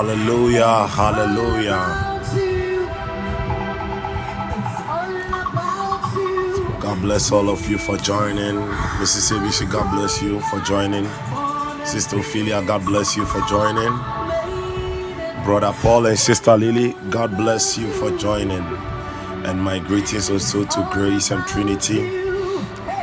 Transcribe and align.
hallelujah, 0.00 0.86
hallelujah. 0.86 1.80
God 6.80 7.02
bless 7.02 7.30
all 7.30 7.50
of 7.50 7.68
you 7.68 7.76
for 7.76 7.98
joining. 7.98 8.56
Mrs. 8.96 9.36
ABC, 9.36 9.70
God 9.70 9.94
bless 9.94 10.22
you 10.22 10.40
for 10.40 10.60
joining. 10.60 11.06
Sister 11.84 12.18
Ophelia, 12.18 12.62
God 12.66 12.82
bless 12.86 13.14
you 13.14 13.26
for 13.26 13.42
joining. 13.42 13.92
Brother 15.44 15.74
Paul 15.82 16.06
and 16.06 16.18
Sister 16.18 16.56
Lily, 16.56 16.94
God 17.10 17.36
bless 17.36 17.76
you 17.76 17.92
for 17.92 18.10
joining. 18.16 18.64
And 19.44 19.60
my 19.60 19.80
greetings 19.80 20.30
also 20.30 20.64
to 20.64 20.88
Grace 20.92 21.30
and 21.30 21.46
Trinity. 21.46 22.06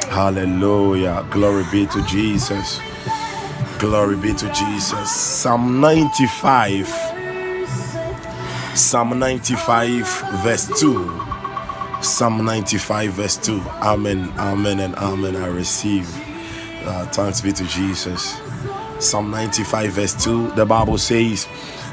Hallelujah. 0.09 1.28
Glory 1.30 1.63
be 1.72 1.86
to 1.86 2.02
Jesus. 2.07 2.80
Glory 3.80 4.16
be 4.16 4.34
to 4.34 4.52
Jesus. 4.54 5.12
Psalm 5.12 5.80
95. 5.80 6.88
Psalm 8.74 9.20
95, 9.20 10.08
verse 10.42 10.68
2. 10.80 11.22
Psalm 12.02 12.44
95, 12.44 13.12
verse 13.12 13.38
2. 13.38 13.60
Amen, 13.84 14.34
amen, 14.40 14.80
and 14.80 14.96
amen. 14.96 15.36
I 15.36 15.46
receive. 15.48 16.10
Uh, 16.88 17.06
thanks 17.08 17.42
be 17.42 17.52
to 17.52 17.66
Jesus. 17.66 18.40
Psalm 19.00 19.30
95, 19.30 19.92
verse 19.92 20.24
2. 20.24 20.54
The 20.54 20.66
Bible 20.66 20.98
says, 20.98 21.48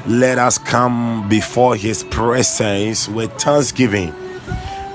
Let 0.07 0.39
us 0.39 0.57
come 0.57 1.29
before 1.29 1.75
his 1.75 2.03
presence 2.03 3.07
with 3.07 3.31
thanksgiving 3.33 4.11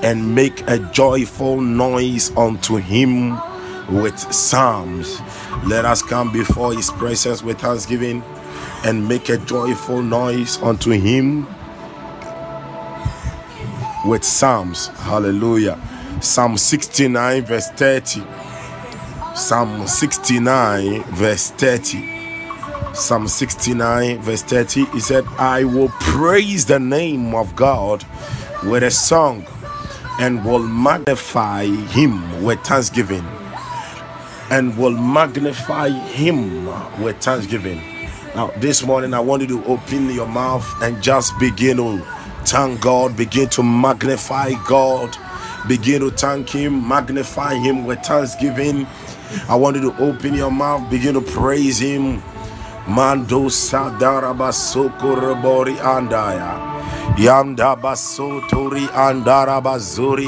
and 0.01 0.35
make 0.35 0.61
a 0.67 0.77
joyful 0.91 1.61
noise 1.61 2.35
unto 2.35 2.75
him 2.75 3.39
with 3.89 4.17
psalms. 4.33 5.21
Let 5.65 5.85
us 5.85 6.01
come 6.01 6.31
before 6.31 6.73
his 6.73 6.89
presence 6.89 7.43
with 7.43 7.59
thanksgiving 7.59 8.23
and 8.83 9.07
make 9.07 9.29
a 9.29 9.37
joyful 9.37 10.01
noise 10.01 10.57
unto 10.61 10.91
him 10.91 11.45
with 14.05 14.23
psalms. 14.23 14.87
Hallelujah. 14.87 15.79
Psalm 16.19 16.57
69, 16.57 17.45
verse 17.45 17.69
30. 17.71 18.23
Psalm 19.35 19.87
69, 19.87 21.03
verse 21.03 21.51
30. 21.51 22.93
Psalm 22.93 23.27
69, 23.27 24.19
verse 24.19 24.43
30. 24.43 24.85
He 24.85 24.99
said, 24.99 25.25
I 25.37 25.63
will 25.63 25.89
praise 25.99 26.65
the 26.65 26.79
name 26.79 27.35
of 27.35 27.55
God 27.55 28.03
with 28.63 28.83
a 28.83 28.91
song 28.91 29.45
and 30.19 30.43
will 30.43 30.59
magnify 30.59 31.65
him 31.65 32.43
with 32.43 32.59
thanksgiving. 32.61 33.25
And 34.51 34.77
will 34.77 34.91
magnify 34.91 35.89
him 35.89 36.67
with 37.01 37.17
thanksgiving. 37.17 37.81
Now, 38.35 38.51
this 38.57 38.83
morning, 38.85 39.13
I 39.13 39.19
want 39.19 39.41
you 39.41 39.47
to 39.49 39.65
open 39.65 40.09
your 40.09 40.27
mouth 40.27 40.65
and 40.81 41.01
just 41.01 41.37
begin 41.39 41.77
to 41.77 41.97
thank 42.45 42.81
God, 42.81 43.15
begin 43.17 43.49
to 43.49 43.63
magnify 43.63 44.51
God, 44.67 45.17
begin 45.67 46.01
to 46.01 46.11
thank 46.11 46.49
Him, 46.49 46.87
magnify 46.87 47.55
Him 47.55 47.85
with 47.85 47.99
thanksgiving. 47.99 48.87
I 49.47 49.55
want 49.55 49.77
you 49.77 49.91
to 49.91 50.03
open 50.03 50.33
your 50.33 50.51
mouth, 50.51 50.89
begin 50.89 51.13
to 51.15 51.21
praise 51.21 51.79
Him. 51.79 52.21
Mando 52.87 53.47
sadaraba 53.49 54.51
sokorobori 54.51 55.75
andaya. 55.77 56.59
Yanda 57.17 57.75
basotori 57.75 58.87
andaraba 58.87 59.77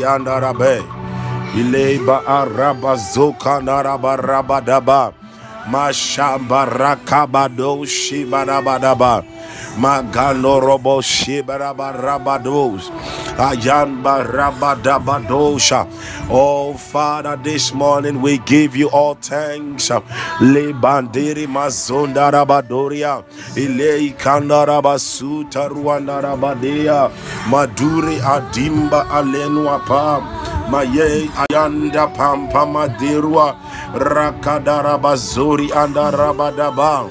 andarabe. 0.03 1.02
Ileba 1.55 2.25
araba 2.25 2.95
zoka 2.95 3.61
naraba 3.61 4.17
rabadaba. 4.17 5.13
Mashamba 5.69 6.65
rakabado 6.65 7.85
shibarabadaba. 7.85 9.23
Magano 9.79 10.59
robo 10.59 10.99
shibaraba 11.01 11.93
rabados. 11.93 12.91
Ayamba 13.37 14.23
rabadabadosha. 14.27 15.87
Oh 16.29 16.73
Father, 16.73 17.37
this 17.37 17.73
morning 17.73 18.21
we 18.21 18.39
give 18.39 18.75
you 18.75 18.89
all 18.89 19.15
thanks. 19.15 19.89
Lebandiri 20.41 21.47
mazonda 21.47 22.29
rabadoria. 22.31 23.23
Ilei 23.55 24.11
kandaraba 24.17 24.99
suta 24.99 25.69
ruanda 25.69 26.19
rabadia. 26.21 27.09
Maduri 27.47 28.19
adimba 28.19 29.07
alenua 29.09 29.79
pam. 29.87 30.23
Maye 30.69 31.29
ayanda 31.43 32.07
pampa 32.15 32.65
madirua. 32.65 33.55
Rakadarabazori 33.93 35.71
andarabadabang. 35.71 37.09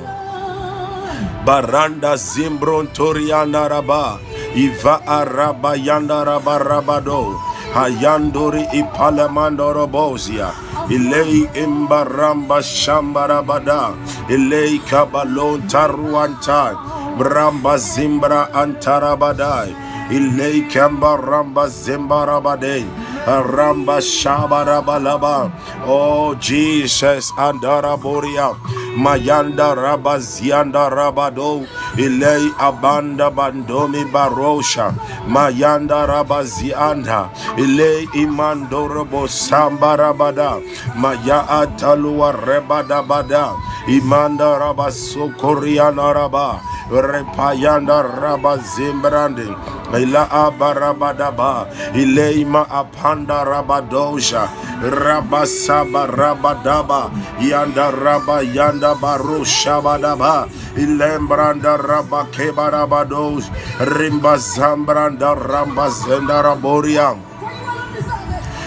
Baranda 1.44 2.14
Zimbron 2.14 2.86
Torianda 2.94 3.66
Raba 3.68 4.18
Iva 4.54 5.02
Araba 5.04 5.74
Yanda 5.74 6.22
Raba 6.24 6.54
Rabado 6.62 7.34
Hayandori 7.74 8.62
Ipalamando 8.70 9.74
Robosia 9.74 10.52
Ilei 10.86 11.42
Imbaramba 11.58 12.62
Shambarabada 12.62 13.90
Ilei 14.30 14.78
Kabalon 14.86 15.66
Taruanta 15.68 16.78
Bramba 17.18 17.74
Zimbra 17.76 18.46
Antarabadai 18.54 19.74
Ilei 20.14 20.70
Kamba 20.70 21.18
Ramba 21.18 21.66
Zimbarabade 21.66 22.86
Ramba 23.26 24.00
Shabarabalaba. 24.02 25.52
Oh 25.86 26.34
Jesus, 26.36 27.30
Andaraboria. 27.32 28.56
Mayanda 28.96 29.74
Rabazianda 29.76 30.90
Rabado. 30.90 31.66
Ilei 31.96 32.50
Abanda 32.58 33.30
Bandomi 33.30 34.04
Barosha. 34.10 34.92
Mayanda 35.26 36.06
Rabazianda. 36.06 37.30
Ilei 37.56 38.06
Imandorobo 38.14 39.28
Sambarabada. 39.28 40.60
Maya 40.96 41.46
Atalua 41.48 42.32
Rebadabada. 42.34 43.56
Imanda 43.86 44.58
Rabasokoriana 44.60 46.14
Rabba. 46.14 46.60
Repayanda 46.90 48.02
Rabba 48.20 48.58
Zimbrande. 48.58 49.48
Ila 49.94 50.28
abarabadaba. 50.28 51.68
Ileima 51.94 52.66
apanda 53.12 53.44
rabadosha. 53.44 54.48
Rabasaba 54.82 56.06
rabadaba. 56.08 57.10
Yanda 57.40 57.92
raba 57.92 58.42
yanda 58.42 58.94
baru 59.00 59.44
shabadaba. 59.44 60.48
Ilembranda 60.76 61.76
raba 61.78 62.26
kebarabados. 62.32 63.50
Rimba 63.80 64.36
zambranda 64.38 65.34
ramba 65.36 65.88
zendaraboria. 65.90 67.16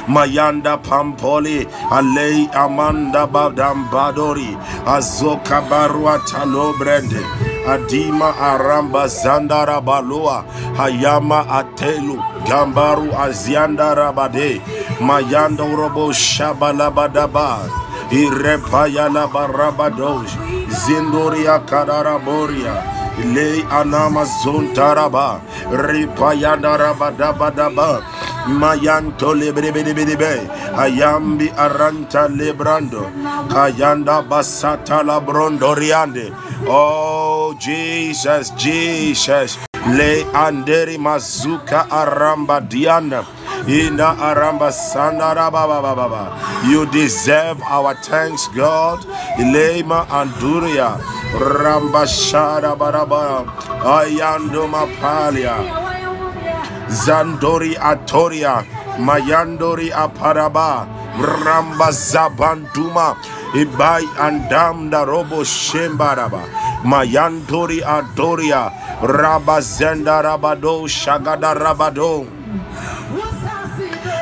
Mayanda 0.07 0.77
Pampoli, 0.83 1.65
Alei 1.89 2.47
Amanda 2.53 3.25
Badam 3.25 3.89
Badori, 3.89 4.53
Azoka 4.85 5.67
Barua 5.67 6.19
Talo 6.29 6.73
Brende, 6.73 7.25
Adima 7.65 8.31
Aramba 8.37 9.07
Zandara 9.07 9.81
Balua, 9.83 10.45
Hayama 10.77 11.45
Atelu, 11.47 12.17
Gambaru 12.45 13.09
Azianda 13.11 13.95
Rabade, 13.95 14.59
Mayanda 14.99 15.65
Robo 15.75 16.11
Shabalabadaba, 16.11 17.67
Irepayala 18.11 19.27
Barabadosh, 19.27 20.29
Zindoria 20.69 21.59
Kadaraboria. 21.65 22.91
Le 23.33 23.63
anama 23.71 24.25
zontaraba, 24.43 25.39
ripayanda 25.71 26.77
rabadabadaba, 26.77 28.03
mayanto 28.47 29.33
lebrebedebedebe, 29.33 30.49
ayambi 30.77 31.49
aranta 31.55 32.27
lebrando, 32.27 33.09
kayanda 33.49 34.21
basata 34.21 35.03
labrondoriande. 35.03 36.33
Oh 36.67 37.53
Jesus, 37.59 38.51
Jesus, 38.57 39.57
le 39.87 40.23
anderi 40.33 40.97
mazuka 40.97 41.87
aramba 41.89 42.61
diana. 42.61 43.25
Ina 43.67 44.15
aramba 44.17 44.69
sandara 44.71 45.51
baba 45.51 45.81
baba. 45.81 46.37
You 46.69 46.85
deserve 46.85 47.61
our 47.63 47.95
thanks, 47.95 48.47
God. 48.49 48.99
Ilema 49.39 50.05
anduria. 50.07 50.99
Ramba 51.33 52.05
shara 52.05 52.77
baraba. 52.77 53.45
Ayando 53.81 54.67
mapalia. 54.69 55.84
Zandori 56.89 57.75
atoria. 57.77 58.63
Mayandori 58.99 59.91
aparaba. 59.91 60.87
Ramba 61.19 61.89
zabanduma. 61.91 63.15
Ibai 63.53 64.03
andam 64.19 64.89
da 64.91 65.03
robo 65.05 65.43
shembaraba. 65.43 66.41
Mayandori 66.83 67.81
adoria. 67.81 68.71
Rabazenda 69.01 70.21
rabado 70.23 70.87
shagada 70.87 71.53
rabado. 71.55 72.27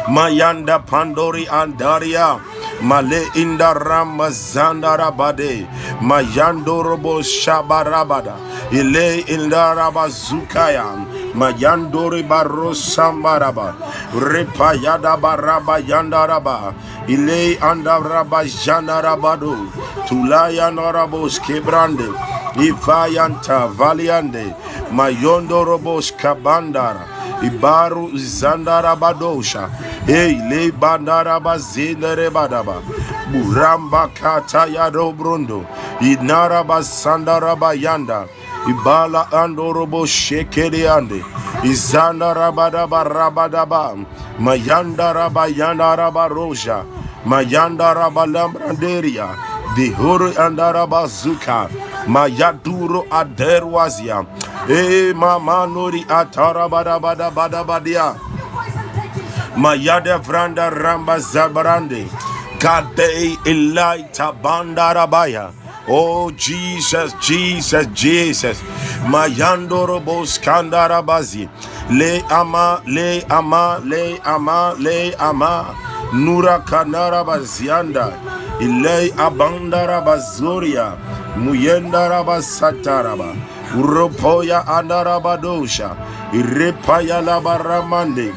Mayanda 0.08 0.86
Pandori 0.86 1.46
Andaria. 1.48 2.40
Male 2.82 3.24
inda 3.36 3.74
ramazanda 3.74 4.98
rabade. 4.98 5.66
Mayando 6.02 6.84
robo 6.84 7.22
shabarabada. 7.22 8.36
Ile 8.72 9.22
inda 9.28 9.74
rabazukaya. 9.76 10.86
Mayandori 11.34 12.24
baro 12.28 12.74
sambaraba. 12.74 13.74
Repayada 14.14 15.18
baraba 15.20 15.80
yandaraba. 15.80 16.74
Ile 17.08 17.58
Andaraba 17.60 18.46
jandarabado. 18.46 19.58
Tulaya 20.08 20.70
norabos 20.72 21.40
kebrande. 21.40 22.06
Ifayanta 22.56 23.68
valiande. 23.68 24.54
Mayondo 24.92 25.66
robos 25.66 26.12
kabandara. 26.12 27.08
Ibaru 27.42 28.12
zandara 28.16 28.96
badosha. 28.96 29.70
Hey, 30.06 30.38
le 30.50 30.72
bandara 30.72 31.40
bazindere. 31.42 32.30
Buramba 33.32 34.08
kata 34.14 34.68
yado 34.68 35.12
brundo. 35.18 35.66
Inara 36.00 36.64
basandara 36.64 37.56
bayanda. 37.56 38.28
Ibala 38.68 39.28
andorobo 39.32 40.06
shekere 40.06 40.88
ande. 40.90 41.22
Izanda 41.64 42.34
rabadaba 42.34 43.04
rabadaba. 43.04 43.96
Mayanda 44.40 45.14
rabayanda 45.14 45.96
rabaroja. 45.98 46.84
Mayanda 47.26 47.94
rabalambranderia. 47.94 49.28
Dihuru 49.76 50.32
andarabazuka. 50.40 51.70
Mayaduro 52.08 53.06
aderwazia. 53.12 54.26
E 54.70 55.14
mama 55.14 55.68
nori 55.68 56.06
atara 56.08 56.70
bada 56.70 57.00
bada 57.00 57.30
bada 57.32 57.64
badia. 57.64 58.16
Mayada 59.58 60.18
vranda 60.20 60.70
ramba 60.70 61.20
zabarande. 61.20 62.08
Kade 62.60 63.38
ilaita 63.46 64.32
bandarabaya. 64.32 65.52
Oh 65.88 66.32
Jesus, 66.32 67.14
Jesus, 67.20 67.88
Jesus. 67.94 68.62
Mayando 69.08 69.86
robos 69.86 70.40
kandarabazi. 70.40 71.50
Le 71.92 72.22
ama, 72.30 72.82
le 72.88 73.22
ama, 73.30 73.82
le 73.84 74.18
ama, 74.24 74.76
le 74.80 75.14
ama. 75.20 75.66
Nura 76.14 76.60
kanara 76.60 77.24
bazianda. 77.26 78.14
Ile 78.62 79.12
abandara 79.18 80.00
bazuria. 80.02 80.94
Muyenda 81.36 82.08
rabasataraba. 82.10 83.36
Uropoya 83.78 84.66
andarabadosha. 84.68 85.96
Irepaya 86.34 87.22
labaramande. 87.22 88.32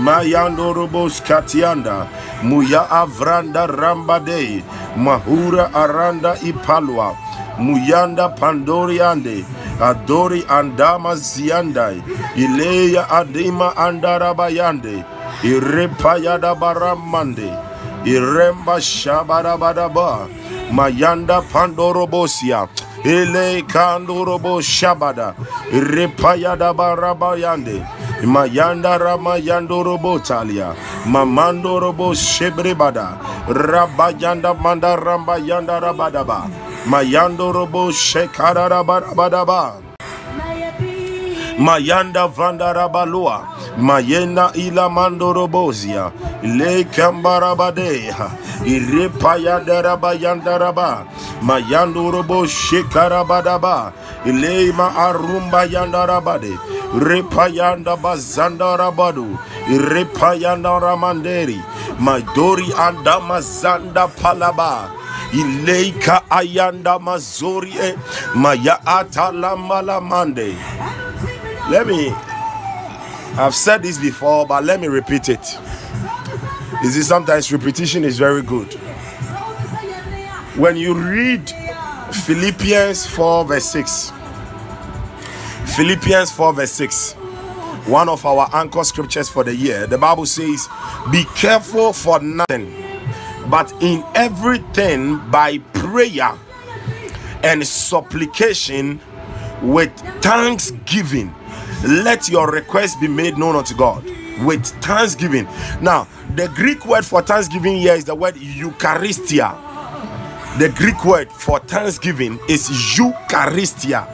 Mayando 0.00 0.72
robos 0.74 1.20
katianda. 1.20 2.08
Muya 2.42 2.88
avranda 2.90 3.66
rambade. 3.66 4.62
Mahura 4.96 5.70
aranda 5.74 6.36
ipalwa. 6.40 7.14
Muyanda 7.58 8.28
pandoriande. 8.30 9.44
Adori 9.80 10.44
andama 10.48 11.14
ziandai. 11.16 12.02
Ileya 12.36 13.10
adima 13.10 13.76
andarabayande. 13.76 15.04
Irepaya 15.42 16.38
da 16.40 16.54
baramande. 16.54 17.52
Iremba 18.04 18.80
shabarabadaba. 18.80 20.26
Mayanda 20.72 21.42
pandorobosia. 21.52 22.66
Ele 23.04 23.62
kandorobo 23.62 24.62
shabada. 24.62 25.34
Repayada 25.70 26.72
barabayande. 26.72 27.84
Mayanda 28.22 28.98
ramayando 28.98 29.82
robotalia. 29.82 30.74
Mamando 31.06 31.80
robo 31.80 32.14
shebrebada. 32.14 33.18
Rabayanda 33.48 34.54
manda 34.54 34.96
rambayanda 34.96 35.80
rabadaba. 35.80 36.48
Mayando 36.86 37.52
robo 37.52 37.90
shekara 37.90 38.68
rabadaba. 38.70 39.74
Mayanda 41.58 42.28
vandarabalua. 42.28 43.46
Mayena 43.78 44.52
ila 44.54 44.88
mandorobozia. 44.88 46.12
Le 46.42 46.84
kambarabadeha. 46.84 48.30
Irepaya 48.64 49.60
darabayandaraba. 49.66 51.06
Mayandorobo 51.42 52.46
shekarabadaba. 52.46 53.92
Ileima 54.24 54.94
arumba 54.96 55.64
yandarabade. 55.66 56.56
Repayanda 56.94 57.96
bazandarabadu. 57.96 59.38
Repayanda 59.68 60.80
ramanderi. 60.80 61.60
Madori 61.98 62.72
andama 62.72 63.40
zanda 63.40 64.08
palaba. 64.08 64.90
Ileika 65.32 66.22
ayanda 66.30 66.98
mazori 66.98 67.72
e. 67.80 67.94
Maya 68.34 68.78
atalamalαμande. 68.84 70.54
Let 71.70 71.86
me 71.86 72.12
I've 73.34 73.54
said 73.54 73.82
this 73.82 73.98
before, 73.98 74.46
but 74.46 74.62
let 74.64 74.78
me 74.78 74.88
repeat 74.88 75.30
it. 75.30 75.58
Is 76.84 76.96
it 76.96 77.04
sometimes 77.04 77.50
repetition 77.50 78.04
is 78.04 78.18
very 78.18 78.42
good. 78.42 78.74
When 80.56 80.76
you 80.76 80.92
read 80.92 81.50
Philippians 82.26 83.06
4, 83.06 83.46
verse 83.46 83.64
6, 83.70 84.12
Philippians 85.76 86.30
4, 86.32 86.52
verse 86.52 86.72
6, 86.72 87.12
one 87.86 88.06
of 88.10 88.26
our 88.26 88.46
anchor 88.52 88.84
scriptures 88.84 89.30
for 89.30 89.42
the 89.42 89.56
year. 89.56 89.86
The 89.86 89.96
Bible 89.96 90.26
says, 90.26 90.68
Be 91.10 91.24
careful 91.34 91.94
for 91.94 92.20
nothing, 92.20 92.74
but 93.48 93.72
in 93.80 94.04
everything 94.14 95.18
by 95.30 95.58
prayer 95.72 96.36
and 97.42 97.66
supplication 97.66 99.00
with 99.62 99.90
thanksgiving. 100.22 101.34
Let 101.84 102.28
your 102.28 102.50
request 102.50 103.00
be 103.00 103.08
made 103.08 103.38
known 103.38 103.56
unto 103.56 103.74
God 103.74 104.04
with 104.44 104.66
thanksgiving. 104.84 105.46
Now, 105.80 106.06
the 106.34 106.48
Greek 106.48 106.84
word 106.84 107.06
for 107.06 107.22
thanksgiving 107.22 107.78
here 107.78 107.94
is 107.94 108.04
the 108.04 108.14
word 108.14 108.34
Eucharistia. 108.34 109.56
The 110.58 110.68
Greek 110.68 111.02
word 111.06 111.32
for 111.32 111.60
thanksgiving 111.60 112.38
is 112.46 112.68
Eucharistia. 112.68 114.06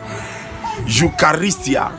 Eucharistia. 0.89 1.93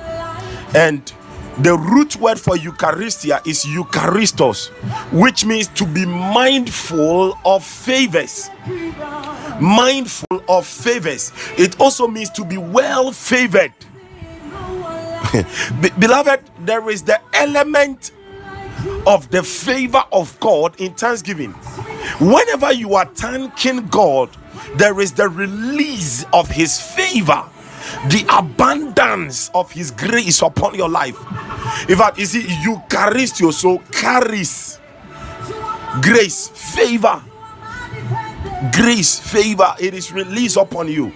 And 0.75 1.11
the 1.59 1.77
root 1.77 2.15
word 2.15 2.39
for 2.39 2.55
Eucharistia 2.55 3.45
is 3.45 3.65
Eucharistos, 3.65 4.69
which 5.11 5.45
means 5.45 5.67
to 5.69 5.85
be 5.85 6.05
mindful 6.05 7.37
of 7.45 7.63
favors. 7.63 8.49
Mindful 9.59 10.43
of 10.47 10.65
favors. 10.65 11.31
It 11.57 11.79
also 11.79 12.07
means 12.07 12.29
to 12.31 12.45
be 12.45 12.57
well 12.57 13.11
favored. 13.11 13.73
Beloved, 15.99 16.41
there 16.65 16.89
is 16.89 17.03
the 17.03 17.19
element 17.33 18.11
of 19.05 19.29
the 19.29 19.43
favor 19.43 20.03
of 20.11 20.39
God 20.39 20.79
in 20.79 20.93
thanksgiving. 20.93 21.51
Whenever 22.19 22.71
you 22.71 22.95
are 22.95 23.05
thanking 23.05 23.87
God, 23.87 24.29
there 24.75 24.99
is 24.99 25.11
the 25.13 25.27
release 25.29 26.25
of 26.33 26.49
His 26.49 26.79
favor, 26.81 27.43
the 28.09 28.25
abundance 28.31 29.49
of 29.53 29.71
His 29.71 29.91
grace 29.91 30.41
upon 30.41 30.75
your 30.75 30.89
life. 30.89 31.17
In 31.89 31.97
fact, 31.97 32.17
you 32.19 32.25
see, 32.25 32.43
Eucharistio 32.43 33.51
so 33.53 33.79
carries 33.91 34.79
grace, 36.01 36.49
favor, 36.49 37.21
grace, 38.73 39.19
favor. 39.19 39.73
It 39.79 39.93
is 39.93 40.11
released 40.11 40.57
upon 40.57 40.87
you. 40.89 41.11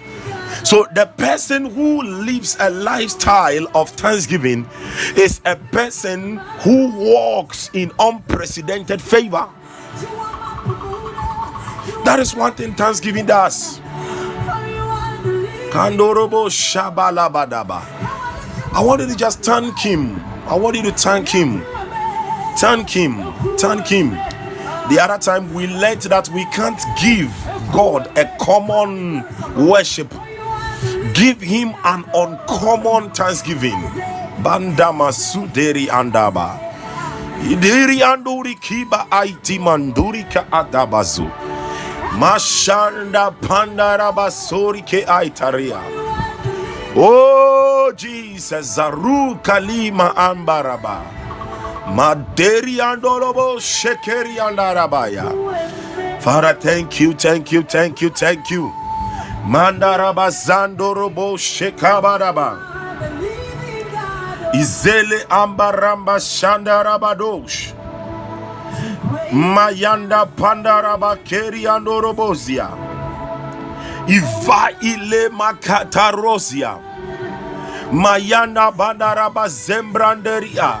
So, 0.64 0.86
the 0.94 1.06
person 1.06 1.66
who 1.66 2.02
lives 2.02 2.56
a 2.60 2.70
lifestyle 2.70 3.66
of 3.74 3.90
thanksgiving 3.90 4.68
is 5.16 5.40
a 5.44 5.56
person 5.56 6.36
who 6.62 6.92
walks 6.96 7.70
in 7.74 7.90
unprecedented 7.98 9.02
favor. 9.02 9.48
That 12.04 12.20
is 12.20 12.34
one 12.34 12.54
thing 12.54 12.74
Thanksgiving 12.74 13.26
does. 13.26 13.80
Kandorobo 15.74 16.46
Shabalabadaba. 16.48 17.82
I 18.74 18.80
want 18.80 19.00
you 19.00 19.08
to 19.08 19.16
just 19.16 19.42
thank 19.42 19.76
him. 19.80 20.20
I 20.46 20.54
want 20.54 20.76
you 20.76 20.82
to 20.84 20.92
thank 20.92 21.28
him. 21.28 21.62
Thank 22.58 22.90
him. 22.90 23.32
Thank 23.58 23.88
him. 23.88 24.10
The 24.88 24.98
other 25.02 25.18
time 25.18 25.52
we 25.52 25.66
learned 25.66 26.02
that 26.02 26.28
we 26.28 26.44
can't 26.52 26.80
give 27.02 27.28
God 27.72 28.06
a 28.16 28.24
common 28.40 29.24
worship. 29.68 30.14
Give 31.12 31.40
him 31.40 31.74
an 31.82 32.04
uncommon 32.14 33.10
thanksgiving. 33.10 33.80
Bandama 34.46 35.10
Suderi 35.10 35.88
Andaba. 35.88 36.56
Idiri 37.50 37.98
Anduri 37.98 38.54
Kiba 38.60 39.08
Aiti 39.08 39.58
Mandurika 39.58 40.48
Adabazu. 40.50 41.53
Mashanda 42.14 43.34
Pandarabasori 43.40 44.86
Ke 44.86 45.04
Aitaria. 45.04 45.80
Oh 46.96 47.92
Jesus, 47.96 48.78
Zaru 48.78 49.42
Kalima 49.42 50.14
Ambaraba. 50.14 51.02
Maderi 51.86 52.78
Andorobo 52.78 53.58
Shekeri 53.58 54.36
Andarabaya. 54.38 55.26
Father, 56.22 56.54
thank 56.54 57.00
you, 57.00 57.12
thank 57.14 57.50
you, 57.50 57.62
thank 57.62 58.00
you, 58.00 58.10
thank 58.10 58.48
you. 58.48 58.72
Mandaraba 59.44 60.30
Zandorobo 60.30 61.36
Shekabaraba. 61.36 62.58
Izele 64.54 65.26
Ambaramba 65.26 66.16
Shandarabadosh. 66.20 67.73
Mayanda 69.34 70.26
Pandaraba 70.36 71.16
Keri 71.24 71.66
Andorobozia. 71.66 72.68
Iva 74.06 74.70
ile 74.80 75.28
makatarosia. 75.28 76.78
Mayanda 77.90 78.70
Bandaraba 78.70 79.48
Zembranderia. 79.48 80.78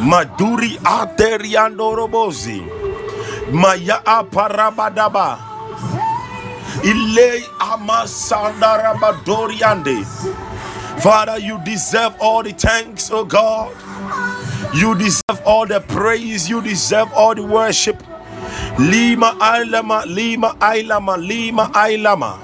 Maduri 0.00 0.78
Ateriandorobozi. 0.84 2.62
Maya 3.52 4.02
Aparabadaba. 4.04 5.38
Ile 6.84 7.42
Amasandarabadoriande. 7.58 10.04
Father, 11.00 11.38
you 11.38 11.58
deserve 11.64 12.14
all 12.20 12.42
the 12.42 12.52
thanks, 12.52 13.10
oh 13.10 13.24
God. 13.24 13.72
You 14.74 14.94
deserve 14.94 15.19
all 15.44 15.66
the 15.66 15.80
praise. 15.80 16.48
You 16.48 16.60
deserve 16.62 17.12
all 17.14 17.34
the 17.34 17.42
worship. 17.42 18.02
Lima 18.78 19.36
Ailama, 19.40 20.04
Lima 20.06 20.56
Ailama, 20.60 21.16
Lima 21.18 21.70
Ailama. 21.74 22.38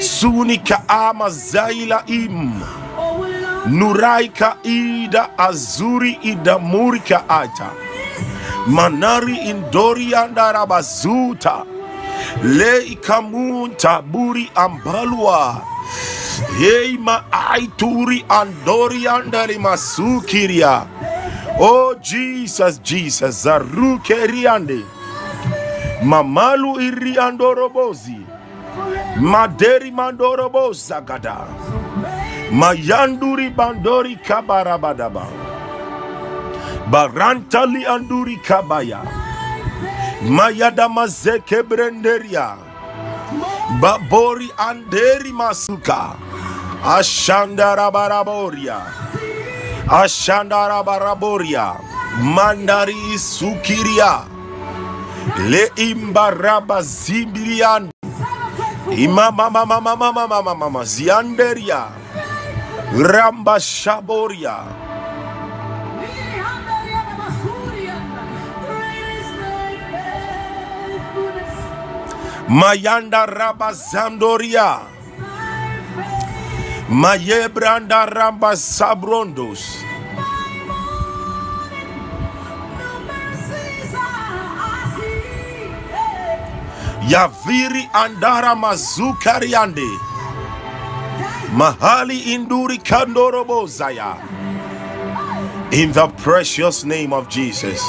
Sunika 0.00 0.84
Ama 0.88 1.26
Zaila 1.30 2.08
Im. 2.08 2.62
Nuraika 3.66 4.56
Ida 4.64 5.30
Azuri 5.38 6.18
Ida 6.24 6.58
Murika 6.58 7.24
Ata. 7.28 7.70
Manari 8.66 9.36
Indorianda 9.50 10.52
Rabazuta. 10.52 11.64
Le 12.42 12.82
Ikamunta 12.86 14.02
Buri 14.02 14.50
Ambalwa. 14.54 15.62
Heima 16.58 17.24
Aituri 17.30 18.24
Andoriandari 18.28 19.58
Masukiria. 19.58 20.86
Oh 21.60 21.94
Jesus, 22.00 22.78
Jesus, 22.82 23.44
Zarukeriande. 23.44 24.82
Mamalu 26.02 26.80
iriandorobozi. 26.80 28.16
Maderi 29.20 29.90
mandoroboza 29.90 31.00
gada. 31.00 31.46
Mayanduri 32.50 33.50
bandori 33.50 34.16
kabarabadaba. 34.16 35.26
Barantali 36.90 37.86
anduri 37.86 38.36
kabaya. 38.42 39.00
Mayada 40.22 40.88
mazeke 40.88 41.62
brenderia. 41.62 42.56
Babori 43.80 44.50
anderi 44.58 45.32
masuka. 45.32 46.16
Ashandarabaraboria. 49.88 51.74
Ashandarabaraboria. 51.74 51.76
Mandari 52.22 53.18
sukiria. 53.18 54.24
Le 55.50 55.70
imbaraba 55.76 56.82
zimbrian. 56.82 57.90
Imama 58.90 59.50
mama 59.50 59.80
mama 59.80 59.96
mama 60.12 60.28
mama 60.28 60.54
mama 60.54 60.84
zianderia. 60.84 61.88
Ramba 62.94 63.58
shaboria. 63.60 64.56
Mayanda 72.48 73.26
raba 73.26 73.72
zandoria. 73.72 74.80
Mayebranda 76.92 78.04
ramba 78.06 78.54
sabrondos. 78.54 79.78
Yaviri 87.08 87.88
andara 87.94 88.54
mazukariande. 88.54 89.88
Mahali 91.56 92.18
induri 92.34 92.78
kandorobo 92.78 93.66
zaya. 93.66 94.16
In 95.72 95.92
the 95.92 96.08
precious 96.18 96.84
name 96.84 97.14
of 97.14 97.26
Jesus. 97.30 97.80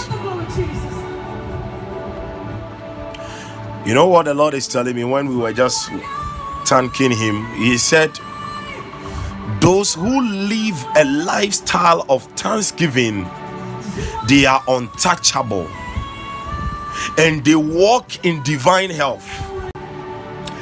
You 3.86 3.94
know 3.94 4.08
what 4.08 4.24
the 4.24 4.34
Lord 4.34 4.54
is 4.54 4.70
telling 4.70 4.96
me 4.96 5.04
when 5.04 5.28
we 5.28 5.36
were 5.36 5.52
just 5.52 5.90
thanking 6.66 7.12
Him? 7.12 7.46
He 7.56 7.78
said, 7.78 8.18
Those 9.64 9.94
who 9.94 10.22
live 10.22 10.86
a 10.98 11.06
lifestyle 11.06 12.06
of 12.10 12.24
thanksgiving, 12.34 13.26
they 14.28 14.46
are 14.46 14.62
untouchable 14.68 15.70
and 17.18 17.46
they 17.46 17.56
walk 17.56 18.26
in 18.26 18.44
divine 18.44 18.90
health. 18.90 19.26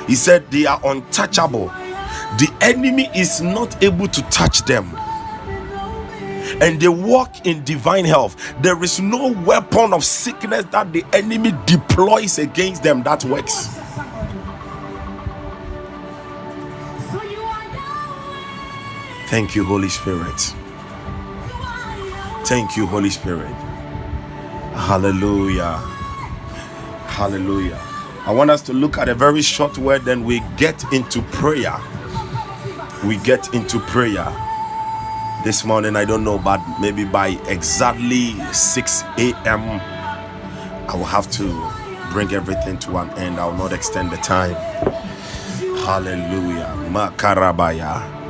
He 0.06 0.14
said, 0.14 0.52
They 0.52 0.68
are 0.68 0.80
untouchable. 0.86 1.70
The 2.38 2.56
enemy 2.62 3.10
is 3.16 3.42
not 3.42 3.84
able 3.84 4.08
to 4.08 4.22
touch 4.30 4.62
them. 4.66 4.96
and 6.62 6.80
they 6.80 6.88
walk 6.88 7.48
in 7.48 7.64
divine 7.64 8.06
health. 8.06 8.36
There 8.62 8.84
is 8.84 9.00
no 9.00 9.32
weapon 9.32 9.94
of 9.94 10.04
sickness 10.04 10.66
that 10.66 10.94
the 10.94 11.04
enemy 11.12 11.54
deploys 11.66 12.38
against 12.38 12.84
them 12.84 13.02
that 13.02 13.26
works. 13.26 13.81
Thank 19.32 19.56
you, 19.56 19.64
Holy 19.64 19.88
Spirit. 19.88 20.42
Thank 22.44 22.76
you, 22.76 22.86
Holy 22.86 23.10
Spirit. 23.10 23.54
Hallelujah. 24.76 25.78
Hallelujah. 27.08 27.80
I 28.26 28.34
want 28.34 28.52
us 28.52 28.62
to 28.64 28.74
look 28.74 28.98
at 28.98 29.08
a 29.08 29.16
very 29.16 29.42
short 29.42 29.78
word, 29.78 30.04
then 30.04 30.26
we 30.26 30.42
get 30.58 30.84
into 30.92 31.22
prayer. 31.32 31.74
We 33.06 33.20
get 33.20 33.54
into 33.54 33.80
prayer 33.80 34.28
this 35.46 35.64
morning. 35.64 35.96
I 35.96 36.04
don't 36.04 36.26
know, 36.26 36.38
but 36.38 36.60
maybe 36.82 37.06
by 37.06 37.30
exactly 37.48 38.34
6 38.52 39.04
a.m., 39.18 39.62
I 40.90 40.94
will 40.94 41.06
have 41.06 41.32
to 41.32 41.72
bring 42.12 42.34
everything 42.34 42.78
to 42.80 42.98
an 42.98 43.10
end. 43.12 43.40
I 43.40 43.46
will 43.46 43.54
not 43.54 43.72
extend 43.72 44.12
the 44.12 44.18
time. 44.18 44.56
Hallelujah. 45.86 46.76
Makarabaya. 46.92 48.21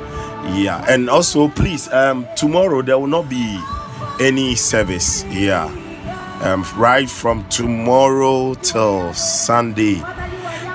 Yeah, 0.44 0.84
and 0.88 1.10
also 1.10 1.48
please, 1.48 1.88
um, 1.94 2.28
tomorrow 2.36 2.82
there 2.82 2.98
will 2.98 3.08
not 3.08 3.30
be 3.30 3.60
any 4.20 4.56
service. 4.56 5.24
Yeah, 5.26 5.66
um, 6.44 6.66
right 6.76 7.10
from 7.10 7.48
tomorrow 7.50 8.56
till 8.56 9.14
Sunday, 9.14 9.96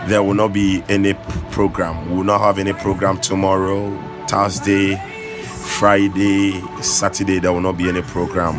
there 0.06 0.23
will 0.23 0.35
not 0.35 0.52
be 0.52 0.82
any 0.88 1.14
program. 1.50 2.11
We 2.11 2.16
will 2.18 2.25
not 2.25 2.40
have 2.40 2.58
any 2.58 2.73
program 2.73 3.18
tomorrow, 3.20 3.90
Thursday, 4.28 4.96
Friday, 5.78 6.61
Saturday. 6.80 7.40
There 7.40 7.52
will 7.52 7.61
not 7.61 7.76
be 7.76 7.88
any 7.88 8.02
program. 8.02 8.54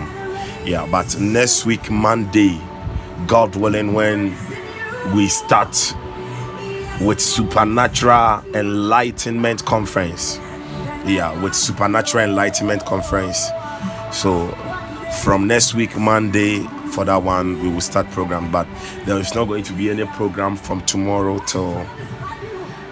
Yeah, 0.66 0.88
but 0.92 1.18
next 1.20 1.66
week, 1.66 1.90
Monday, 1.90 2.60
God 3.28 3.56
willing, 3.56 3.94
when 3.94 4.36
we 5.16 5.28
start 5.30 5.96
with 7.00 7.22
supernatural 7.22 8.44
enlightenment 8.54 9.64
conference 9.66 10.40
yeah 11.08 11.42
with 11.42 11.56
supernatural 11.56 12.26
enlightenment 12.26 12.86
conference. 12.86 13.50
So 14.12 14.50
from 15.24 15.48
next 15.48 15.74
week 15.74 15.96
monday 15.98 16.60
for 16.94 17.06
that 17.06 17.24
one 17.24 17.62
we 17.62 17.70
will 17.70 17.82
start 17.82 18.10
program. 18.12 18.52
But 18.52 18.68
there 19.06 19.18
is 19.18 19.34
not 19.34 19.46
going 19.46 19.64
to 19.64 19.74
be 19.74 19.90
any 19.90 20.06
program 20.06 20.56
from 20.56 20.82
tomorrow 20.82 21.40
till 21.40 21.78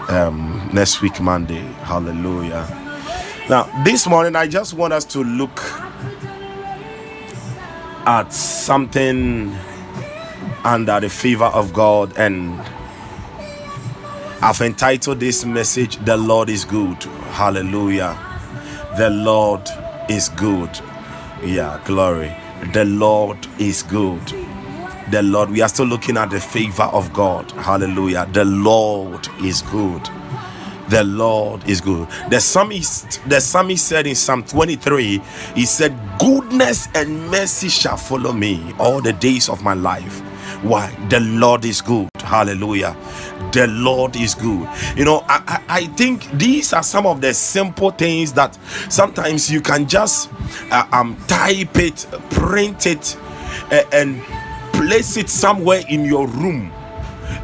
um, 0.09 0.69
next 0.73 1.01
week 1.01 1.19
monday. 1.19 1.61
Hallelujah. 1.83 2.67
Now 3.49 3.63
this 3.83 4.07
morning 4.07 4.35
i 4.35 4.47
just 4.47 4.73
want 4.73 4.93
us 4.93 5.05
to 5.05 5.23
look 5.23 5.59
at 8.07 8.31
something 8.31 9.55
under 10.63 10.99
the 10.99 11.09
favor 11.09 11.45
of 11.45 11.73
god 11.73 12.15
and 12.17 12.59
I've 14.45 14.61
entitled 14.61 15.19
this 15.19 15.43
message, 15.43 15.97
The 16.05 16.15
Lord 16.15 16.51
is 16.51 16.65
Good. 16.65 17.01
Hallelujah. 17.31 18.15
The 18.95 19.09
Lord 19.09 19.67
is 20.07 20.29
good. 20.29 20.69
Yeah, 21.43 21.81
glory. 21.83 22.31
The 22.71 22.85
Lord 22.85 23.39
is 23.57 23.81
good. 23.81 24.21
The 25.09 25.23
Lord, 25.23 25.49
we 25.49 25.63
are 25.63 25.67
still 25.67 25.87
looking 25.87 26.15
at 26.15 26.29
the 26.29 26.39
favor 26.39 26.83
of 26.83 27.11
God. 27.11 27.49
Hallelujah. 27.53 28.29
The 28.33 28.45
Lord 28.45 29.27
is 29.41 29.63
good. 29.63 30.07
The 30.89 31.03
Lord 31.03 31.67
is 31.67 31.81
good. 31.81 32.07
The 32.29 32.39
psalmist, 32.39 33.27
the 33.27 33.41
psalmist 33.41 33.87
said 33.87 34.05
in 34.05 34.13
Psalm 34.13 34.43
23, 34.43 35.23
he 35.55 35.65
said, 35.65 35.97
Goodness 36.19 36.87
and 36.93 37.31
mercy 37.31 37.69
shall 37.69 37.97
follow 37.97 38.31
me 38.31 38.75
all 38.77 39.01
the 39.01 39.13
days 39.13 39.49
of 39.49 39.63
my 39.63 39.73
life. 39.73 40.21
Why? 40.61 40.89
The 41.09 41.19
Lord 41.19 41.65
is 41.65 41.81
good. 41.81 42.09
Hallelujah 42.19 42.95
the 43.51 43.67
Lord 43.67 44.17
is 44.17 44.35
good. 44.35 44.67
You 44.97 45.05
know, 45.05 45.23
I, 45.29 45.63
I, 45.69 45.85
think 45.87 46.29
these 46.31 46.73
are 46.73 46.83
some 46.83 47.05
of 47.05 47.21
the 47.21 47.33
simple 47.33 47.89
things 47.91 48.33
that 48.33 48.53
sometimes 48.89 49.49
you 49.49 49.61
can 49.61 49.87
just 49.87 50.29
uh, 50.71 50.85
um 50.91 51.15
type 51.27 51.77
it, 51.77 52.05
print 52.31 52.85
it, 52.85 53.15
uh, 53.71 53.83
and 53.93 54.21
place 54.73 55.15
it 55.15 55.29
somewhere 55.29 55.83
in 55.89 56.03
your 56.03 56.27
room 56.27 56.71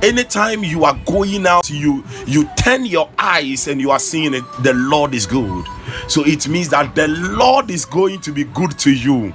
anytime 0.03 0.63
you 0.63 0.83
are 0.83 0.99
going 1.05 1.47
out 1.47 1.69
you 1.69 2.03
you 2.27 2.47
turn 2.57 2.85
your 2.85 3.09
eyes 3.17 3.67
and 3.67 3.79
you 3.79 3.89
are 3.89 3.99
seeing 3.99 4.33
it 4.33 4.43
the 4.63 4.73
lord 4.73 5.13
is 5.13 5.25
good 5.25 5.65
so 6.07 6.23
it 6.25 6.47
means 6.47 6.69
that 6.69 6.93
the 6.93 7.07
lord 7.07 7.69
is 7.69 7.85
going 7.85 8.19
to 8.19 8.31
be 8.31 8.43
good 8.43 8.77
to 8.77 8.91
you 8.93 9.33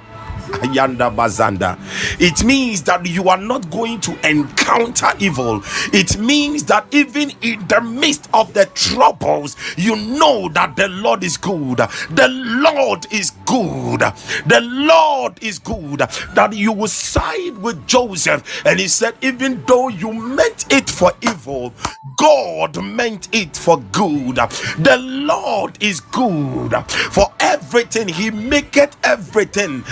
Ayanda 0.63 1.15
Bazanda. 1.15 1.79
It 2.21 2.45
means 2.45 2.83
that 2.85 3.07
you 3.07 3.29
are 3.29 3.39
not 3.39 3.71
going 3.71 4.01
to 4.03 4.29
encounter 4.29 5.09
evil. 5.19 5.63
It 5.93 6.19
means 6.19 6.65
that 6.65 6.87
even 6.93 7.33
in 7.43 7.67
the 7.69 7.81
midst 7.81 8.29
of 8.35 8.53
the 8.55 8.67
troubles, 8.75 9.57
you 9.77 9.97
know 9.97 10.49
that 10.51 10.77
the 10.77 10.89
Lord 10.89 11.25
is 11.25 11.37
good. 11.37 11.79
The 11.79 12.29
Lord 12.31 13.07
is 13.13 13.31
good. 13.47 14.01
The 14.47 14.61
Lord 14.63 15.43
is 15.43 15.59
good. 15.59 15.99
That 16.35 16.53
you 16.55 16.73
will 16.73 16.89
side 16.89 17.57
with 17.59 17.87
Joseph. 17.87 18.63
And 18.67 18.79
he 18.81 18.89
said, 18.89 19.15
even 19.23 19.63
though 19.67 19.89
you 19.89 20.13
meant 20.13 20.73
it 20.73 20.89
for 20.91 21.13
evil, 21.23 21.73
God 22.17 22.83
meant 22.83 23.29
it 23.33 23.57
for 23.57 23.79
good. 23.93 24.37
The 24.37 24.99
Lord 25.01 25.79
is 25.83 26.01
good 26.01 26.73
for 26.89 27.33
everything. 27.41 28.09
He 28.09 28.31
maketh 28.31 28.97
everything 29.05 29.83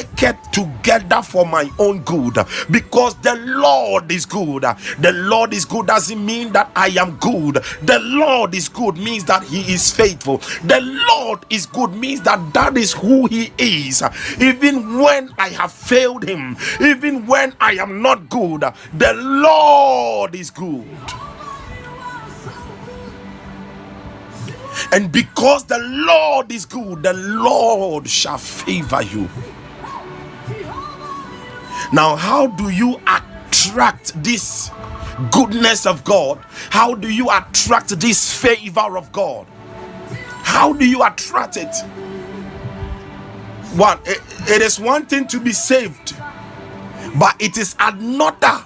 worketh 0.00 0.50
together 0.52 1.22
for 1.22 1.46
my 1.46 1.70
own 1.78 2.00
good 2.00 2.34
because 2.70 3.14
the 3.16 3.34
Lord 3.36 4.10
is 4.10 4.26
good. 4.26 4.62
The 4.98 5.12
Lord 5.14 5.52
is 5.52 5.64
good 5.64 5.86
doesn't 5.86 6.24
mean 6.24 6.52
that 6.52 6.70
I 6.76 6.88
am 6.88 7.16
good. 7.16 7.56
The 7.82 7.98
Lord 8.00 8.54
is 8.54 8.68
good 8.68 8.96
means 8.96 9.24
that 9.24 9.44
He 9.44 9.72
is 9.72 9.90
faithful. 9.90 10.38
The 10.64 10.80
Lord 11.08 11.44
is 11.50 11.66
good 11.66 11.92
means 11.94 12.22
that 12.22 12.52
that 12.54 12.76
is 12.76 12.92
who 12.92 13.26
He 13.26 13.52
is. 13.58 14.02
Even 14.40 14.98
when 14.98 15.32
I 15.38 15.48
have 15.50 15.72
failed 15.72 16.24
Him, 16.24 16.56
even 16.80 17.26
when 17.26 17.54
I 17.60 17.72
am 17.72 18.02
not 18.02 18.28
good, 18.28 18.60
the 18.94 19.12
Lord 19.14 20.34
is 20.34 20.50
good. 20.50 20.86
And 24.92 25.12
because 25.12 25.64
the 25.64 25.78
Lord 25.78 26.50
is 26.52 26.64
good, 26.64 27.02
the 27.02 27.12
Lord 27.12 28.08
shall 28.08 28.38
favor 28.38 29.02
you. 29.02 29.28
Now, 31.92 32.16
how 32.16 32.48
do 32.48 32.70
you 32.70 33.00
attract 33.06 34.22
this 34.22 34.70
goodness 35.32 35.86
of 35.86 36.04
God? 36.04 36.38
How 36.70 36.94
do 36.94 37.12
you 37.12 37.30
attract 37.30 37.98
this 38.00 38.32
favor 38.32 38.96
of 38.98 39.12
God? 39.12 39.46
How 40.30 40.72
do 40.72 40.86
you 40.88 41.02
attract 41.04 41.56
it? 41.56 41.74
One, 43.76 43.98
it, 44.04 44.20
is 44.62 44.80
one 44.80 45.06
thing 45.06 45.26
to 45.28 45.40
be 45.40 45.52
saved, 45.52 46.16
but 47.18 47.36
it 47.40 47.56
is 47.58 47.76
another. 47.80 48.64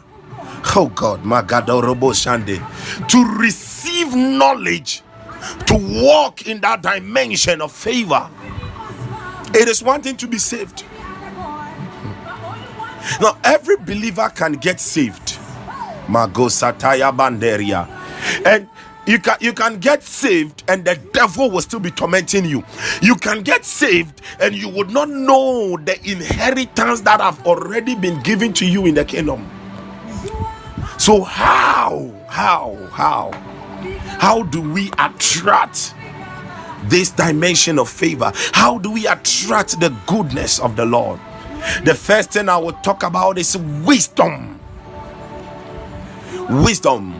Oh 0.77 0.90
God, 0.94 1.24
my 1.24 1.42
God, 1.42 1.66
Shande, 1.66 2.59
to 3.09 3.24
receive 3.38 4.14
knowledge, 4.16 5.03
to 5.66 5.74
walk 6.03 6.46
in 6.46 6.61
that 6.62 6.83
dimension 6.83 7.61
of 7.61 7.72
favor. 7.72 8.31
It 9.55 9.68
is 9.68 9.83
one 9.83 10.03
thing 10.03 10.16
to 10.18 10.27
be 10.27 10.38
saved, 10.38 10.85
now, 13.21 13.38
every 13.45 13.77
believer 13.77 14.31
can 14.35 14.55
get 14.55 14.81
saved. 14.81 15.38
Mago 16.09 16.47
Sataya 16.47 17.14
Banderia. 17.17 17.88
And 18.47 18.69
you 19.07 19.19
can 19.19 19.37
you 19.40 19.53
can 19.53 19.79
get 19.79 20.03
saved 20.03 20.64
and 20.69 20.85
the 20.85 20.97
devil 21.12 21.51
will 21.51 21.61
still 21.61 21.81
be 21.81 21.90
tormenting 21.90 22.45
you 22.45 22.64
you 23.03 23.14
can 23.14 23.43
get 23.43 23.62
saved 23.64 24.23
and 24.40 24.55
you 24.55 24.69
would 24.69 24.90
not 24.90 25.09
know 25.11 25.77
the 25.85 25.95
inheritance 26.11 27.03
that 27.03 27.21
have 27.21 27.47
already 27.47 27.95
been 27.95 28.19
given 28.23 28.51
to 28.53 28.67
you 28.67 28.87
in 28.87 28.95
the 28.95 29.05
kingdom 29.05 29.47
so 30.99 31.23
how 31.23 32.11
how 32.29 32.75
how 32.93 33.31
how 34.19 34.43
do 34.45 34.62
we 34.73 34.90
attract 34.99 35.95
this 36.85 37.11
dimension 37.11 37.79
of 37.79 37.88
favor 37.90 38.33
how 38.53 38.79
do 38.79 38.90
we 38.90 39.07
attract 39.07 39.79
the 39.81 39.95
goodness 40.07 40.59
of 40.61 40.77
the 40.77 40.85
lord 40.87 41.21
the 41.85 41.94
first 41.94 42.33
thing 42.33 42.48
I 42.48 42.57
will 42.57 42.72
talk 42.72 43.03
about 43.03 43.38
is 43.38 43.57
wisdom. 43.57 44.61
Wisdom. 46.48 47.14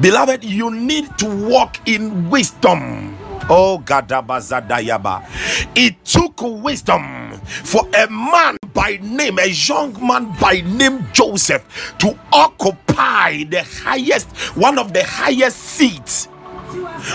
Beloved, 0.00 0.44
you 0.44 0.70
need 0.70 1.16
to 1.18 1.48
walk 1.48 1.76
in 1.88 2.30
wisdom. 2.30 3.16
Oh, 3.48 3.82
Gadabazadayaba. 3.84 5.26
It 5.74 6.04
took 6.04 6.40
wisdom 6.42 7.32
for 7.64 7.88
a 7.96 8.06
man 8.08 8.58
by 8.72 8.98
name, 9.02 9.38
a 9.38 9.46
young 9.46 9.94
man 10.06 10.36
by 10.40 10.60
name 10.60 11.06
Joseph, 11.12 11.94
to 11.98 12.16
occupy 12.32 13.44
the 13.44 13.64
highest, 13.64 14.28
one 14.56 14.78
of 14.78 14.92
the 14.92 15.02
highest 15.02 15.58
seats 15.58 16.28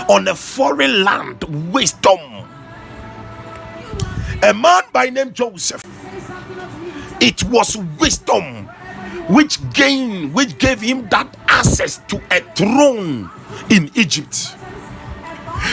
on 0.08 0.28
a 0.28 0.34
foreign 0.34 1.04
land. 1.04 1.44
Wisdom 1.72 2.46
A 4.42 4.52
man 4.52 4.82
by 4.92 5.08
name 5.08 5.32
Joseph. 5.32 5.80
It 7.20 7.44
was 7.44 7.76
wisdom 7.98 8.68
which 9.28 9.58
gained, 9.72 10.34
which 10.34 10.58
gave 10.58 10.80
him 10.80 11.08
that 11.08 11.36
access 11.48 11.98
to 12.08 12.20
a 12.30 12.40
throne 12.54 13.30
in 13.70 13.90
Egypt. 13.94 14.54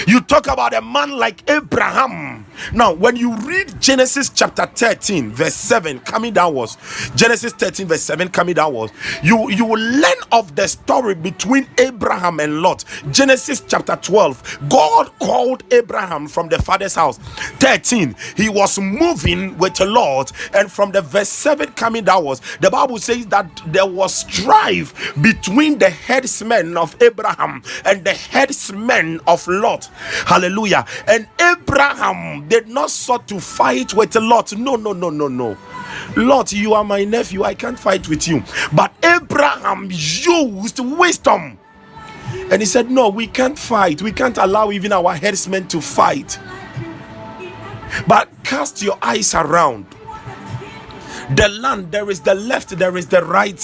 You 0.08 0.22
talk 0.22 0.48
about 0.48 0.74
a 0.74 0.82
man 0.82 1.12
like 1.12 1.48
Abraham. 1.50 2.43
Now, 2.74 2.94
when 2.94 3.16
you 3.16 3.36
read 3.38 3.80
Genesis 3.82 4.30
chapter 4.30 4.66
13, 4.66 5.32
verse 5.32 5.54
7, 5.56 6.00
coming 6.00 6.34
downwards, 6.34 6.78
Genesis 7.16 7.54
13, 7.54 7.88
verse 7.88 8.02
7, 8.02 8.30
coming 8.30 8.56
downwards, 8.56 8.94
you, 9.24 9.50
you 9.52 9.66
will 9.66 9.80
learn 9.82 10.18
of 10.32 10.56
the 10.56 10.68
story 10.68 11.16
between 11.16 11.68
Abraham 11.78 12.40
and 12.40 12.62
Lot. 12.62 12.86
Genesis 13.12 13.62
chapter 13.68 13.96
12, 13.96 14.70
God 14.70 15.12
called 15.20 15.64
Abraham 15.74 16.28
from 16.28 16.50
the 16.50 16.62
father's 16.62 16.96
house. 16.96 17.18
13, 17.60 18.16
he 18.36 18.50
was 18.50 18.80
moving 18.80 19.58
with 19.58 19.76
the 19.76 19.86
Lord, 19.86 20.32
and 20.54 20.72
from 20.72 20.92
the 20.92 21.02
verse 21.02 21.30
7 21.30 21.72
coming 21.74 22.04
downwards, 22.04 22.42
the 22.62 22.70
Bible 22.70 22.98
says 23.00 23.26
that 23.28 23.62
there 23.68 23.86
was 23.86 24.14
strife 24.16 25.14
between 25.22 25.78
the 25.80 25.90
headsmen 25.90 26.78
of 26.78 27.02
Abraham 27.02 27.64
and 27.86 28.04
the 28.04 28.14
headsmen 28.14 29.20
of 29.28 29.48
Lot. 29.48 29.86
Hallelujah. 30.26 30.86
And 31.08 31.28
Abraham 31.40 32.43
did 32.48 32.68
not 32.68 32.90
sought 32.90 33.28
to 33.30 33.40
fight 33.40 33.94
with 33.94 34.16
Lot. 34.16 34.56
No, 34.56 34.76
no, 34.76 34.94
no, 34.94 35.10
no, 35.10 35.28
no. 35.28 35.58
Lot, 36.16 36.54
you 36.54 36.74
are 36.74 36.84
my 36.84 37.04
nephew. 37.04 37.44
I 37.44 37.54
can't 37.54 37.80
fight 37.80 38.08
with 38.10 38.28
you. 38.28 38.44
But 38.74 38.94
Abraham 39.04 39.90
used 39.92 40.80
wisdom. 40.80 41.60
And 42.52 42.62
he 42.62 42.66
said, 42.66 42.90
No, 42.92 43.10
we 43.10 43.28
can't 43.28 43.58
fight. 43.58 44.02
We 44.02 44.12
can't 44.12 44.38
allow 44.38 44.72
even 44.72 44.92
our 44.92 45.16
headsmen 45.16 45.68
to 45.70 45.82
fight. 45.82 46.40
But 48.08 48.30
cast 48.44 48.82
your 48.82 48.98
eyes 49.02 49.34
around. 49.36 49.86
The 51.36 51.48
land, 51.50 51.92
there 51.92 52.10
is 52.10 52.22
the 52.22 52.36
left, 52.36 52.70
there 52.78 52.98
is 52.98 53.08
the 53.08 53.24
right. 53.24 53.62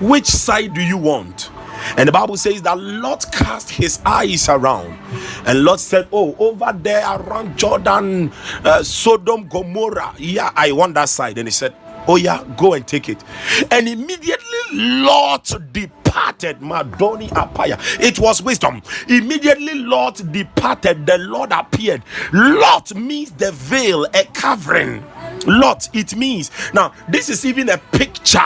Which 0.00 0.26
side 0.26 0.74
do 0.74 0.80
you 0.80 0.96
want? 0.96 1.50
And 1.96 2.08
the 2.08 2.12
Bible 2.12 2.36
says 2.36 2.62
that 2.62 2.78
Lot 2.78 3.26
cast 3.32 3.70
his 3.70 4.00
eyes 4.04 4.48
around, 4.48 4.98
and 5.46 5.64
Lot 5.64 5.80
said, 5.80 6.08
Oh, 6.12 6.34
over 6.38 6.72
there 6.74 7.04
around 7.06 7.56
Jordan, 7.58 8.32
uh, 8.64 8.82
Sodom, 8.82 9.48
Gomorrah. 9.48 10.14
Yeah, 10.18 10.50
I 10.54 10.72
want 10.72 10.94
that 10.94 11.08
side. 11.08 11.38
And 11.38 11.48
he 11.48 11.52
said, 11.52 11.74
Oh, 12.06 12.16
yeah, 12.16 12.42
go 12.56 12.74
and 12.74 12.86
take 12.86 13.08
it. 13.08 13.22
And 13.70 13.88
immediately 13.88 14.58
Lot 14.72 15.52
departed. 15.72 16.60
Madoni 16.60 17.28
Apaya. 17.30 17.78
It 18.00 18.18
was 18.18 18.42
wisdom. 18.42 18.82
Immediately 19.08 19.74
Lot 19.74 20.20
departed. 20.32 21.06
The 21.06 21.18
Lord 21.18 21.52
appeared. 21.52 22.02
Lot 22.32 22.94
means 22.94 23.30
the 23.32 23.52
veil, 23.52 24.06
a 24.14 24.24
covering. 24.32 25.04
Lot, 25.46 25.88
it 25.92 26.16
means. 26.16 26.50
Now, 26.72 26.92
this 27.08 27.28
is 27.28 27.44
even 27.44 27.68
a 27.68 27.78
picture 27.78 28.40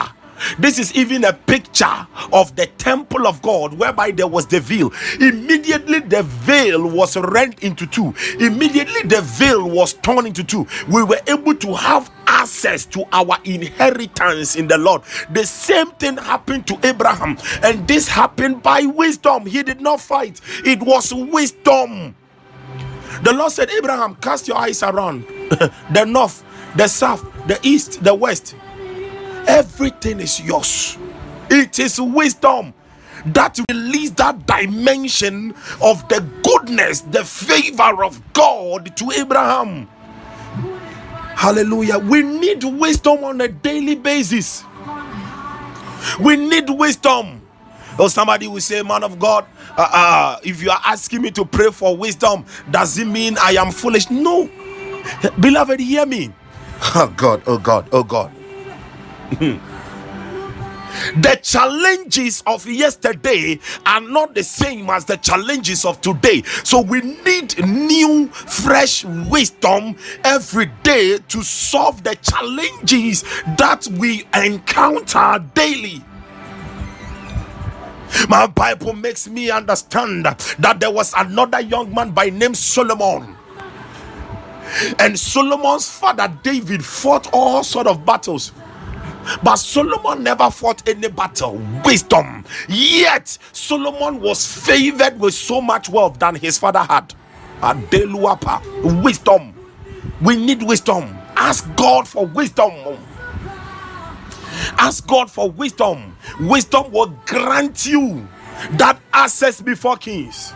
this 0.59 0.79
is 0.79 0.93
even 0.95 1.23
a 1.25 1.33
picture 1.33 2.07
of 2.31 2.55
the 2.55 2.67
temple 2.77 3.27
of 3.27 3.41
God 3.41 3.73
whereby 3.73 4.11
there 4.11 4.27
was 4.27 4.47
the 4.47 4.59
veil. 4.59 4.91
Immediately 5.19 5.99
the 5.99 6.23
veil 6.23 6.87
was 6.89 7.17
rent 7.17 7.59
into 7.63 7.85
two. 7.87 8.13
Immediately 8.39 9.03
the 9.03 9.21
veil 9.21 9.69
was 9.69 9.93
torn 9.93 10.25
into 10.25 10.43
two. 10.43 10.67
We 10.89 11.03
were 11.03 11.21
able 11.27 11.55
to 11.55 11.73
have 11.73 12.11
access 12.27 12.85
to 12.85 13.05
our 13.11 13.37
inheritance 13.43 14.55
in 14.55 14.67
the 14.67 14.77
Lord. 14.77 15.01
The 15.31 15.45
same 15.45 15.91
thing 15.91 16.17
happened 16.17 16.67
to 16.67 16.79
Abraham, 16.83 17.37
and 17.63 17.87
this 17.87 18.07
happened 18.07 18.63
by 18.63 18.85
wisdom. 18.85 19.45
He 19.45 19.63
did 19.63 19.81
not 19.81 20.01
fight, 20.01 20.41
it 20.65 20.81
was 20.81 21.13
wisdom. 21.13 22.15
The 23.23 23.31
Lord 23.33 23.51
said, 23.51 23.69
Abraham, 23.69 24.15
cast 24.15 24.47
your 24.47 24.57
eyes 24.57 24.81
around 24.83 25.21
the 25.93 26.05
north, 26.07 26.43
the 26.75 26.87
south, 26.87 27.23
the 27.47 27.59
east, 27.63 28.03
the 28.03 28.13
west 28.13 28.55
Everything 29.47 30.19
is 30.19 30.41
yours. 30.41 30.97
It 31.49 31.79
is 31.79 31.99
wisdom 32.01 32.73
that 33.27 33.59
release 33.69 34.11
that 34.11 34.45
dimension 34.47 35.53
of 35.81 36.07
the 36.09 36.21
goodness, 36.43 37.01
the 37.01 37.23
favor 37.25 38.03
of 38.03 38.21
God 38.33 38.95
to 38.97 39.11
Abraham. 39.11 39.87
Hallelujah. 41.35 41.99
We 41.99 42.23
need 42.23 42.63
wisdom 42.63 43.23
on 43.23 43.41
a 43.41 43.47
daily 43.47 43.95
basis. 43.95 44.63
We 46.19 46.35
need 46.37 46.69
wisdom. 46.69 47.41
Or 47.99 48.09
somebody 48.09 48.47
will 48.47 48.61
say, 48.61 48.81
Man 48.81 49.03
of 49.03 49.19
God, 49.19 49.45
uh, 49.77 49.89
uh, 49.91 50.39
if 50.43 50.61
you 50.63 50.71
are 50.71 50.81
asking 50.85 51.21
me 51.21 51.31
to 51.31 51.45
pray 51.45 51.71
for 51.71 51.95
wisdom, 51.95 52.45
does 52.71 52.97
it 52.97 53.05
mean 53.07 53.37
I 53.39 53.51
am 53.53 53.71
foolish? 53.71 54.09
No. 54.09 54.49
Beloved, 55.39 55.79
hear 55.79 56.05
me. 56.05 56.33
Oh 56.95 57.13
God, 57.15 57.41
oh 57.47 57.57
God, 57.57 57.87
oh 57.93 58.03
God. 58.03 58.31
The 61.15 61.39
challenges 61.41 62.43
of 62.45 62.65
yesterday 62.67 63.59
are 63.85 64.01
not 64.01 64.35
the 64.35 64.43
same 64.43 64.89
as 64.89 65.05
the 65.05 65.17
challenges 65.17 65.85
of 65.85 66.01
today. 66.01 66.43
So 66.63 66.81
we 66.81 67.01
need 67.01 67.65
new, 67.65 68.27
fresh 68.27 69.03
wisdom 69.05 69.95
every 70.23 70.67
day 70.83 71.17
to 71.29 71.43
solve 71.43 72.03
the 72.03 72.15
challenges 72.15 73.23
that 73.57 73.87
we 73.99 74.25
encounter 74.33 75.43
daily. 75.53 76.03
My 78.29 78.47
Bible 78.47 78.93
makes 78.93 79.27
me 79.27 79.49
understand 79.49 80.25
that 80.25 80.77
there 80.79 80.91
was 80.91 81.13
another 81.17 81.61
young 81.61 81.93
man 81.93 82.11
by 82.11 82.29
name 82.29 82.53
Solomon. 82.53 83.35
And 84.99 85.19
Solomon's 85.19 85.89
father 85.89 86.31
David 86.43 86.83
fought 86.85 87.29
all 87.33 87.63
sort 87.63 87.87
of 87.87 88.05
battles 88.05 88.51
but 89.43 89.55
Solomon 89.57 90.23
never 90.23 90.49
fought 90.51 90.87
any 90.87 91.07
battle. 91.09 91.61
Wisdom. 91.85 92.45
Yet 92.67 93.37
Solomon 93.51 94.21
was 94.21 94.45
favored 94.45 95.19
with 95.19 95.33
so 95.33 95.61
much 95.61 95.89
wealth 95.89 96.19
than 96.19 96.35
his 96.35 96.57
father 96.57 96.79
had. 96.79 97.13
Adeluapa. 97.61 99.03
Wisdom. 99.03 99.53
We 100.21 100.35
need 100.37 100.63
wisdom. 100.63 101.17
Ask 101.35 101.67
God 101.75 102.07
for 102.07 102.25
wisdom. 102.25 102.71
Ask 104.77 105.07
God 105.07 105.31
for 105.31 105.49
wisdom. 105.49 106.15
Wisdom 106.39 106.91
will 106.91 107.17
grant 107.25 107.85
you 107.85 108.27
that 108.71 108.99
access 109.11 109.61
before 109.61 109.97
kings. 109.97 110.53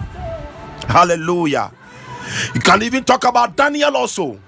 Hallelujah. 0.87 1.71
You 2.53 2.61
can 2.61 2.83
even 2.83 3.03
talk 3.03 3.23
about 3.25 3.55
Daniel 3.55 3.95
also 3.97 4.39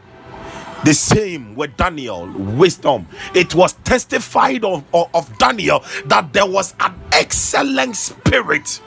the 0.83 0.93
same 0.93 1.55
with 1.55 1.75
Daniel, 1.77 2.27
wisdom. 2.31 3.07
It 3.33 3.53
was 3.55 3.73
testified 3.73 4.63
of, 4.63 4.83
of, 4.93 5.09
of, 5.13 5.37
Daniel 5.37 5.83
that 6.05 6.31
there 6.33 6.45
was 6.45 6.73
an 6.79 6.93
excellent 7.11 7.95
spirit 7.95 8.81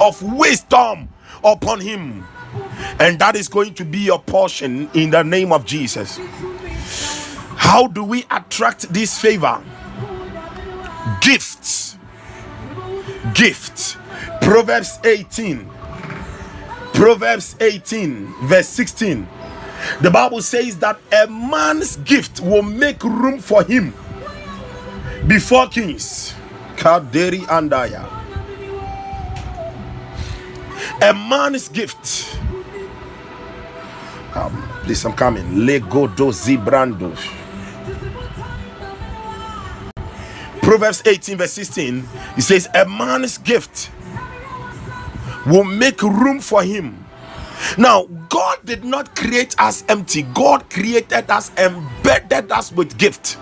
of 0.00 0.22
wisdom 0.22 1.08
upon 1.44 1.80
him. 1.80 2.26
And 2.98 3.18
that 3.18 3.36
is 3.36 3.48
going 3.48 3.74
to 3.74 3.84
be 3.84 3.98
your 3.98 4.18
portion 4.18 4.90
in 4.94 5.10
the 5.10 5.22
name 5.22 5.52
of 5.52 5.64
Jesus. 5.64 6.18
How 7.56 7.86
do 7.86 8.02
we 8.02 8.24
attract 8.30 8.92
this 8.92 9.20
favor? 9.20 9.62
Gifts. 11.20 11.96
Gift. 13.34 13.98
Proverbs 14.40 14.98
18. 15.04 15.68
Proverbs 16.94 17.56
18, 17.60 18.46
verse 18.46 18.68
16 18.68 19.28
the 20.00 20.10
Bible 20.10 20.42
says 20.42 20.78
that 20.78 20.98
a 21.12 21.26
man's 21.26 21.96
gift 21.98 22.40
will 22.40 22.62
make 22.62 23.02
room 23.02 23.38
for 23.38 23.62
him 23.62 23.94
before 25.26 25.68
kings. 25.68 26.34
Kaderi 26.76 27.40
Andaya. 27.46 28.04
A 31.02 31.12
man's 31.14 31.68
gift. 31.68 32.38
Um, 34.34 34.68
please, 34.84 35.04
I'm 35.04 35.14
coming. 35.14 35.64
Lego 35.66 36.06
do 36.06 36.26
Zibrandos. 36.26 37.18
Proverbs 40.60 41.02
18, 41.06 41.38
verse 41.38 41.52
16. 41.52 42.06
It 42.36 42.42
says, 42.42 42.68
A 42.74 42.86
man's 42.86 43.38
gift 43.38 43.90
will 45.46 45.64
make 45.64 46.02
room 46.02 46.40
for 46.40 46.62
him 46.62 47.05
now, 47.78 48.04
God 48.28 48.58
did 48.64 48.84
not 48.84 49.14
create 49.16 49.54
us 49.58 49.84
empty, 49.88 50.22
God 50.22 50.68
created 50.70 51.30
us, 51.30 51.50
embedded 51.58 52.52
us 52.52 52.72
with 52.72 52.96
gift. 52.98 53.38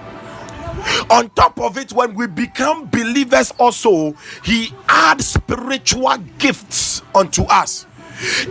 On 1.10 1.30
top 1.30 1.60
of 1.60 1.78
it, 1.78 1.92
when 1.92 2.14
we 2.14 2.26
become 2.26 2.87
believers, 2.87 3.52
also, 3.58 4.14
He 4.44 4.72
adds 4.88 5.26
spiritual 5.26 6.18
gifts 6.38 7.02
unto 7.14 7.44
us. 7.44 7.87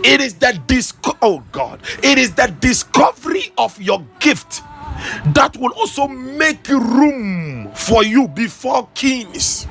It 0.04 0.20
is 0.20 0.34
the 0.34 0.60
disco- 0.66 1.16
oh 1.22 1.42
God, 1.52 1.80
it 2.02 2.18
is 2.18 2.34
the 2.34 2.54
discovery 2.60 3.52
of 3.58 3.80
your 3.80 4.04
gift 4.20 4.62
that 5.34 5.56
will 5.58 5.72
also 5.72 6.06
make 6.08 6.68
room 6.68 7.70
for 7.74 8.04
you 8.04 8.28
before 8.28 8.88
kings. 8.94 9.66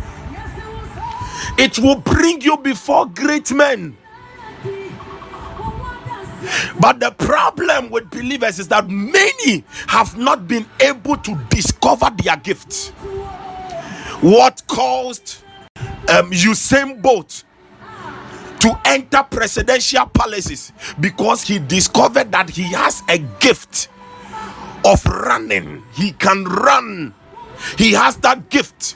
It 1.58 1.78
will 1.80 1.98
bring 1.98 2.42
you 2.42 2.58
before 2.58 3.06
great 3.08 3.52
men 3.52 3.98
But 6.80 7.00
the 7.00 7.12
problem 7.12 7.90
with 7.90 8.10
believers 8.10 8.60
is 8.60 8.68
that 8.70 8.90
many 8.90 9.64
have 9.88 10.18
not 10.18 10.48
been 10.48 10.66
able 10.80 11.18
to 11.18 11.36
discover 11.50 12.10
their 12.24 12.38
gifts. 12.38 12.90
What 14.22 14.62
caused 14.68 15.44
um, 15.78 16.32
Usain 16.32 17.02
Bolt 17.02 17.44
to 18.60 18.80
enter 18.86 19.24
presidential 19.24 20.06
palaces 20.06 20.72
because 21.00 21.44
he 21.44 21.60
discovered 21.60 22.32
that 22.32 22.50
he 22.50 22.64
has 22.64 23.04
a 23.10 23.18
gift 23.40 23.90
of 24.86 25.06
running. 25.06 25.84
He 25.94 26.12
can 26.14 26.46
run. 26.46 27.14
He 27.78 27.92
has 27.94 28.16
that 28.18 28.50
gift. 28.50 28.96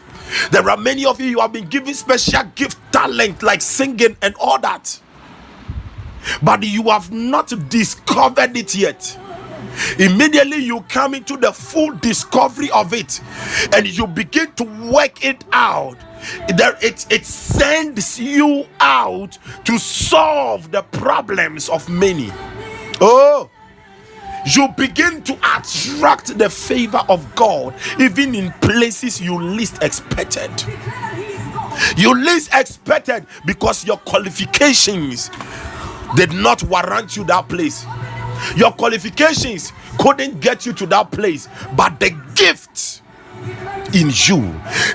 There 0.51 0.69
are 0.69 0.77
many 0.77 1.05
of 1.05 1.19
you 1.19 1.33
who 1.33 1.41
have 1.41 1.53
been 1.53 1.67
given 1.67 1.93
special 1.93 2.43
gift 2.55 2.77
talent 2.91 3.43
like 3.43 3.61
singing 3.61 4.15
and 4.21 4.35
all 4.39 4.59
that. 4.59 4.99
But 6.41 6.63
you 6.63 6.83
have 6.83 7.11
not 7.11 7.53
discovered 7.69 8.55
it 8.57 8.75
yet. 8.75 9.17
Immediately 9.99 10.57
you 10.57 10.81
come 10.89 11.13
into 11.13 11.37
the 11.37 11.51
full 11.51 11.93
discovery 11.97 12.69
of 12.71 12.93
it 12.93 13.21
and 13.73 13.87
you 13.87 14.07
begin 14.07 14.51
to 14.53 14.63
work 14.91 15.23
it 15.23 15.43
out. 15.51 15.97
There 16.57 16.77
it, 16.81 17.05
it 17.11 17.25
sends 17.25 18.19
you 18.19 18.67
out 18.79 19.37
to 19.65 19.77
solve 19.77 20.71
the 20.71 20.81
problems 20.83 21.69
of 21.69 21.87
many. 21.89 22.31
Oh, 22.99 23.49
you 24.45 24.67
begin 24.77 25.21
to 25.23 25.33
attract 25.57 26.37
the 26.37 26.49
favor 26.49 27.01
of 27.09 27.35
God 27.35 27.73
even 27.99 28.35
in 28.35 28.51
places 28.61 29.21
you 29.21 29.39
least 29.41 29.83
expected. 29.83 30.51
You 31.97 32.15
least 32.15 32.49
expected 32.53 33.27
because 33.45 33.85
your 33.85 33.97
qualifications 33.97 35.29
did 36.15 36.33
not 36.33 36.63
warrant 36.63 37.15
you 37.15 37.23
that 37.25 37.47
place. 37.49 37.85
Your 38.55 38.71
qualifications 38.71 39.73
couldn't 39.99 40.39
get 40.39 40.65
you 40.65 40.73
to 40.73 40.85
that 40.87 41.11
place, 41.11 41.47
but 41.75 41.99
the 41.99 42.11
gift 42.35 43.01
in 43.93 44.07
you. 44.13 44.41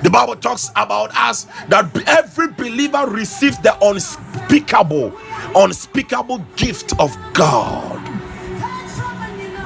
The 0.03 0.09
Bible 0.11 0.35
talks 0.35 0.69
about 0.75 1.15
us 1.15 1.45
that 1.69 1.89
every 2.07 2.49
believer 2.49 3.05
receives 3.07 3.57
the 3.59 3.75
unspeakable, 3.85 5.13
unspeakable 5.55 6.45
gift 6.55 6.93
of 6.99 7.15
God. 7.33 7.99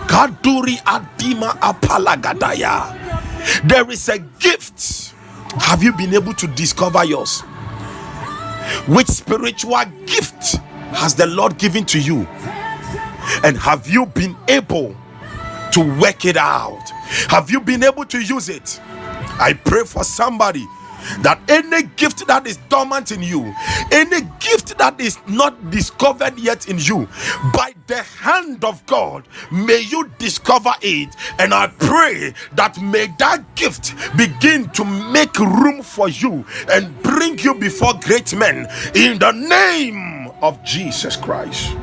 Kaduri 0.07 0.77
Adima 0.83 1.51
Apalagadaya. 1.60 2.95
There 3.67 3.89
is 3.91 4.07
a 4.10 4.19
gift. 4.19 5.13
Have 5.60 5.83
you 5.83 5.91
been 5.93 6.13
able 6.13 6.33
to 6.36 6.47
discover 6.47 7.03
yours? 7.03 7.41
Which 8.88 9.07
spiritual 9.07 9.83
gift 10.05 10.55
has 10.91 11.15
the 11.15 11.28
Lord 11.28 11.58
given 11.58 11.86
to 11.86 12.00
you? 12.00 12.28
And 13.43 13.58
have 13.58 13.88
you 13.88 14.06
been 14.06 14.36
able 14.47 14.95
to 15.71 16.00
work 16.00 16.26
it 16.26 16.38
out? 16.38 16.89
Have 17.30 17.52
you 17.52 17.62
been 17.62 17.84
able 17.84 18.06
to 18.06 18.19
use 18.21 18.50
it? 18.50 18.80
I 19.39 19.54
pray 19.54 19.84
for 19.84 20.04
somebody 20.04 20.65
that 21.21 21.39
any 21.47 21.84
gift 21.95 22.28
that 22.28 22.47
is 22.47 22.58
dormant 22.69 23.12
in 23.12 23.21
you, 23.23 23.54
any 23.91 24.21
gift 24.39 24.78
that 24.78 25.00
is 25.00 25.17
not 25.28 25.71
discovered 25.71 26.38
yet 26.39 26.67
in 26.67 26.78
you, 26.80 27.08
by 27.54 27.73
the 27.88 28.02
hand 28.02 28.63
of 28.65 28.86
God, 28.86 29.28
may 29.52 29.82
you 29.82 30.10
discover 30.17 30.73
it. 30.82 31.15
And 31.39 31.54
I 31.54 31.67
pray 31.67 32.34
that 32.56 32.82
may 32.82 33.08
that 33.19 33.56
gift 33.56 33.93
begin 34.17 34.69
to 34.71 34.84
make 34.86 35.38
room 35.39 35.82
for 35.84 36.10
you 36.10 36.45
and 36.71 37.02
bring 37.04 37.39
you 37.39 37.54
before 37.56 37.93
great 38.02 38.36
men 38.36 38.67
in 38.95 39.19
the 39.19 39.32
name 39.32 40.16
of 40.41 40.63
Jesus 40.63 41.15
Christ. 41.15 41.76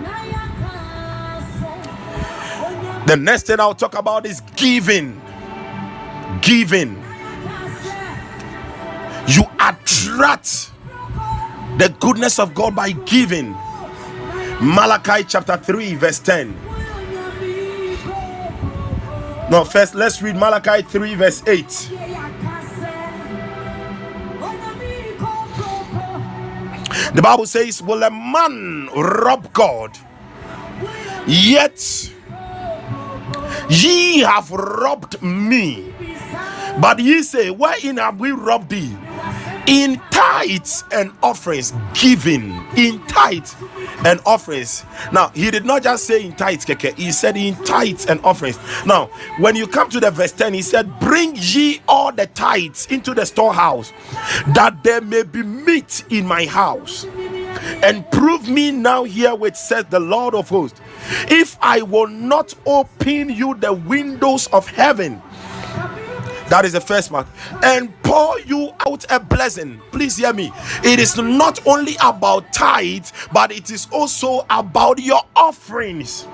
The 3.07 3.17
next 3.19 3.47
thing 3.47 3.61
I'll 3.61 3.75
talk 3.75 3.97
about 3.97 4.27
is 4.27 4.41
giving. 4.57 5.21
Giving 6.41 7.05
you 9.27 9.43
attract 9.59 10.71
the 11.79 11.95
goodness 11.99 12.39
of 12.39 12.55
God 12.55 12.75
by 12.75 12.93
giving. 12.93 13.53
Malachi 14.61 15.25
chapter 15.27 15.57
3, 15.57 15.95
verse 15.95 16.19
10. 16.21 16.55
No, 19.51 19.65
first 19.65 19.95
let's 19.95 20.23
read 20.23 20.37
Malachi 20.37 20.83
3, 20.83 21.15
verse 21.15 21.43
8. 21.47 21.91
The 27.15 27.23
Bible 27.23 27.47
says, 27.47 27.83
Will 27.83 28.03
a 28.05 28.11
man 28.11 28.89
rob 28.97 29.53
God? 29.53 29.99
Yet 31.27 32.13
ye 33.71 34.21
have 34.21 34.51
robbed 34.51 35.23
me. 35.23 35.95
But 36.81 37.01
ye 37.01 37.23
say, 37.23 37.51
Wherein 37.51 37.99
have 37.99 38.21
we 38.21 38.33
robbed 38.33 38.71
thee? 38.71 38.97
In 39.67 40.01
tithes 40.11 40.85
and 40.93 41.13
offerings 41.23 41.73
giving. 41.95 42.53
In 42.77 43.05
tithes 43.07 43.57
and 44.05 44.21
offerings. 44.27 44.85
Now 45.13 45.29
he 45.29 45.51
did 45.51 45.65
not 45.65 45.83
just 45.83 46.05
say 46.05 46.25
in 46.25 46.35
tithes 46.35 46.65
keke. 46.65 46.95
He 46.97 47.13
said 47.13 47.37
in 47.37 47.55
tithes 47.65 48.07
and 48.07 48.21
offerings. 48.25 48.59
Now 48.87 49.07
when 49.39 49.57
you 49.57 49.67
come 49.67 49.89
to 49.91 50.01
the 50.01 50.11
verse 50.11 50.33
10 50.33 50.55
he 50.55 50.63
said 50.63 50.99
bring 51.01 51.35
ye 51.37 51.81
all 51.89 52.13
the 52.13 52.27
tithes 52.27 52.87
into 52.87 53.15
the 53.15 53.25
storehouse 53.25 53.93
that 54.49 54.83
there 54.83 55.01
may 55.01 55.23
be 55.23 55.43
meat 55.43 56.05
in 56.11 56.27
my 56.27 56.47
house. 56.47 57.05
And 57.83 58.09
prove 58.11 58.49
me 58.49 58.71
now 58.71 59.05
herewith 59.05 59.57
says 59.57 59.87
the 59.87 60.01
lord 60.01 60.35
of 60.35 60.49
hosts 60.49 60.81
if 61.29 61.57
i 61.63 61.81
will 61.83 62.09
not 62.09 62.55
open 62.67 63.31
you 63.31 63.55
the 63.55 63.73
windows 63.73 64.47
of 64.49 64.69
heaven 64.69 65.23
that 66.49 66.65
is 66.65 66.73
the 66.73 66.81
first 66.81 67.11
mark. 67.11 67.27
And 67.63 67.91
pour 68.03 68.39
you 68.41 68.73
out 68.87 69.05
a 69.11 69.19
blessing. 69.21 69.81
Please 69.93 70.17
hear 70.17 70.33
me. 70.33 70.53
It 70.83 70.99
is 70.99 71.17
not 71.17 71.67
only 71.67 71.97
about 72.03 72.53
tithe, 72.53 73.07
but 73.33 73.51
it 73.53 73.71
is 73.71 73.89
also 73.91 74.47
about 74.51 75.01
your 75.01 75.21
offerings. 75.37 76.27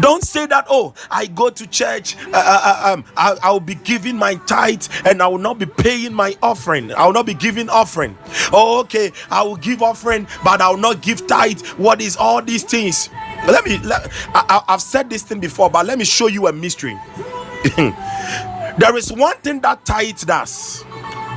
Don't 0.00 0.22
say 0.22 0.46
that, 0.46 0.66
oh, 0.68 0.94
I 1.10 1.26
go 1.26 1.48
to 1.50 1.66
church, 1.66 2.16
uh, 2.26 2.30
uh, 2.34 2.34
uh 2.34 2.92
um, 2.92 3.04
I, 3.16 3.36
I, 3.42 3.50
will 3.50 3.60
be 3.60 3.74
giving 3.74 4.16
my 4.16 4.34
tithe 4.46 4.86
and 5.04 5.22
I 5.22 5.26
will 5.26 5.38
not 5.38 5.58
be 5.58 5.66
paying 5.66 6.12
my 6.12 6.36
offering. 6.42 6.92
I 6.92 7.06
will 7.06 7.12
not 7.12 7.26
be 7.26 7.34
giving 7.34 7.68
offering. 7.68 8.16
Oh, 8.52 8.80
okay, 8.80 9.12
I 9.30 9.42
will 9.42 9.56
give 9.56 9.82
offering, 9.82 10.26
but 10.44 10.60
I 10.60 10.68
will 10.70 10.76
not 10.76 11.00
give 11.00 11.26
tithe. 11.26 11.60
What 11.78 12.00
is 12.00 12.16
all 12.16 12.42
these 12.42 12.64
things? 12.64 13.08
Let 13.46 13.64
me, 13.64 13.78
let, 13.78 14.10
I, 14.34 14.62
I've 14.68 14.82
said 14.82 15.08
this 15.08 15.22
thing 15.22 15.40
before, 15.40 15.70
but 15.70 15.86
let 15.86 15.98
me 15.98 16.04
show 16.04 16.26
you 16.26 16.48
a 16.48 16.52
mystery. 16.52 16.98
there 18.78 18.96
is 18.96 19.12
one 19.12 19.36
thing 19.38 19.60
that 19.60 19.84
tithe 19.84 20.18
does. 20.20 20.84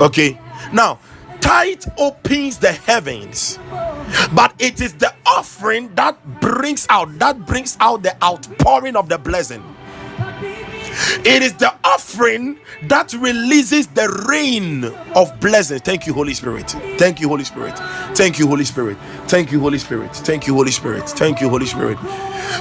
Okay. 0.00 0.38
Now, 0.72 0.98
tithe 1.40 1.84
opens 1.98 2.58
the 2.58 2.72
heavens, 2.72 3.58
but 4.34 4.54
it 4.58 4.80
is 4.80 4.94
the 4.94 5.14
offering 5.26 5.94
that 5.94 6.40
brings 6.40 6.86
out 6.90 7.18
that 7.18 7.46
brings 7.46 7.76
out 7.80 8.02
the 8.02 8.16
outpouring 8.24 8.96
of 8.96 9.08
the 9.08 9.18
blessing. 9.18 9.62
It 11.24 11.42
is 11.42 11.54
the 11.54 11.74
offering 11.84 12.58
that 12.84 13.12
releases 13.14 13.86
the 13.88 14.08
rain 14.28 14.84
of 15.14 15.38
blessing. 15.40 15.80
Thank 15.80 16.06
you, 16.06 16.14
Holy 16.14 16.34
Spirit. 16.34 16.70
Thank 16.98 17.20
you, 17.20 17.28
Holy 17.28 17.44
Spirit. 17.44 17.78
Thank 18.16 18.38
you, 18.38 18.48
Holy 18.48 18.64
Spirit. 18.64 18.98
Thank 19.28 19.52
you, 19.52 19.60
Holy 19.60 19.78
Spirit. 19.78 20.14
Thank 20.16 20.46
you, 20.46 20.54
Holy 20.54 20.72
Spirit. 20.72 21.08
Thank 21.10 21.40
you, 21.40 21.48
Holy 21.48 21.66
Spirit. 21.66 21.98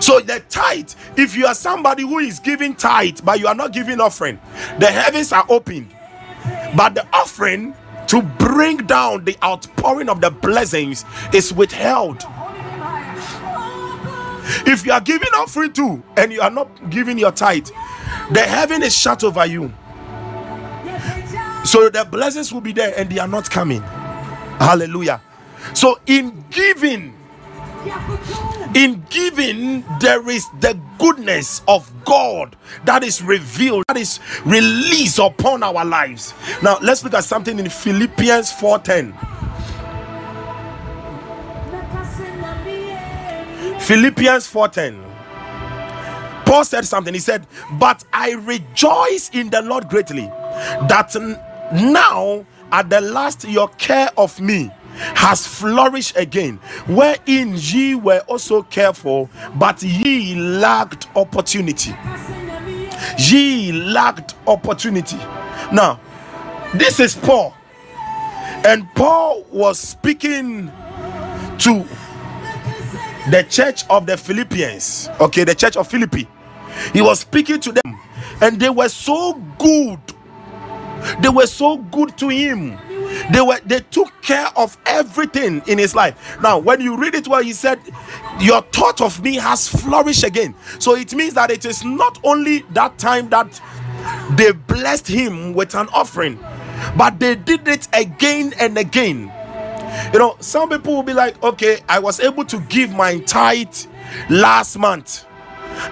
So 0.02 0.20
the 0.22 0.42
tithe, 0.50 0.92
if 1.18 1.36
you 1.38 1.48
are 1.48 1.56
somebody 1.56 2.04
who 2.04 2.20
is 2.20 2.40
giving 2.40 2.76
tithe, 2.76 3.20
but 3.24 3.40
you 3.40 3.48
are 3.48 3.56
not 3.56 3.74
giving 3.74 4.02
offering, 4.02 4.40
the 4.80 4.88
heavens 4.88 5.32
are 5.34 5.46
open, 5.50 5.90
But 6.76 6.96
the 6.96 7.08
offering 7.14 7.76
to 8.08 8.22
bring 8.24 8.78
down 8.80 9.26
the 9.26 9.38
outpouring 9.44 10.10
of 10.10 10.22
the 10.22 10.32
blessings 10.32 11.06
is 11.34 11.54
withheld. 11.54 12.24
If 14.66 14.86
you 14.86 14.92
are 14.92 15.02
giving 15.02 15.30
offering 15.36 15.74
too 15.74 16.04
and 16.18 16.32
you 16.32 16.42
are 16.42 16.52
not 16.52 16.90
giving 16.90 17.18
your 17.18 17.32
tithe, 17.32 17.68
the 18.32 18.42
heaven 18.42 18.84
is 18.84 18.96
shut 18.98 19.24
over 19.24 19.46
you. 19.46 19.74
So 21.66 21.90
the 21.90 22.08
blessings 22.10 22.54
will 22.54 22.62
be 22.62 22.72
there 22.74 22.94
and 22.96 23.10
they 23.10 23.20
are 23.20 23.28
not 23.28 23.50
coming. 23.50 23.82
Hallelujah. 24.60 25.22
So 25.74 26.00
in 26.06 26.46
giving, 26.52 27.18
in 28.76 29.04
giving, 29.10 29.84
there 30.00 30.28
is 30.30 30.46
the 30.60 30.80
goodness 31.00 31.62
of 31.68 31.92
God 32.06 32.56
that 32.86 33.04
is 33.04 33.22
revealed, 33.22 33.84
that 33.88 33.98
is 33.98 34.20
released 34.46 35.18
upon 35.18 35.64
our 35.64 35.84
lives. 35.84 36.34
Now 36.62 36.78
let's 36.82 37.04
look 37.04 37.16
at 37.16 37.24
something 37.24 37.58
in 37.58 37.70
Philippians 37.70 38.52
4:10. 38.54 39.14
Philippians 43.86 44.48
4:10. 44.48 45.00
Paul 46.44 46.66
said 46.66 46.86
something. 46.86 47.14
He 47.14 47.20
said, 47.20 47.46
But 47.74 48.04
I 48.12 48.32
rejoice 48.32 49.30
in 49.32 49.52
the 49.52 49.62
Lord 49.62 49.90
greatly 49.90 50.26
that 50.26 51.16
now 51.72 52.46
at 52.72 52.90
the 52.90 53.02
last 53.02 53.44
your 53.48 53.68
care 53.70 54.10
of 54.18 54.40
me 54.42 54.72
has 54.98 55.46
flourished 55.46 56.18
again, 56.18 56.58
wherein 56.88 57.54
ye 57.58 57.94
were 57.94 58.22
also 58.28 58.64
careful, 58.64 59.30
but 59.56 59.84
ye 59.84 60.34
lacked 60.34 61.08
opportunity. 61.16 61.94
Ye 63.20 63.72
lacked 63.72 64.34
opportunity. 64.48 65.18
Now, 65.72 66.00
this 66.74 67.00
is 67.00 67.14
Paul, 67.16 67.54
and 68.66 68.88
Paul 68.96 69.46
was 69.52 69.78
speaking 69.78 70.72
to 71.60 71.86
the 73.30 73.44
church 73.50 73.84
of 73.90 74.06
the 74.06 74.18
Philippians, 74.18 75.10
okay, 75.20 75.44
the 75.44 75.56
church 75.56 75.78
of 75.78 75.88
Philippi. 75.88 76.28
He 76.94 77.02
was 77.02 77.22
speaking 77.22 77.60
to 77.62 77.72
them, 77.72 78.00
and 78.42 78.60
they 78.60 78.70
were 78.70 78.90
so 78.90 79.34
good. 79.58 80.00
They 81.22 81.30
were 81.30 81.48
so 81.48 81.78
good 81.78 82.18
to 82.18 82.30
him. 82.30 82.78
They 83.32 83.42
were 83.42 83.60
they 83.66 83.80
took 83.80 84.12
care 84.22 84.48
of 84.56 84.78
everything 84.86 85.62
in 85.68 85.78
his 85.78 85.96
life. 85.96 86.38
Now, 86.42 86.58
when 86.60 86.82
you 86.82 86.98
read 86.98 87.16
it, 87.16 87.28
where 87.28 87.44
he 87.44 87.54
said, 87.54 87.80
Your 88.40 88.62
thought 88.62 89.02
of 89.02 89.24
me 89.24 89.36
has 89.36 89.68
flourished 89.68 90.24
again. 90.24 90.56
So 90.80 90.96
it 90.96 91.14
means 91.14 91.34
that 91.36 91.52
it 91.52 91.66
is 91.66 91.84
not 91.84 92.20
only 92.24 92.60
that 92.74 92.98
time 92.98 93.30
that 93.30 93.60
they 94.32 94.52
blessed 94.52 95.08
him 95.08 95.54
with 95.54 95.76
an 95.76 95.88
offering, 95.94 96.40
but 96.98 97.20
they 97.20 97.36
did 97.36 97.68
it 97.68 97.88
again 97.94 98.54
and 98.60 98.78
again 98.78 99.32
you 100.14 100.20
know, 100.20 100.36
some 100.40 100.70
people 100.70 100.94
will 100.96 101.04
be 101.04 101.14
like, 101.14 101.42
okay, 101.44 101.80
I 101.88 102.00
was 102.00 102.20
able 102.20 102.46
to 102.46 102.60
give 102.62 102.92
my 102.92 103.20
tithe 103.20 103.76
last 104.30 104.78
month 104.78 105.26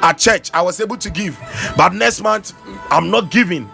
at 0.02 0.18
church. 0.18 0.52
I 0.54 0.62
was 0.62 0.80
able 0.80 0.98
to 0.98 1.10
give, 1.10 1.40
but 1.78 1.94
next 1.94 2.22
month 2.22 2.54
I'm 2.90 3.10
not 3.10 3.32
giving. 3.32 3.70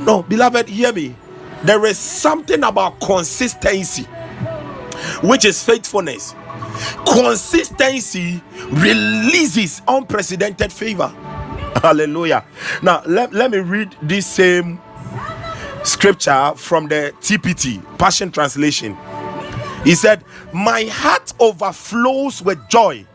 No, 0.00 0.24
beloved, 0.28 0.68
hear 0.68 0.92
me. 0.92 1.14
There 1.64 1.84
is 1.86 1.98
something 1.98 2.62
about 2.62 3.00
consistency, 3.00 4.04
which 5.22 5.44
is 5.44 5.62
faithfulness. 5.62 6.34
Consistency 7.12 8.40
releases 8.70 9.82
unprecedented 9.88 10.72
favor. 10.72 11.08
Hallelujah. 11.82 12.44
Now, 12.82 13.02
let, 13.06 13.32
let 13.32 13.50
me 13.50 13.58
read 13.58 13.94
this 14.02 14.26
same 14.26 14.80
scripture 15.84 16.52
from 16.56 16.86
the 16.88 17.12
TPT, 17.20 17.82
Passion 17.98 18.30
Translation. 18.30 18.96
He 19.84 19.94
said, 19.94 20.24
My 20.52 20.84
heart 20.84 21.32
overflows 21.40 22.42
with 22.42 22.58
joy 22.68 23.06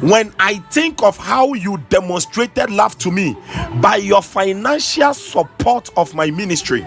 when 0.00 0.34
I 0.38 0.56
think 0.70 1.02
of 1.02 1.16
how 1.16 1.54
you 1.54 1.78
demonstrated 1.88 2.70
love 2.70 2.98
to 2.98 3.10
me 3.10 3.36
by 3.80 3.96
your 3.96 4.22
financial 4.22 5.14
support 5.14 5.90
of 5.96 6.14
my 6.14 6.30
ministry. 6.30 6.86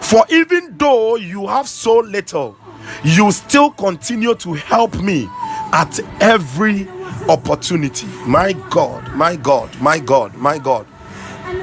For 0.00 0.24
even 0.30 0.76
though 0.78 1.16
you 1.16 1.46
have 1.48 1.68
so 1.68 1.98
little, 1.98 2.56
you 3.04 3.30
still 3.32 3.70
continue 3.70 4.34
to 4.36 4.54
help 4.54 4.94
me 5.00 5.28
at 5.72 5.98
every 6.20 6.88
opportunity. 7.28 8.06
My 8.26 8.52
God, 8.52 9.14
my 9.14 9.36
God, 9.36 9.80
my 9.80 9.98
God, 9.98 10.34
my 10.36 10.58
God, 10.58 10.86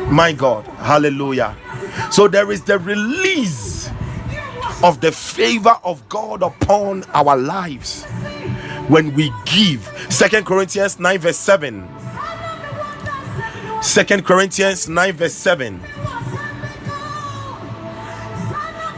my 0.08 0.32
God. 0.34 0.65
Hallelujah. 0.78 1.56
So 2.12 2.28
there 2.28 2.52
is 2.52 2.63
the 2.63 2.80
release 2.80 3.89
of 4.84 5.02
the 5.02 5.12
favor 5.12 5.76
of 5.84 6.08
God 6.10 6.42
upon 6.42 7.04
our 7.13 7.36
lives 7.36 8.06
when 8.88 9.13
we 9.13 9.32
give. 9.46 9.82
Second 10.10 10.46
Corinthians 10.46 11.00
9, 11.00 11.20
verse 11.20 11.38
7. 11.38 11.88
Second 13.82 14.26
Corinthians 14.26 14.88
9, 14.88 15.13
verse 15.13 15.34
7. 15.34 15.80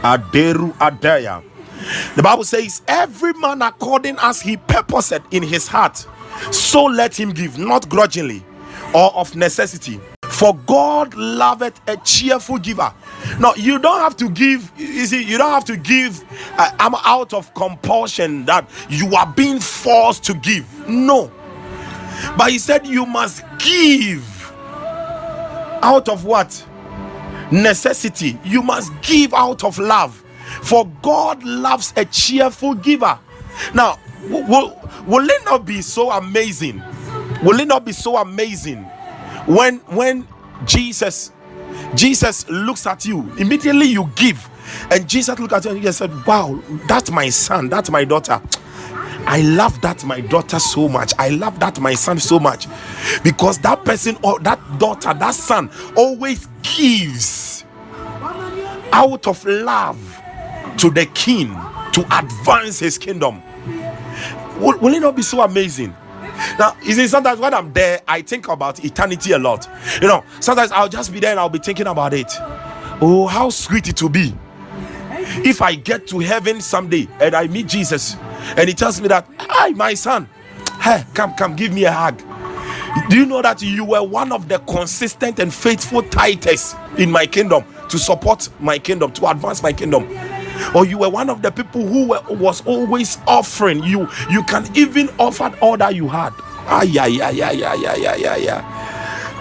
Aderu 0.02 0.72
Adaya. 0.78 1.42
The 2.16 2.22
Bible 2.22 2.44
says, 2.44 2.82
Every 2.86 3.32
man 3.34 3.62
according 3.62 4.16
as 4.20 4.40
he 4.40 4.56
purposed 4.56 5.20
in 5.30 5.42
his 5.42 5.68
heart, 5.68 6.06
so 6.50 6.84
let 6.84 7.18
him 7.18 7.30
give, 7.30 7.58
not 7.58 7.88
grudgingly 7.88 8.44
or 8.94 9.14
of 9.14 9.34
necessity. 9.36 10.00
For 10.42 10.56
God 10.66 11.14
loveth 11.14 11.80
a 11.86 11.96
cheerful 11.98 12.58
giver. 12.58 12.92
Now 13.38 13.54
you 13.54 13.78
don't 13.78 14.00
have 14.00 14.16
to 14.16 14.28
give. 14.28 14.72
You 14.76 15.06
see, 15.06 15.22
you 15.22 15.38
don't 15.38 15.52
have 15.52 15.64
to 15.66 15.76
give. 15.76 16.20
Uh, 16.58 16.68
I'm 16.80 16.96
out 16.96 17.32
of 17.32 17.54
compulsion 17.54 18.44
that 18.46 18.68
you 18.88 19.14
are 19.14 19.32
being 19.36 19.60
forced 19.60 20.24
to 20.24 20.34
give. 20.34 20.88
No, 20.88 21.30
but 22.36 22.50
he 22.50 22.58
said 22.58 22.88
you 22.88 23.06
must 23.06 23.44
give 23.60 24.52
out 25.80 26.08
of 26.08 26.24
what 26.24 26.66
necessity. 27.52 28.36
You 28.44 28.62
must 28.62 28.90
give 29.00 29.32
out 29.34 29.62
of 29.62 29.78
love, 29.78 30.24
for 30.64 30.88
God 31.02 31.44
loves 31.44 31.92
a 31.96 32.04
cheerful 32.04 32.74
giver. 32.74 33.16
Now, 33.74 34.00
will, 34.28 34.76
will 35.06 35.30
it 35.30 35.44
not 35.44 35.64
be 35.64 35.82
so 35.82 36.10
amazing? 36.10 36.82
Will 37.44 37.60
it 37.60 37.68
not 37.68 37.84
be 37.84 37.92
so 37.92 38.16
amazing 38.16 38.88
when 39.46 39.78
when 39.86 40.22
Jesus 40.66 41.32
Jesus 41.94 42.48
looks 42.48 42.86
at 42.86 43.04
you, 43.04 43.30
immediately 43.38 43.86
you 43.86 44.10
give, 44.16 44.48
and 44.90 45.08
Jesus 45.08 45.38
looked 45.38 45.52
at 45.52 45.64
you 45.64 45.72
and 45.72 45.82
he 45.82 45.92
said, 45.92 46.10
Wow, 46.26 46.62
that's 46.88 47.10
my 47.10 47.28
son, 47.28 47.68
that's 47.68 47.90
my 47.90 48.04
daughter. 48.04 48.40
I 49.26 49.42
love 49.42 49.80
that 49.82 50.04
my 50.04 50.20
daughter 50.20 50.58
so 50.58 50.88
much. 50.88 51.12
I 51.18 51.28
love 51.28 51.60
that 51.60 51.78
my 51.80 51.94
son 51.94 52.18
so 52.18 52.40
much 52.40 52.66
because 53.22 53.58
that 53.58 53.84
person 53.84 54.16
or 54.22 54.40
that 54.40 54.58
daughter, 54.78 55.14
that 55.14 55.34
son 55.34 55.70
always 55.96 56.48
gives 56.62 57.64
out 58.92 59.26
of 59.26 59.44
love 59.44 59.98
to 60.78 60.90
the 60.90 61.06
king 61.14 61.48
to 61.92 62.06
advance 62.18 62.80
his 62.80 62.98
kingdom. 62.98 63.42
Will, 64.58 64.78
will 64.78 64.94
it 64.94 65.00
not 65.00 65.14
be 65.14 65.22
so 65.22 65.42
amazing? 65.42 65.94
Now, 66.58 66.76
you 66.82 66.92
see, 66.94 67.06
sometimes 67.06 67.40
when 67.40 67.54
I'm 67.54 67.72
there, 67.72 68.00
I 68.06 68.22
think 68.22 68.48
about 68.48 68.84
eternity 68.84 69.32
a 69.32 69.38
lot. 69.38 69.68
You 70.00 70.08
know, 70.08 70.24
sometimes 70.40 70.72
I'll 70.72 70.88
just 70.88 71.12
be 71.12 71.20
there 71.20 71.30
and 71.30 71.40
I'll 71.40 71.48
be 71.48 71.58
thinking 71.58 71.86
about 71.86 72.14
it. 72.14 72.32
Oh, 73.00 73.26
how 73.26 73.50
sweet 73.50 73.88
it 73.88 74.00
will 74.02 74.10
be 74.10 74.34
if 75.44 75.62
I 75.62 75.74
get 75.74 76.06
to 76.08 76.18
heaven 76.18 76.60
someday 76.60 77.08
and 77.20 77.34
I 77.34 77.46
meet 77.46 77.66
Jesus 77.66 78.16
and 78.56 78.68
he 78.68 78.74
tells 78.74 79.00
me 79.00 79.08
that, 79.08 79.26
Hi, 79.38 79.70
my 79.70 79.94
son, 79.94 80.28
hey, 80.80 81.04
come, 81.14 81.34
come, 81.34 81.56
give 81.56 81.72
me 81.72 81.84
a 81.84 81.92
hug. 81.92 82.22
Do 83.08 83.16
you 83.16 83.24
know 83.24 83.40
that 83.40 83.62
you 83.62 83.84
were 83.84 84.02
one 84.02 84.32
of 84.32 84.48
the 84.48 84.58
consistent 84.60 85.38
and 85.38 85.52
faithful 85.52 86.02
tithes 86.02 86.74
in 86.98 87.10
my 87.10 87.26
kingdom 87.26 87.64
to 87.88 87.98
support 87.98 88.48
my 88.60 88.78
kingdom, 88.78 89.12
to 89.12 89.30
advance 89.30 89.62
my 89.62 89.72
kingdom? 89.72 90.06
Or 90.74 90.84
you 90.86 90.98
were 90.98 91.10
one 91.10 91.28
of 91.30 91.42
the 91.42 91.50
people 91.50 91.86
who 91.86 92.08
were, 92.08 92.22
was 92.30 92.64
always 92.66 93.18
offering 93.26 93.82
you 93.82 94.08
you 94.30 94.42
can 94.44 94.64
even 94.76 95.08
offer 95.18 95.52
all 95.60 95.76
that 95.76 95.94
you 95.94 96.08
had 96.08 96.32
ah 96.68 96.82
yeah 96.82 97.06
yeah 97.06 97.30
yeah 97.30 97.50
yeah 97.52 97.74
yeah 97.74 97.94
yeah 97.94 98.16
yeah 98.16 98.36
yeah 98.36 98.82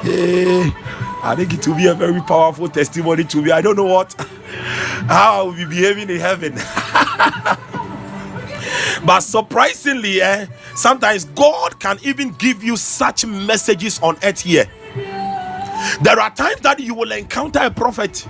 I 0.03 1.35
think 1.35 1.53
it 1.53 1.67
will 1.67 1.75
be 1.75 1.85
a 1.85 1.93
very 1.93 2.19
powerful 2.21 2.67
testimony 2.67 3.23
to 3.25 3.41
me. 3.43 3.51
I 3.51 3.61
don't 3.61 3.75
know 3.75 3.85
what 3.85 4.13
how 5.07 5.41
I 5.41 5.43
will 5.43 5.53
be 5.53 5.65
behaving 5.65 6.09
in 6.09 6.19
heaven. 6.19 6.53
but 9.05 9.19
surprisingly, 9.21 10.19
eh, 10.21 10.47
sometimes 10.75 11.25
God 11.25 11.79
can 11.79 11.99
even 12.03 12.31
give 12.31 12.63
you 12.63 12.75
such 12.75 13.25
messages 13.25 13.99
on 14.01 14.17
earth 14.23 14.41
here. 14.41 14.65
There 16.01 16.19
are 16.19 16.31
times 16.31 16.61
that 16.61 16.79
you 16.79 16.95
will 16.95 17.11
encounter 17.11 17.59
a 17.59 17.69
prophet 17.71 18.27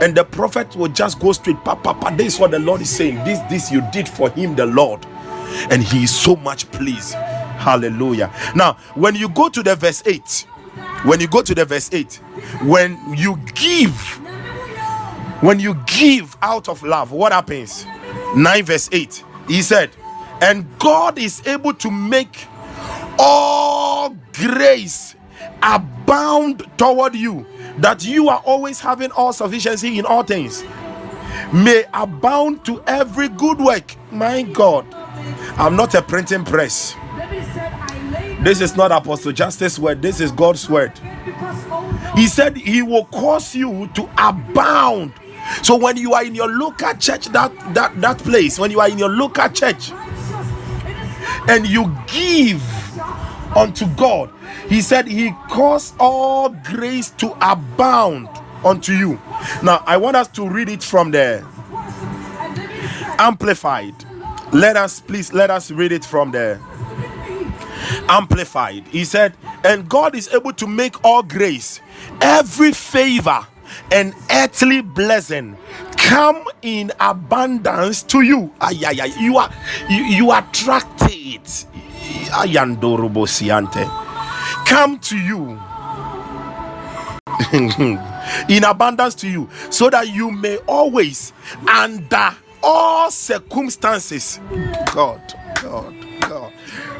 and 0.00 0.16
the 0.16 0.24
prophet 0.24 0.74
will 0.76 0.88
just 0.88 1.20
go 1.20 1.32
straight 1.32 1.62
papa 1.64 1.94
papa 1.94 2.16
this 2.16 2.34
is 2.34 2.40
what 2.40 2.50
the 2.50 2.58
lord 2.58 2.80
is 2.80 2.90
saying. 2.90 3.16
This 3.24 3.38
this 3.50 3.70
you 3.70 3.82
did 3.92 4.08
for 4.08 4.30
him 4.30 4.54
the 4.54 4.66
lord. 4.66 5.04
And 5.70 5.82
he 5.82 6.04
is 6.04 6.14
so 6.14 6.34
much 6.36 6.70
pleased. 6.70 7.14
Hallelujah. 7.14 8.32
Now 8.54 8.74
when 8.94 9.14
you 9.14 9.28
go 9.28 9.48
to 9.48 9.62
the 9.62 9.76
verse 9.76 10.02
8 10.06 10.46
when 11.04 11.20
you 11.20 11.28
go 11.28 11.42
to 11.42 11.54
the 11.54 11.64
verse 11.64 11.92
8 11.92 12.14
when 12.64 12.98
you 13.14 13.36
give 13.54 13.94
when 15.42 15.60
you 15.60 15.74
give 15.86 16.36
out 16.42 16.68
of 16.68 16.82
love 16.82 17.12
what 17.12 17.32
happens? 17.32 17.84
9 18.36 18.64
verse 18.64 18.88
8 18.92 19.24
he 19.48 19.60
said 19.62 19.90
and 20.40 20.66
god 20.78 21.18
is 21.18 21.46
able 21.46 21.74
to 21.74 21.90
make 21.90 22.46
all 23.18 24.16
grace 24.32 25.14
abound 25.62 26.64
toward 26.78 27.14
you 27.14 27.46
that 27.78 28.04
you 28.04 28.28
are 28.28 28.42
always 28.44 28.80
having 28.80 29.10
all 29.12 29.32
sufficiency 29.32 29.98
in 29.98 30.06
all 30.06 30.22
things. 30.22 30.64
May 31.52 31.84
abound 31.94 32.64
to 32.66 32.82
every 32.86 33.28
good 33.28 33.58
work. 33.58 33.94
My 34.10 34.42
god 34.42 34.86
i'm 35.58 35.76
not 35.76 35.94
a 35.94 36.02
printing 36.02 36.44
press. 36.44 36.96
This 38.40 38.60
is 38.60 38.76
not 38.76 38.90
apostle 38.90 39.32
justice 39.32 39.78
word. 39.78 40.02
This 40.02 40.20
is 40.20 40.32
god's 40.32 40.68
word. 40.68 40.92
He 42.16 42.26
said 42.26 42.56
he 42.56 42.82
will 42.82 43.04
cause 43.06 43.54
you 43.54 43.88
to 43.94 44.08
abound. 44.18 45.12
So 45.62 45.76
when 45.76 45.96
you 45.96 46.14
are 46.14 46.24
in 46.24 46.34
your 46.34 46.48
local 46.48 46.94
church 46.94 47.26
that 47.26 47.52
that 47.74 48.00
that 48.00 48.18
place 48.18 48.58
when 48.58 48.70
you 48.70 48.80
are 48.80 48.88
in 48.88 48.98
your 48.98 49.10
local 49.10 49.48
church 49.50 49.92
and 51.48 51.66
you 51.66 51.94
give 52.06 52.62
unto 53.56 53.86
god 53.96 54.32
he 54.68 54.80
said 54.80 55.06
he 55.06 55.32
caused 55.48 55.94
all 55.98 56.48
grace 56.64 57.10
to 57.10 57.36
abound 57.40 58.28
unto 58.64 58.92
you 58.92 59.20
now 59.62 59.82
i 59.86 59.96
want 59.96 60.16
us 60.16 60.28
to 60.28 60.48
read 60.48 60.68
it 60.68 60.82
from 60.82 61.10
the 61.10 61.44
Amplified. 63.18 63.94
Let 64.52 64.76
us 64.76 65.00
please 65.00 65.32
let 65.32 65.50
us 65.50 65.70
read 65.70 65.92
it 65.92 66.04
from 66.04 66.32
there. 66.32 66.60
Amplified. 68.08 68.84
He 68.88 69.04
said, 69.04 69.34
and 69.64 69.88
God 69.88 70.14
is 70.16 70.28
able 70.34 70.52
to 70.54 70.66
make 70.66 71.04
all 71.04 71.22
grace, 71.22 71.80
every 72.20 72.72
favor, 72.72 73.46
and 73.90 74.12
earthly 74.30 74.82
blessing 74.82 75.56
come 75.96 76.44
in 76.62 76.90
abundance 77.00 78.02
to 78.04 78.22
you. 78.22 78.52
Ay, 78.60 78.80
ay, 78.86 78.98
ay. 79.02 79.14
You 79.20 79.38
are 79.38 79.50
you, 79.88 80.02
you 80.02 80.32
attract 80.32 81.02
it. 81.02 81.66
Ayandorobosiante. 82.32 84.11
Come 84.66 84.98
to 85.00 85.18
you 85.18 85.60
in 88.48 88.64
abundance 88.64 89.14
to 89.16 89.28
you, 89.28 89.48
so 89.70 89.90
that 89.90 90.08
you 90.12 90.30
may 90.30 90.56
always, 90.66 91.32
under 91.68 92.30
all 92.62 93.10
circumstances, 93.10 94.40
God, 94.92 95.20
God, 95.60 95.94
God, 96.20 96.52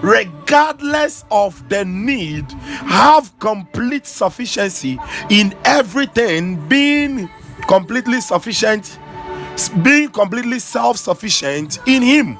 regardless 0.03 1.25
of 1.31 1.67
the 1.69 1.85
need, 1.85 2.51
have 2.53 3.37
complete 3.39 4.07
sufficiency 4.07 4.99
in 5.31 5.55
everything, 5.65 6.57
being 6.69 7.31
completely 7.67 8.21
sufficient, 8.21 8.99
being 9.83 10.11
completely 10.11 10.59
self 10.59 10.97
sufficient 10.99 11.79
in 11.87 12.03
Him, 12.03 12.37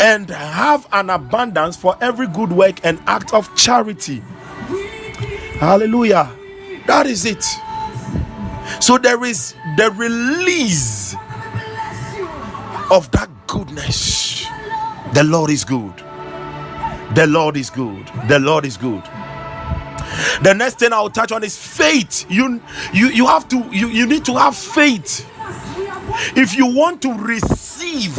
and 0.00 0.30
have 0.30 0.86
an 0.92 1.10
abundance 1.10 1.76
for 1.76 1.96
every 2.00 2.28
good 2.28 2.52
work 2.52 2.80
and 2.84 3.00
act 3.06 3.34
of 3.34 3.54
charity. 3.56 4.22
Hallelujah. 5.58 6.30
That 6.86 7.06
is 7.06 7.24
it. 7.24 7.44
So 8.80 8.98
there 8.98 9.24
is 9.24 9.54
the 9.76 9.90
release 9.92 11.14
of 12.90 13.10
that 13.12 13.28
goodness. 13.46 14.46
The 15.14 15.24
Lord 15.24 15.50
is 15.50 15.64
good. 15.64 15.94
The 17.14 17.26
Lord 17.26 17.56
is 17.56 17.70
good. 17.70 18.06
The 18.28 18.38
Lord 18.38 18.66
is 18.66 18.76
good. 18.76 19.02
The 20.42 20.54
next 20.54 20.78
thing 20.80 20.92
I'll 20.92 21.10
touch 21.10 21.32
on 21.32 21.44
is 21.44 21.56
faith. 21.58 22.26
You 22.30 22.60
you 22.92 23.08
you 23.08 23.26
have 23.26 23.48
to 23.48 23.58
you, 23.72 23.88
you 23.88 24.06
need 24.06 24.24
to 24.26 24.34
have 24.36 24.56
faith. 24.56 25.26
If 26.36 26.56
you 26.56 26.66
want 26.66 27.02
to 27.02 27.14
receive 27.14 28.16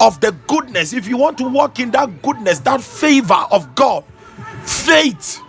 of 0.00 0.20
the 0.20 0.32
goodness, 0.46 0.92
if 0.92 1.08
you 1.08 1.16
want 1.16 1.38
to 1.38 1.48
walk 1.48 1.80
in 1.80 1.90
that 1.92 2.22
goodness, 2.22 2.60
that 2.60 2.82
favor 2.82 3.46
of 3.50 3.74
God, 3.74 4.04
faith 4.64 5.40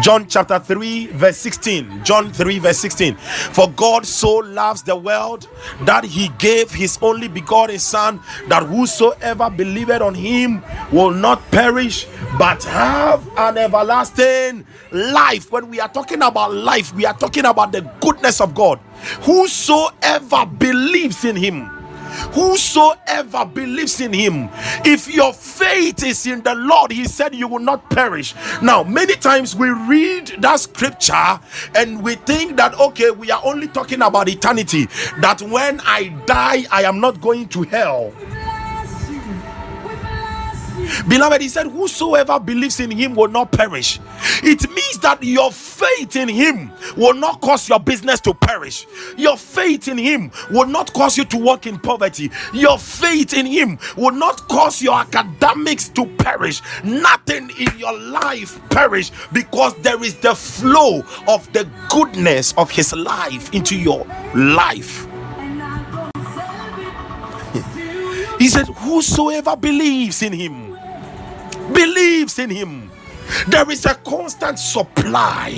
John 0.00 0.26
chapter 0.26 0.58
3, 0.58 1.08
verse 1.08 1.36
16. 1.38 2.04
John 2.04 2.32
3, 2.32 2.58
verse 2.58 2.78
16. 2.78 3.16
For 3.16 3.70
God 3.70 4.06
so 4.06 4.36
loves 4.36 4.82
the 4.82 4.96
world 4.96 5.48
that 5.82 6.04
he 6.04 6.28
gave 6.38 6.70
his 6.70 6.98
only 7.02 7.28
begotten 7.28 7.78
Son, 7.78 8.20
that 8.48 8.62
whosoever 8.64 9.50
believeth 9.50 10.02
on 10.02 10.14
him 10.14 10.62
will 10.92 11.10
not 11.10 11.42
perish 11.50 12.06
but 12.38 12.62
have 12.64 13.26
an 13.36 13.58
everlasting 13.58 14.66
life. 14.92 15.50
When 15.50 15.70
we 15.70 15.80
are 15.80 15.88
talking 15.88 16.22
about 16.22 16.52
life, 16.52 16.94
we 16.94 17.06
are 17.06 17.14
talking 17.16 17.44
about 17.44 17.72
the 17.72 17.82
goodness 18.00 18.40
of 18.40 18.54
God. 18.54 18.78
Whosoever 19.22 20.46
believes 20.46 21.24
in 21.24 21.36
him 21.36 21.70
Whosoever 22.32 23.44
believes 23.44 24.00
in 24.00 24.12
him, 24.12 24.48
if 24.84 25.12
your 25.12 25.32
faith 25.32 26.02
is 26.04 26.26
in 26.26 26.42
the 26.42 26.54
Lord, 26.54 26.92
he 26.92 27.04
said 27.04 27.34
you 27.34 27.48
will 27.48 27.60
not 27.60 27.88
perish. 27.90 28.34
Now, 28.62 28.82
many 28.82 29.14
times 29.14 29.54
we 29.54 29.68
read 29.70 30.36
that 30.38 30.60
scripture 30.60 31.40
and 31.74 32.02
we 32.02 32.16
think 32.16 32.56
that 32.56 32.78
okay, 32.78 33.10
we 33.10 33.30
are 33.30 33.42
only 33.44 33.68
talking 33.68 34.02
about 34.02 34.28
eternity, 34.28 34.86
that 35.20 35.42
when 35.42 35.80
I 35.80 36.08
die, 36.26 36.64
I 36.70 36.82
am 36.84 37.00
not 37.00 37.20
going 37.20 37.48
to 37.48 37.62
hell. 37.62 38.12
Beloved, 41.08 41.40
he 41.40 41.48
said, 41.48 41.66
Whosoever 41.66 42.38
believes 42.38 42.80
in 42.80 42.90
him 42.90 43.14
will 43.14 43.28
not 43.28 43.52
perish. 43.52 44.00
It 44.42 44.68
means 44.70 44.98
that 44.98 45.22
your 45.22 45.50
faith 45.52 46.16
in 46.16 46.28
him 46.28 46.70
will 46.96 47.14
not 47.14 47.40
cause 47.40 47.68
your 47.68 47.80
business 47.80 48.20
to 48.20 48.34
perish. 48.34 48.86
Your 49.16 49.36
faith 49.36 49.88
in 49.88 49.98
him 49.98 50.30
will 50.50 50.66
not 50.66 50.92
cause 50.92 51.16
you 51.16 51.24
to 51.26 51.38
walk 51.38 51.66
in 51.66 51.78
poverty. 51.78 52.30
Your 52.52 52.78
faith 52.78 53.34
in 53.34 53.46
him 53.46 53.78
will 53.96 54.12
not 54.12 54.48
cause 54.48 54.82
your 54.82 54.94
academics 54.94 55.88
to 55.90 56.06
perish. 56.16 56.62
Nothing 56.82 57.50
in 57.58 57.78
your 57.78 57.96
life 57.98 58.60
perish 58.70 59.10
because 59.32 59.74
there 59.82 60.02
is 60.02 60.14
the 60.16 60.34
flow 60.34 61.02
of 61.28 61.52
the 61.52 61.68
goodness 61.90 62.54
of 62.56 62.70
his 62.70 62.92
life 62.92 63.52
into 63.52 63.78
your 63.78 64.06
life. 64.34 65.06
He 68.38 68.48
said, 68.48 68.66
Whosoever 68.66 69.56
believes 69.56 70.22
in 70.22 70.32
him 70.32 70.63
believes 71.72 72.38
in 72.38 72.50
him, 72.50 72.90
there 73.48 73.70
is 73.70 73.86
a 73.86 73.94
constant 73.96 74.58
supply 74.58 75.52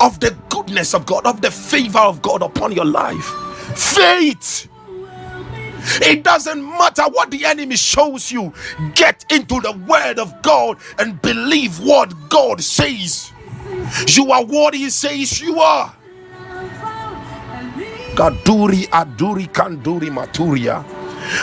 of 0.00 0.20
the 0.20 0.36
goodness 0.50 0.94
of 0.94 1.06
God, 1.06 1.26
of 1.26 1.40
the 1.40 1.50
favor 1.50 2.00
of 2.00 2.22
God 2.22 2.42
upon 2.42 2.72
your 2.72 2.84
life. 2.84 3.24
Faith. 3.76 4.68
It 6.02 6.24
doesn't 6.24 6.62
matter 6.64 7.04
what 7.04 7.30
the 7.30 7.44
enemy 7.44 7.76
shows 7.76 8.32
you, 8.32 8.52
get 8.94 9.24
into 9.30 9.60
the 9.60 9.72
word 9.88 10.18
of 10.18 10.34
God 10.42 10.78
and 10.98 11.20
believe 11.22 11.80
what 11.80 12.12
God 12.30 12.62
says. 12.62 13.32
You 14.08 14.32
are 14.32 14.44
what 14.44 14.74
He 14.74 14.90
says 14.90 15.40
you 15.40 15.60
are. 15.60 15.94
Kaduri 18.14 18.88
Aduri 18.90 19.48
Kanduri 19.52 20.10
Maturia. 20.10 20.84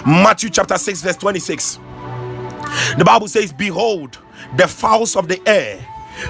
Matthew 0.05 0.49
chapter 0.49 0.77
6, 0.77 1.01
verse 1.01 1.17
26. 1.17 1.79
The 2.97 3.05
Bible 3.05 3.27
says, 3.27 3.53
Behold, 3.53 4.17
the 4.57 4.67
fowls 4.67 5.15
of 5.15 5.27
the 5.27 5.41
air, 5.47 5.85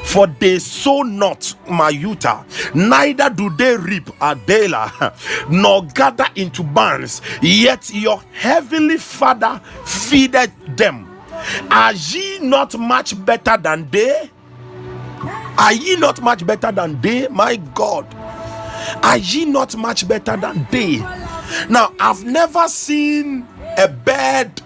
for 0.06 0.28
they 0.28 0.60
sow 0.60 1.02
not 1.02 1.42
mayuta, 1.68 2.46
neither 2.76 3.30
do 3.30 3.50
they 3.52 3.78
reap 3.78 4.10
adela, 4.22 5.14
nor 5.50 5.86
gather 5.86 6.28
into 6.36 6.64
barns, 6.64 7.22
yet 7.42 7.90
your 7.94 8.22
heavenly 8.34 8.98
Father 8.98 9.62
feedeth 9.86 10.52
them. 10.78 11.08
Are 11.72 11.94
ye 11.94 12.40
not 12.40 12.78
much 12.78 13.24
better 13.26 13.58
than 13.58 13.90
they? 13.90 14.30
Are 15.58 15.74
ye 15.74 15.96
not 15.98 16.22
much 16.22 16.46
better 16.46 16.72
than 16.72 17.00
they? 17.02 17.28
My 17.30 17.56
God, 17.58 18.08
are 19.04 19.18
ye 19.18 19.46
not 19.46 19.76
much 19.78 20.08
better 20.08 20.38
than 20.38 20.68
they? 20.72 21.00
Now, 21.70 21.94
I've 22.00 22.24
never 22.24 22.68
seen 22.68 23.48
a 23.78 23.88
bird 23.88 24.62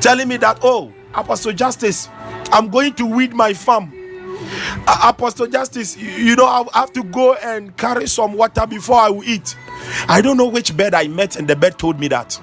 telling 0.00 0.28
me 0.28 0.36
that, 0.38 0.58
oh, 0.62 0.92
Apostle 1.14 1.52
Justice, 1.52 2.08
I'm 2.52 2.68
going 2.68 2.94
to 2.94 3.06
weed 3.06 3.32
my 3.34 3.52
farm. 3.54 3.92
Uh, 4.86 5.00
Apostle 5.04 5.46
Justice, 5.46 5.96
you, 5.96 6.08
you 6.10 6.36
know, 6.36 6.46
I 6.46 6.80
have 6.80 6.92
to 6.94 7.02
go 7.04 7.34
and 7.34 7.76
carry 7.76 8.06
some 8.06 8.34
water 8.34 8.66
before 8.66 8.96
I 8.96 9.08
will 9.10 9.24
eat. 9.24 9.56
I 10.08 10.20
don't 10.20 10.36
know 10.36 10.48
which 10.48 10.76
bird 10.76 10.94
I 10.94 11.08
met, 11.08 11.36
and 11.36 11.48
the 11.48 11.56
bird 11.56 11.78
told 11.78 11.98
me 12.00 12.08
that. 12.08 12.38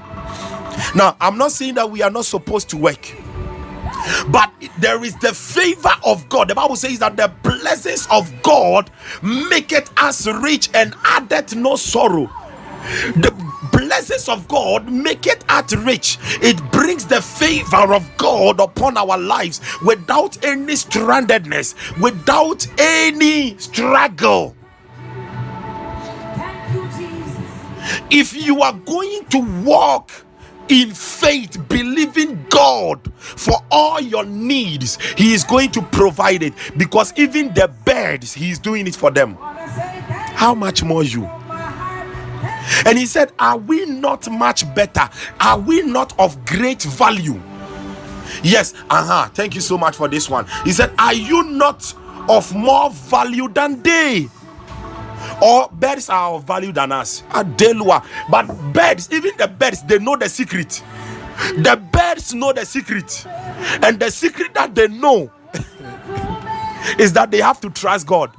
Now, 0.95 1.15
I'm 1.21 1.37
not 1.37 1.51
saying 1.51 1.75
that 1.75 1.89
we 1.91 2.01
are 2.01 2.09
not 2.09 2.25
supposed 2.25 2.69
to 2.71 2.77
work, 2.77 3.13
but 4.29 4.51
there 4.79 5.03
is 5.03 5.15
the 5.19 5.33
favor 5.33 5.91
of 6.05 6.27
God. 6.29 6.49
The 6.49 6.55
Bible 6.55 6.75
says 6.75 6.99
that 6.99 7.17
the 7.17 7.31
blessings 7.43 8.07
of 8.11 8.31
God 8.41 8.89
make 9.21 9.71
it 9.71 9.89
us 9.97 10.27
rich 10.27 10.69
and 10.73 10.95
addeth 11.05 11.55
no 11.55 11.75
sorrow. 11.75 12.29
The 13.15 13.31
blessings 13.71 14.29
of 14.29 14.47
God 14.47 14.91
make 14.91 15.27
it 15.27 15.43
at 15.49 15.71
rich. 15.71 16.17
It 16.41 16.61
brings 16.71 17.05
the 17.05 17.21
favor 17.21 17.93
of 17.93 18.09
God 18.17 18.59
upon 18.59 18.97
our 18.97 19.17
lives 19.17 19.61
without 19.83 20.43
any 20.45 20.73
strandedness, 20.73 21.75
without 22.01 22.67
any 22.79 23.57
struggle. 23.57 24.55
If 28.09 28.33
you 28.35 28.61
are 28.61 28.73
going 28.73 29.25
to 29.25 29.63
walk 29.63 30.11
in 30.69 30.93
faith, 30.93 31.57
believing 31.67 32.45
God 32.49 33.11
for 33.15 33.55
all 33.71 33.99
your 33.99 34.25
needs, 34.25 34.97
He 35.17 35.33
is 35.33 35.43
going 35.43 35.71
to 35.71 35.81
provide 35.81 36.43
it 36.43 36.53
because 36.77 37.13
even 37.17 37.53
the 37.53 37.69
birds, 37.85 38.33
He 38.33 38.51
is 38.51 38.59
doing 38.59 38.87
it 38.87 38.95
for 38.95 39.11
them. 39.11 39.37
How 39.39 40.55
much 40.55 40.83
more 40.83 41.03
you? 41.03 41.29
And 42.85 42.97
he 42.97 43.05
said, 43.05 43.31
Are 43.39 43.57
we 43.57 43.85
not 43.85 44.29
much 44.29 44.73
better? 44.75 45.09
Are 45.39 45.59
we 45.59 45.81
not 45.83 46.17
of 46.19 46.45
great 46.45 46.83
value? 46.83 47.41
Yes, 48.43 48.73
uh 48.89 49.05
huh. 49.05 49.29
Thank 49.33 49.55
you 49.55 49.61
so 49.61 49.77
much 49.77 49.95
for 49.95 50.07
this 50.07 50.29
one. 50.29 50.45
He 50.63 50.71
said, 50.71 50.93
Are 50.99 51.13
you 51.13 51.43
not 51.43 51.93
of 52.29 52.53
more 52.55 52.89
value 52.91 53.49
than 53.49 53.81
they? 53.81 54.27
Or 55.41 55.69
birds 55.71 56.09
are 56.09 56.33
of 56.33 56.45
value 56.45 56.71
than 56.71 56.91
us. 56.91 57.23
Adelua. 57.31 58.05
But 58.29 58.47
birds, 58.73 59.09
even 59.11 59.31
the 59.37 59.47
birds, 59.47 59.83
they 59.83 59.99
know 59.99 60.15
the 60.17 60.29
secret. 60.29 60.83
The 61.57 61.81
birds 61.91 62.33
know 62.33 62.53
the 62.53 62.65
secret. 62.65 63.25
And 63.83 63.99
the 63.99 64.11
secret 64.11 64.53
that 64.53 64.75
they 64.75 64.87
know 64.87 65.31
is 66.99 67.13
that 67.13 67.31
they 67.31 67.39
have 67.41 67.59
to 67.61 67.69
trust 67.69 68.07
God. 68.07 68.31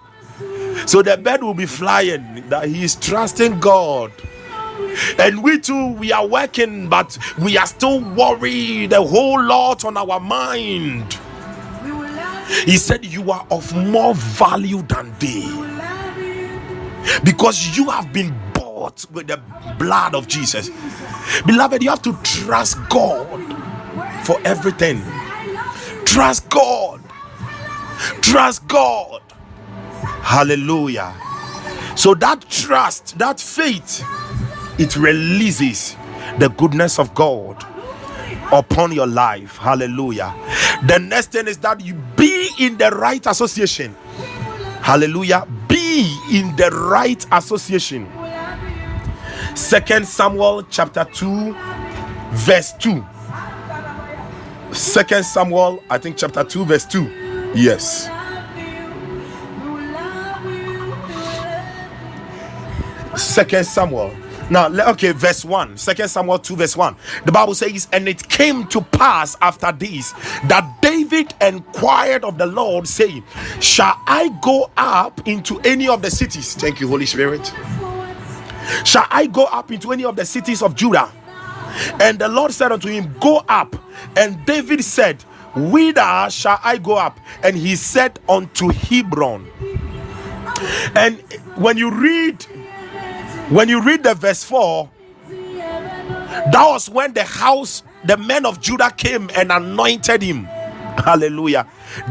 So 0.87 1.03
the 1.03 1.17
bird 1.17 1.43
will 1.43 1.55
be 1.55 1.67
flying, 1.67 2.49
that 2.49 2.69
he 2.69 2.85
is 2.85 2.97
trusting 2.97 3.61
God. 3.61 4.13
And 5.19 5.43
we 5.43 5.59
too, 5.59 5.93
we 5.95 6.13
are 6.13 6.27
working, 6.27 6.89
but 6.89 7.17
we 7.39 7.57
are 7.57 7.67
still 7.67 8.01
worried 8.01 8.93
a 8.93 9.03
whole 9.03 9.43
lot 9.43 9.85
on 9.85 9.97
our 9.97 10.21
mind. 10.21 11.19
He 12.65 12.77
said, 12.77 13.05
You 13.05 13.31
are 13.31 13.47
of 13.51 13.75
more 13.75 14.15
value 14.15 14.83
than 14.83 15.15
they 15.19 15.73
because 17.25 17.77
you 17.77 17.91
have 17.91 18.13
been 18.13 18.35
bought 18.55 19.05
with 19.11 19.27
the 19.29 19.41
blood 19.79 20.15
of 20.15 20.29
Jesus. 20.29 20.71
Beloved, 21.47 21.83
you 21.83 21.91
have 21.91 22.03
to 22.03 22.17
trust 22.23 22.79
God 22.89 23.27
for 24.25 24.41
everything. 24.45 25.03
Trust 26.05 26.49
God. 26.51 27.01
Trust 28.21 28.67
God. 28.69 29.22
Hallelujah. 30.03 31.15
So 31.97 32.15
that 32.15 32.45
trust, 32.49 33.19
that 33.19 33.41
faith, 33.41 34.05
it 34.79 34.97
releases 34.97 35.97
the 36.39 36.49
goodness 36.49 36.99
of 36.99 37.15
God 37.15 37.65
upon 38.53 38.93
your 38.93 39.07
life. 39.07 39.57
Hallelujah. 39.57 40.35
The 40.87 40.99
next 40.99 41.33
thing 41.33 41.47
is 41.49 41.59
that 41.59 41.85
you 41.85 41.95
be 42.17 42.49
in 42.59 42.77
the 42.79 42.91
right 42.91 43.25
association. 43.27 43.95
Hallelujah. 44.81 45.47
Be 45.69 46.19
in 46.33 46.57
the 46.57 46.71
right 46.71 47.25
association. 47.31 48.11
Second 49.55 50.07
Samuel 50.07 50.63
chapter 50.65 51.05
2, 51.05 51.55
verse 52.33 52.73
2. 52.75 53.05
Second 54.73 55.25
Samuel, 55.25 55.83
I 55.91 55.99
think 55.99 56.17
chapter 56.17 56.43
2, 56.43 56.65
verse 56.65 56.87
2. 56.87 57.53
Yes. 57.55 58.09
Second 63.17 63.65
Samuel. 63.65 64.15
Now, 64.51 64.69
okay, 64.91 65.13
verse 65.13 65.45
1. 65.45 65.77
Second 65.79 66.09
Samuel 66.09 66.39
2, 66.39 66.57
verse 66.57 66.77
1. 66.77 66.97
The 67.25 67.33
Bible 67.33 67.55
says, 67.55 67.89
And 67.93 68.09
it 68.09 68.29
came 68.29 68.67
to 68.69 68.81
pass 68.81 69.37
after 69.41 69.73
this 69.73 70.13
that 70.45 70.79
David 70.83 71.33
inquired 71.41 72.25
of 72.25 72.39
the 72.39 72.47
Lord, 72.47 72.87
saying, 72.89 73.25
Shall 73.61 73.99
I 74.07 74.29
go 74.43 74.71
up 74.77 75.27
into 75.27 75.61
any 75.61 75.89
of 75.89 76.03
the 76.03 76.11
cities? 76.11 76.55
Thank 76.55 76.81
you, 76.81 76.89
Holy 76.89 77.07
Spirit. 77.07 77.53
Shall 78.85 79.07
I 79.11 79.27
go 79.27 79.45
up 79.45 79.71
into 79.71 79.93
any 79.93 80.05
of 80.05 80.17
the 80.17 80.25
cities 80.25 80.63
of 80.63 80.75
Judah? 80.75 81.11
And 82.01 82.19
the 82.19 82.29
Lord 82.29 82.53
said 82.53 82.73
unto 82.73 82.89
him, 82.89 83.15
Go 83.21 83.39
up. 83.49 83.77
And 84.17 84.45
David 84.45 84.85
said, 84.85 85.23
Whither 85.55 86.29
shall 86.31 86.61
I 86.63 86.79
go 86.79 86.97
up? 86.97 87.19
And 87.43 87.57
he 87.57 87.77
said 87.77 88.19
unto 88.29 88.69
Hebron. 88.69 89.49
And 90.95 91.21
when 91.57 91.77
you 91.77 91.91
read 91.91 92.45
when 93.53 93.69
you 93.69 93.83
read 93.83 94.03
the 94.03 94.15
verse 94.15 94.45
4 94.45 94.91
that 96.53 96.65
was 96.69 96.89
when 96.91 97.13
the 97.13 97.25
house 97.25 97.83
the 98.05 98.17
men 98.17 98.47
of 98.47 98.61
judah 98.61 98.91
came 98.97 99.31
and 99.37 99.53
anointed 99.53 100.23
him. 100.23 100.45
Hallelujah. 100.45 101.67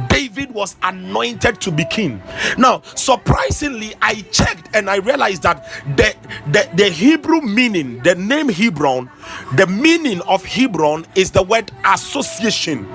David 0.10 0.54
was 0.54 0.76
anointed 0.84 1.62
to 1.62 1.72
be 1.72 1.86
king. 1.86 2.22
Now 2.58 2.82
surprisingly 2.96 3.94
i 4.02 4.22
checked 4.32 4.70
and 4.76 4.89
i 4.89 4.98
realized 4.98 5.44
that 5.44 5.66
the, 5.98 6.16
the 6.52 6.70
the 6.76 6.89
hebrew 6.89 7.42
meaning 7.42 8.00
the 8.04 8.16
name 8.16 8.50
hebron 8.50 9.10
the 9.56 9.68
meaning 9.68 10.22
of 10.24 10.46
hebron 10.46 11.06
is 11.16 11.32
the 11.32 11.44
word 11.44 11.72
association. 11.86 12.88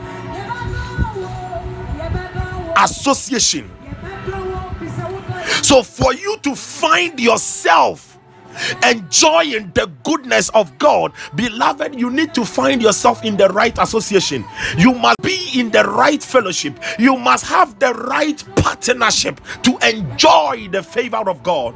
Association. 2.76 3.70
So 5.62 5.82
for 5.82 6.14
you 6.14 6.38
to 6.42 6.54
find 6.54 7.18
yourself 7.20 8.15
enjoying 8.84 9.70
the 9.74 9.90
goodness 10.04 10.48
of 10.50 10.76
God, 10.78 11.12
beloved, 11.34 11.98
you 11.98 12.10
need 12.10 12.34
to 12.34 12.44
find 12.44 12.82
yourself 12.82 13.24
in 13.24 13.36
the 13.36 13.48
right 13.48 13.76
association. 13.78 14.44
You 14.76 14.94
must 14.94 15.16
be 15.22 15.50
in 15.54 15.70
the 15.70 15.84
right 15.84 16.22
fellowship. 16.22 16.78
You 16.98 17.16
must 17.16 17.46
have 17.46 17.78
the 17.78 17.92
right 17.94 18.42
partnership 18.56 19.40
to 19.62 19.78
enjoy 19.88 20.68
the 20.70 20.82
favor 20.82 21.28
of 21.28 21.42
God. 21.42 21.74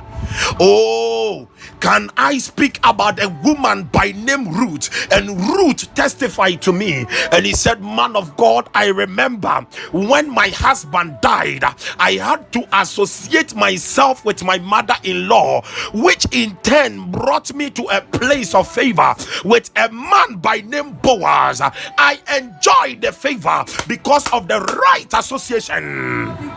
Oh, 0.61 1.49
can 1.81 2.11
I 2.17 2.39
speak 2.39 2.79
about 2.85 3.23
a 3.23 3.29
woman 3.43 3.85
by 3.85 4.13
name 4.13 4.49
Ruth? 4.49 4.91
And 5.13 5.41
Ruth 5.41 5.93
testified 5.95 6.63
to 6.63 6.73
me, 6.73 7.07
and 7.33 7.47
he 7.47 7.53
said, 7.53 7.83
Man 7.83 8.17
of 8.17 8.37
God, 8.37 8.69
I 8.75 8.87
remember 8.89 9.67
when 9.93 10.31
my 10.31 10.49
husband 10.49 11.19
died, 11.23 11.65
I 11.99 12.13
had 12.13 12.53
to 12.53 12.67
associate 12.73 13.55
myself 13.55 14.25
with 14.25 14.45
my 14.45 14.59
mother 14.59 14.95
in 15.03 15.29
law, 15.29 15.63
which 15.93 16.27
in 16.33 16.57
turn 16.71 17.11
brought 17.11 17.53
me 17.53 17.69
to 17.69 17.83
a 17.91 18.01
place 18.01 18.55
of 18.55 18.71
favor 18.71 19.13
with 19.45 19.71
a 19.75 19.91
man 19.91 20.37
by 20.37 20.61
name 20.61 20.93
Boaz. 21.03 21.61
I 21.61 22.21
enjoyed 22.39 23.03
the 23.03 23.11
favor 23.11 23.65
because 23.89 24.33
of 24.33 24.47
the 24.47 24.61
right 24.61 25.13
association. 25.13 26.50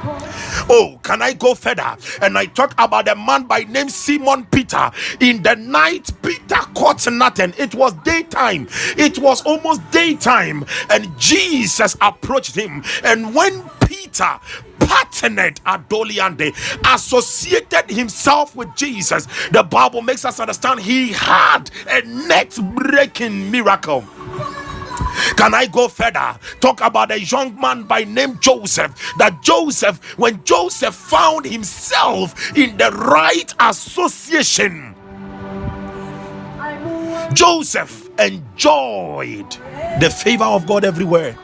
Oh, 0.70 1.00
can 1.04 1.22
I 1.22 1.34
go 1.34 1.56
further? 1.56 1.98
And 2.22 2.38
I 2.38 2.46
talk 2.48 2.74
about 2.78 3.08
a 3.08 3.16
man 3.16 3.44
by 3.46 3.62
name 3.66 3.90
Simon 3.90 4.46
Peter. 4.46 4.92
In 5.20 5.44
the 5.44 5.56
night, 5.56 6.12
Peter 6.22 6.56
caught 6.76 7.06
nothing. 7.12 7.54
It 7.58 7.76
was 7.76 7.94
daytime, 8.04 8.68
it 8.98 9.20
was 9.20 9.42
almost 9.44 9.82
daytime, 9.92 10.66
and 10.90 11.18
Jesus 11.20 11.96
approached 12.02 12.56
him. 12.56 12.84
And 13.04 13.36
when 13.36 13.64
Peter 13.86 14.40
partnered 14.80 15.56
Adoliande, 15.66 16.54
associated 16.94 17.90
himself 17.90 18.56
with 18.56 18.76
Jesus, 18.76 19.28
the 19.52 19.64
Bible 19.64 20.02
makes 20.02 20.26
us 20.26 20.40
understand 20.40 20.80
he 20.82 21.14
had 21.14 21.72
a 21.90 22.02
net 22.04 22.58
breaking 22.76 23.52
miracle. 23.52 24.04
Can 25.36 25.54
I 25.54 25.68
go 25.68 25.88
further? 25.88 26.38
Talk 26.60 26.82
about 26.82 27.12
a 27.12 27.20
young 27.20 27.60
man 27.60 27.84
by 27.84 28.04
name 28.04 28.40
Joseph. 28.40 29.14
That 29.18 29.42
Joseph, 29.42 30.18
when 30.18 30.44
Joseph 30.44 30.96
found 30.96 31.46
himself 31.46 32.56
in 32.58 32.78
the 32.78 32.92
right 32.92 33.54
association, 33.60 34.96
Joseph 37.34 38.10
enjoyed 38.20 39.52
the 40.00 40.10
favor 40.10 40.46
of 40.46 40.66
God 40.68 40.86
everywhere. 40.86 41.38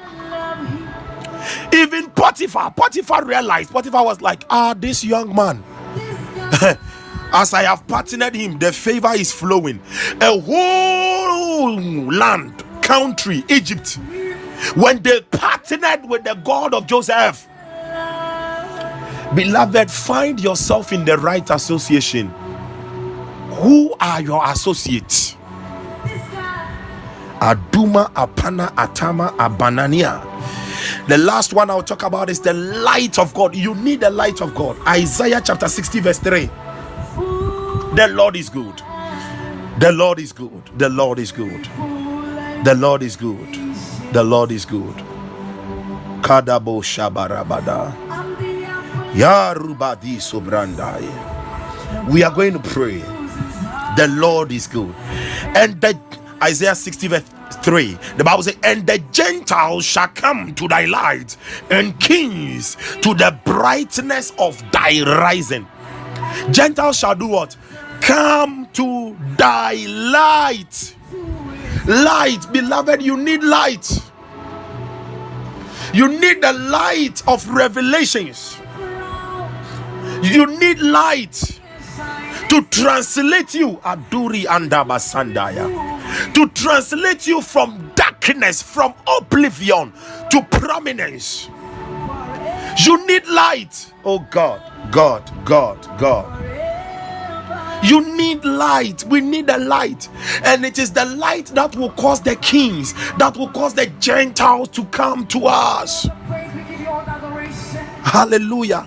Even 1.74 2.10
Potiphar, 2.12 2.72
Potiphar 2.72 3.26
realized, 3.26 3.72
Potiphar 3.72 4.04
was 4.04 4.22
like, 4.22 4.44
ah, 4.50 4.74
this 4.74 5.04
young 5.04 5.34
man. 5.34 5.64
As 7.32 7.54
I 7.54 7.64
have 7.64 7.88
partnered 7.88 8.36
him, 8.36 8.58
the 8.58 8.74
favor 8.74 9.14
is 9.14 9.32
flowing. 9.32 9.80
A 10.20 10.40
whole 10.40 11.80
land 11.80 12.64
country, 12.90 13.44
Egypt, 13.50 14.00
when 14.76 15.00
they 15.04 15.22
partnered 15.22 16.10
with 16.10 16.24
the 16.24 16.34
God 16.34 16.74
of 16.74 16.88
Joseph. 16.88 17.48
Beloved, 19.36 19.92
find 19.92 20.40
yourself 20.40 20.92
in 20.92 21.06
the 21.06 21.16
right 21.20 21.48
association. 21.52 22.30
Who 23.62 23.94
are 24.00 24.22
your 24.22 24.44
associates? 24.50 25.38
Aduma, 27.40 28.12
Apana, 28.14 28.70
Atama, 28.74 29.38
Abanania. 29.38 30.26
The 31.08 31.20
last 31.20 31.54
one 31.54 31.70
I'll 31.70 31.84
talk 31.84 32.02
about 32.04 32.32
is 32.32 32.40
the 32.42 32.54
light 32.54 33.20
of 33.20 33.36
God. 33.36 33.56
You 33.56 33.76
need 33.76 34.00
the 34.00 34.10
light 34.10 34.42
of 34.42 34.56
God. 34.56 34.78
Isaiah 34.88 35.42
chapter 35.46 35.68
60, 35.68 36.00
verse 36.00 36.20
3. 36.20 36.50
The 37.96 38.08
Lord 38.12 38.36
is 38.36 38.50
good. 38.50 38.82
The 39.80 39.92
Lord 39.92 40.20
is 40.20 40.34
good. 40.34 40.64
The 40.78 40.90
Lord 40.90 41.20
is 41.20 41.32
good. 41.32 41.68
The 42.66 42.76
Lord 42.76 43.04
is 43.04 43.16
good. 43.16 43.54
The 44.12 44.22
Lord 44.22 44.52
is 44.52 44.66
good. 44.66 44.96
Kadabo 46.22 46.84
Shabarabada. 46.84 47.96
Yarubadi 49.14 50.18
Sobrandai. 50.20 51.08
We 52.10 52.22
are 52.24 52.36
going 52.36 52.54
to 52.54 52.60
pray. 52.60 53.00
The 53.96 54.08
Lord 54.10 54.52
is 54.52 54.68
good. 54.68 54.94
And 55.56 55.80
the 55.80 55.98
Isaiah 56.44 56.76
60 56.76 57.08
verse 57.08 57.24
3 57.64 57.98
the 58.18 58.24
bible 58.24 58.44
says 58.44 58.58
and 58.64 58.86
the 58.88 59.00
gentiles 59.12 59.84
shall 59.86 60.08
come 60.10 60.54
to 60.56 60.68
thy 60.68 60.86
light 60.86 61.36
and 61.70 62.00
kings 62.00 62.76
to 63.02 63.14
the 63.16 63.38
brightness 63.44 64.32
of 64.38 64.62
thy 64.72 65.02
rising 65.04 65.68
gentiles 66.52 66.98
shall 67.00 67.16
do 67.16 67.28
what 67.28 67.58
come 68.02 68.68
to 68.72 69.18
thy 69.38 69.74
light 69.88 70.96
Light, 71.88 72.46
beloved, 72.52 73.02
you 73.02 73.18
need 73.18 73.44
light. 73.44 74.04
You 75.94 76.08
need 76.08 76.42
the 76.42 76.54
light 76.54 77.24
of 77.28 77.48
revelations. 77.50 78.58
You 80.22 80.46
need 80.60 80.80
light 80.80 81.60
to 82.50 82.62
translate 82.70 83.54
you, 83.54 83.78
Aduri 83.84 84.44
Andabasandaya, 84.46 86.34
to 86.34 86.48
translate 86.50 87.26
you 87.28 87.42
from 87.42 87.92
darkness, 87.96 88.62
from 88.62 88.94
oblivion 89.08 89.94
to 90.30 90.42
prominence. 90.52 91.50
You 92.86 93.06
need 93.08 93.28
light. 93.28 93.94
Oh 94.04 94.20
God, 94.32 94.62
God, 94.92 95.32
God, 95.46 96.00
God. 96.00 96.49
You 97.84 98.16
need 98.16 98.44
light. 98.44 99.04
We 99.06 99.22
need 99.22 99.50
a 99.50 99.58
light. 99.58 100.10
And 100.44 100.66
it 100.66 100.78
is 100.80 100.92
the 100.92 101.06
light 101.06 101.48
that 101.48 101.76
will 101.76 101.92
cause 101.92 102.22
the 102.22 102.36
kings, 102.38 102.94
that 103.18 103.38
will 103.38 103.50
cause 103.50 103.74
the 103.74 103.88
Gentiles 104.00 104.70
to 104.70 104.86
come 104.86 105.26
to 105.28 105.46
us. 105.46 106.08
Hallelujah. 108.04 108.82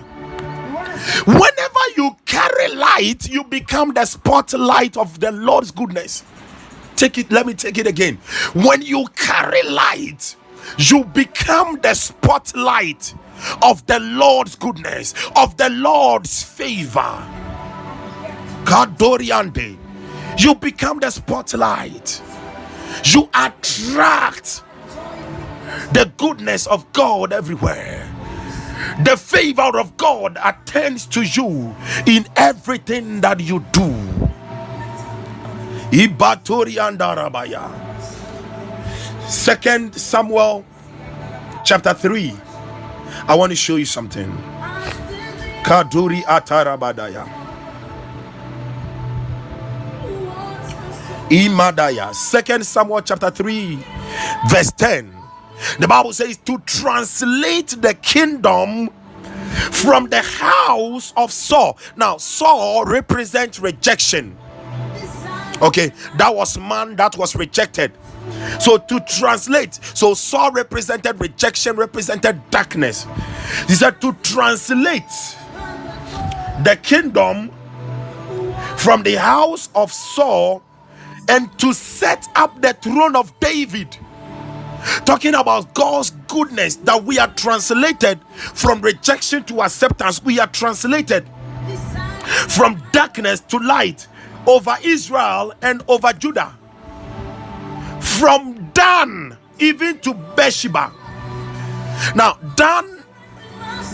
Whenever 1.25 1.79
you 1.97 2.15
carry 2.25 2.75
light, 2.75 3.29
you 3.29 3.43
become 3.43 3.93
the 3.93 4.05
spotlight 4.05 4.95
of 4.95 5.19
the 5.19 5.31
Lord's 5.31 5.71
goodness. 5.71 6.23
Take 6.95 7.17
it, 7.17 7.31
let 7.31 7.45
me 7.45 7.53
take 7.53 7.77
it 7.77 7.87
again. 7.87 8.17
When 8.53 8.81
you 8.81 9.07
carry 9.15 9.63
light, 9.63 10.35
you 10.77 11.03
become 11.03 11.79
the 11.81 11.93
spotlight 11.93 13.15
of 13.61 13.85
the 13.87 13.99
Lord's 13.99 14.55
goodness, 14.55 15.13
of 15.35 15.57
the 15.57 15.69
Lord's 15.69 16.43
favor. 16.43 17.42
Kadoriande. 18.65 19.77
You 20.37 20.55
become 20.55 20.99
the 20.99 21.11
spotlight. 21.11 22.21
You 23.05 23.29
attract 23.33 24.63
the 25.93 26.11
goodness 26.17 26.67
of 26.67 26.91
God 26.93 27.33
everywhere. 27.33 28.09
The 29.03 29.17
favor 29.17 29.79
of 29.79 29.97
God 29.97 30.37
attends 30.43 31.05
to 31.07 31.23
you 31.23 31.75
in 32.05 32.27
everything 32.35 33.21
that 33.21 33.39
you 33.39 33.65
do. 33.71 33.91
Ibatoriandarabaya. 35.91 37.71
Second 39.27 39.95
Samuel 39.95 40.65
chapter 41.63 41.93
3. 41.93 42.33
I 43.27 43.35
want 43.35 43.51
to 43.51 43.55
show 43.55 43.75
you 43.77 43.85
something. 43.85 44.29
Kaduri 45.63 46.23
atarabadaya. 46.23 47.42
Imadaya. 51.33 52.13
Second 52.13 52.63
Samuel 52.63 53.01
chapter 53.01 53.31
3, 53.31 53.83
verse 54.49 54.71
10. 54.73 55.11
The 55.79 55.87
Bible 55.87 56.13
says 56.13 56.37
to 56.45 56.59
translate 56.59 57.69
the 57.69 57.95
kingdom 57.95 58.89
from 59.71 60.09
the 60.09 60.21
house 60.21 61.11
of 61.17 61.31
Saul. 61.31 61.79
Now, 61.95 62.17
Saul 62.17 62.85
represents 62.85 63.59
rejection. 63.59 64.37
Okay, 65.59 65.91
that 66.17 66.35
was 66.35 66.57
man 66.59 66.95
that 66.97 67.17
was 67.17 67.35
rejected. 67.35 67.93
So 68.59 68.77
to 68.77 68.99
translate, 68.99 69.79
so 69.95 70.13
Saul 70.13 70.51
represented 70.51 71.19
rejection, 71.19 71.75
represented 71.77 72.41
darkness. 72.51 73.07
He 73.67 73.73
said 73.73 73.99
to 74.01 74.13
translate 74.21 75.01
the 76.63 76.77
kingdom 76.83 77.49
from 78.77 79.01
the 79.01 79.15
house 79.15 79.69
of 79.73 79.91
Saul 79.91 80.61
and 81.29 81.57
to 81.59 81.73
set 81.73 82.27
up 82.35 82.61
the 82.61 82.73
throne 82.73 83.15
of 83.15 83.37
David. 83.39 83.97
Talking 85.05 85.33
about 85.33 85.73
God's 85.73 86.11
goodness 86.27 86.75
that 86.77 87.03
we 87.03 87.17
are 87.17 87.33
translated 87.33 88.19
from 88.53 88.81
rejection 88.81 89.43
to 89.45 89.61
acceptance. 89.61 90.21
We 90.23 90.39
are 90.39 90.47
translated 90.47 91.25
from 92.49 92.81
darkness 92.91 93.39
to 93.41 93.59
light 93.59 94.07
over 94.45 94.75
Israel 94.83 95.53
and 95.61 95.83
over 95.87 96.11
Judah. 96.13 96.53
From 98.01 98.71
Dan 98.73 99.37
even 99.59 99.99
to 99.99 100.13
Beersheba. 100.13 100.91
Now, 102.15 102.37
Dan, 102.55 103.03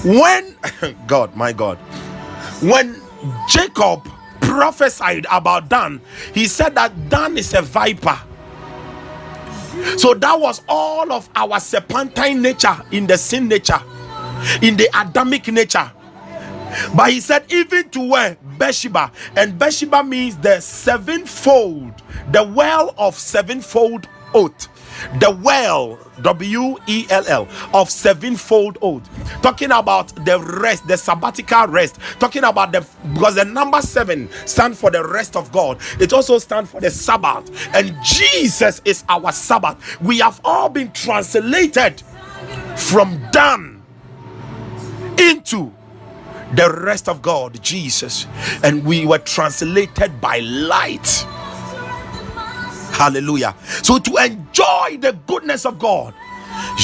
when 0.03 0.55
God, 1.07 1.35
my 1.35 1.53
God, 1.53 1.77
when 2.61 3.01
Jacob 3.47 4.09
prophesied 4.41 5.25
about 5.31 5.69
Dan, 5.69 6.01
he 6.33 6.47
said 6.47 6.75
that 6.75 7.09
Dan 7.09 7.37
is 7.37 7.53
a 7.53 7.61
viper. 7.61 8.19
So 9.97 10.13
that 10.15 10.39
was 10.39 10.61
all 10.67 11.11
of 11.11 11.29
our 11.35 11.59
serpentine 11.59 12.41
nature 12.41 12.75
in 12.91 13.07
the 13.07 13.17
sin 13.17 13.47
nature, 13.47 13.81
in 14.61 14.75
the 14.77 14.89
Adamic 14.93 15.47
nature. 15.47 15.91
But 16.95 17.11
he 17.11 17.19
said, 17.19 17.51
even 17.51 17.89
to 17.89 18.09
where 18.09 18.37
Beersheba, 18.57 19.11
and 19.35 19.57
Beersheba 19.57 20.03
means 20.03 20.37
the 20.37 20.59
sevenfold, 20.59 21.93
the 22.31 22.43
well 22.43 22.93
of 22.97 23.15
sevenfold 23.15 24.07
oath. 24.33 24.67
The 25.19 25.31
well, 25.31 25.99
W 26.21 26.77
E 26.87 27.05
L 27.09 27.25
L, 27.27 27.47
of 27.73 27.89
sevenfold 27.89 28.77
old 28.81 29.07
Talking 29.41 29.71
about 29.71 30.13
the 30.25 30.39
rest, 30.39 30.87
the 30.87 30.97
sabbatical 30.97 31.67
rest. 31.67 31.97
Talking 32.19 32.43
about 32.43 32.71
the 32.71 32.85
because 33.13 33.35
the 33.35 33.45
number 33.45 33.81
seven 33.81 34.29
stand 34.45 34.77
for 34.77 34.91
the 34.91 35.05
rest 35.05 35.35
of 35.35 35.51
God. 35.51 35.79
It 35.99 36.13
also 36.13 36.37
stands 36.39 36.71
for 36.71 36.81
the 36.81 36.89
Sabbath, 36.91 37.49
and 37.73 37.95
Jesus 38.03 38.81
is 38.85 39.03
our 39.07 39.31
Sabbath. 39.31 40.01
We 40.01 40.19
have 40.19 40.41
all 40.43 40.69
been 40.69 40.91
translated 40.91 42.01
from 42.75 43.21
Dan 43.31 43.81
into 45.17 45.73
the 46.53 46.71
rest 46.83 47.07
of 47.07 47.21
God, 47.21 47.61
Jesus, 47.61 48.25
and 48.63 48.83
we 48.85 49.05
were 49.05 49.19
translated 49.19 50.19
by 50.19 50.39
light. 50.39 51.25
Hallelujah. 52.99 53.55
So, 53.81 53.97
to 53.97 54.17
enjoy 54.17 54.97
the 54.99 55.17
goodness 55.25 55.65
of 55.65 55.79
God, 55.79 56.13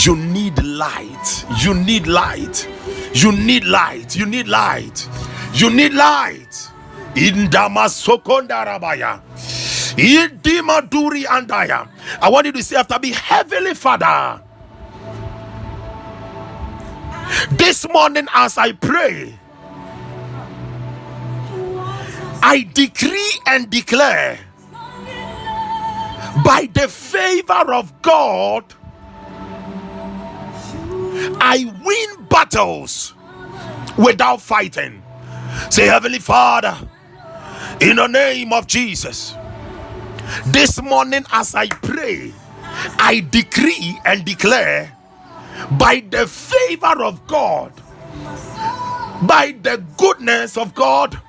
you 0.05 0.15
need 0.15 0.63
light. 0.63 1.45
You 1.59 1.73
need 1.73 2.07
light. 2.07 2.69
You 3.13 3.33
need 3.33 3.65
light. 3.65 4.15
You 4.15 4.25
need 4.25 4.47
light. 4.47 5.09
You 5.53 5.69
need 5.69 5.93
light. 5.93 6.71
In 7.17 7.51
Damasokonda 7.51 8.63
Rabaya. 8.63 9.19
In 9.99 10.39
Dimaduri 10.39 11.25
Andaya. 11.25 11.89
I 12.21 12.29
want 12.29 12.45
you 12.45 12.53
to 12.53 12.63
say 12.63 12.77
after 12.77 12.97
me, 12.97 13.11
Heavenly 13.11 13.73
Father. 13.73 14.41
This 17.51 17.85
morning, 17.89 18.27
as 18.33 18.57
I 18.57 18.71
pray, 18.71 19.37
I 22.41 22.69
decree 22.73 23.33
and 23.47 23.69
declare 23.69 24.39
by 26.43 26.69
the 26.73 26.87
favor 26.87 27.73
of 27.73 28.01
God, 28.01 28.65
I 31.25 31.65
win 31.85 32.25
battles 32.27 33.13
without 33.97 34.41
fighting. 34.41 35.01
Say, 35.69 35.85
Heavenly 35.87 36.19
Father, 36.19 36.77
in 37.81 37.97
the 37.97 38.07
name 38.07 38.53
of 38.53 38.67
Jesus, 38.67 39.35
this 40.47 40.81
morning 40.81 41.25
as 41.31 41.55
I 41.55 41.67
pray, 41.67 42.33
I 42.99 43.25
decree 43.29 43.99
and 44.05 44.25
declare 44.25 44.95
by 45.79 46.03
the 46.09 46.27
favor 46.27 47.03
of 47.03 47.25
God, 47.27 47.73
by 49.23 49.55
the 49.61 49.83
goodness 49.97 50.57
of 50.57 50.75
God, 50.75 51.19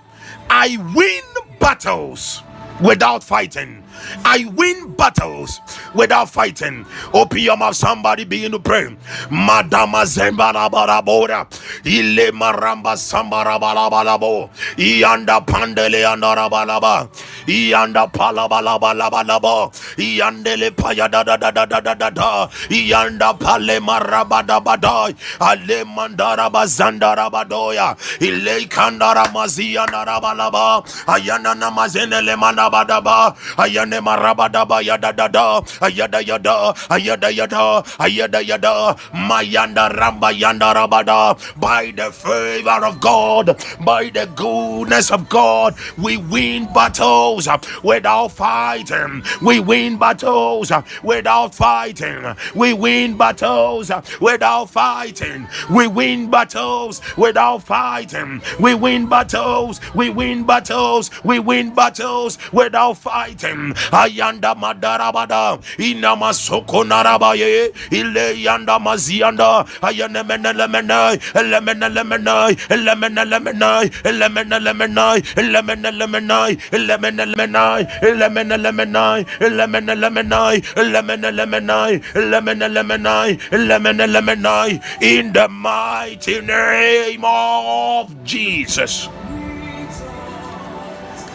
I 0.50 0.76
win 0.94 1.22
battles 1.60 2.42
without 2.82 3.24
fighting. 3.24 3.84
I 4.24 4.44
win 4.56 4.92
battles 4.94 5.60
without 5.94 6.30
fighting. 6.30 6.86
Open 7.12 7.38
your 7.38 7.56
mouth, 7.56 7.76
somebody 7.76 8.24
begin 8.24 8.52
to 8.52 8.58
pray. 8.58 8.96
Madama 9.30 10.04
Zembara 10.04 10.70
Barabora, 10.70 11.46
Ile 11.86 12.32
Maramba 12.32 12.96
Sambara 12.96 13.58
Balabalabo, 13.60 14.50
Ianda 14.76 15.44
Pandele 15.46 16.04
Andarabalaba, 16.04 17.08
Ianda 17.46 18.10
Palabalabalabo, 18.12 19.72
Iandele 19.98 20.70
Payada 20.70 21.24
da 21.24 21.36
da 21.36 21.50
da 21.50 21.64
da 21.66 21.80
da 21.80 21.94
da 21.94 22.10
da, 22.10 22.46
Ianda 22.70 23.38
Pale 23.38 23.80
Marabada 23.80 24.60
Badai, 24.62 25.14
Ale 25.40 25.84
Mandara 25.84 26.50
Bazandara 26.50 27.30
Badoya, 27.30 27.96
Ile 28.20 28.66
Kandara 28.68 29.24
Mazia 29.32 29.86
Narabalaba, 29.86 30.84
Ayana 31.06 31.54
Namazenele 31.54 32.36
Manabadaba, 32.36 33.36
Ayana 33.56 33.86
Ayane 33.86 34.00
marabadaba 34.00 34.80
yada 34.84 35.12
dada 35.12 35.60
ayada 35.80 36.20
yada 36.26 36.72
ayada 36.88 37.28
yada 37.30 37.82
ayada 37.98 38.40
yada 38.42 38.94
mayanda 39.12 39.88
ramba 39.90 40.30
yanda 40.32 40.72
rabada 40.74 41.36
by 41.58 41.90
the 41.96 42.10
favor 42.12 42.84
of 42.84 43.00
God 43.00 43.46
by 43.84 44.08
the 44.10 44.26
goodness 44.34 45.10
of 45.10 45.28
God 45.28 45.74
we 45.98 46.16
win 46.16 46.66
battles 46.72 47.35
battles 47.36 47.48
uh, 47.48 47.58
without 47.82 48.28
fighting. 48.32 49.22
We 49.42 49.60
win 49.60 49.98
battles 49.98 50.70
uh, 50.70 50.82
without 51.02 51.54
fighting. 51.54 52.24
We 52.54 52.72
win 52.72 53.16
battles 53.16 53.90
uh, 53.90 54.02
without 54.20 54.70
fighting. 54.70 55.46
We 55.70 55.86
win 55.86 56.30
battles 56.30 57.00
without 57.16 57.62
fighting. 57.62 58.42
We 58.60 58.74
win 58.74 59.08
battles. 59.08 59.80
We 59.94 60.10
win 60.10 60.46
battles. 60.46 61.10
We 61.24 61.38
win 61.38 61.74
battles 61.74 62.38
without 62.52 62.94
fighting. 62.98 63.74
Ayanda 63.92 64.54
madarabada. 64.54 65.60
Inama 65.78 66.32
soko 66.34 66.84
narabaye. 66.84 67.72
Ile 67.90 68.34
yanda 68.42 68.78
mazianda. 68.78 69.66
Ayane 69.82 70.22
menelemene. 70.24 71.18
Elemene 71.34 71.88
lemene. 71.88 72.56
Elemene 72.68 73.24
lemene. 73.24 73.90
Elemene 74.04 74.60
lemene. 74.60 75.22
Elemene 75.36 75.90
lemene. 75.92 76.56
Elemene 76.72 77.25
lemene. 77.34 77.86
Elemene 78.02 78.56
lemene. 78.58 79.26
Elemene 79.40 79.94
lemene. 79.96 80.62
Elemene 80.76 81.32
lemene. 81.32 82.02
Elemene 82.14 82.68
lemene. 82.70 83.38
Elemene 83.52 84.06
lemene. 84.08 84.82
In 85.02 85.32
the 85.32 85.48
mighty 85.48 86.40
name 86.42 87.24
of 87.24 88.12
Jesus. 88.24 89.08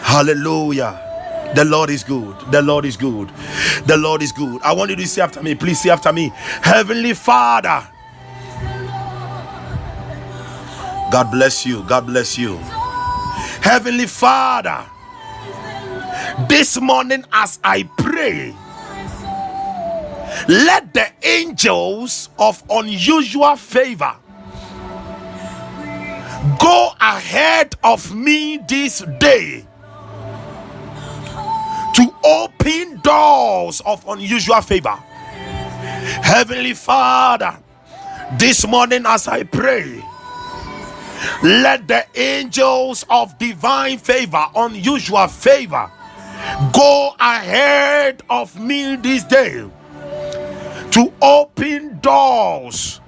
Hallelujah. 0.02 1.00
The 1.54 1.64
Lord 1.64 1.90
is 1.90 2.04
good. 2.04 2.36
The 2.52 2.62
Lord 2.62 2.84
is 2.86 2.96
good. 2.96 3.30
The 3.86 3.96
Lord 3.96 4.22
is 4.22 4.32
good. 4.32 4.62
I 4.62 4.74
want 4.74 4.90
you 4.90 4.96
to 4.96 5.06
say 5.08 5.22
after 5.22 5.42
me. 5.42 5.54
Please 5.54 5.82
say 5.82 5.90
after 5.90 6.12
me. 6.12 6.32
Heavenly 6.62 7.14
Father. 7.14 7.86
God 11.12 11.30
bless 11.32 11.66
you. 11.66 11.84
God 11.88 12.06
bless 12.06 12.38
you. 12.38 12.58
Heavenly 13.62 14.06
Father. 14.06 14.86
This 16.48 16.80
morning, 16.80 17.24
as 17.32 17.58
I 17.64 17.84
pray, 17.98 18.54
let 20.48 20.92
the 20.94 21.06
angels 21.22 22.28
of 22.38 22.62
unusual 22.70 23.56
favor 23.56 24.16
go 26.58 26.92
ahead 27.00 27.74
of 27.84 28.14
me 28.14 28.58
this 28.68 29.00
day 29.18 29.64
to 31.94 32.14
open 32.24 33.00
doors 33.02 33.80
of 33.86 34.06
unusual 34.08 34.60
favor. 34.60 34.96
Heavenly 36.22 36.74
Father, 36.74 37.58
this 38.38 38.66
morning 38.66 39.04
as 39.06 39.28
I 39.28 39.44
pray, 39.44 40.02
let 41.42 41.86
the 41.86 42.04
angels 42.16 43.04
of 43.08 43.38
divine 43.38 43.98
favor, 43.98 44.44
unusual 44.56 45.28
favor, 45.28 45.90
go 46.72 47.14
ahead 47.20 48.22
of 48.30 48.58
me 48.58 48.96
this 48.96 49.24
day 49.24 49.68
to 50.92 51.12
open 51.22 51.98
doors 52.00 53.00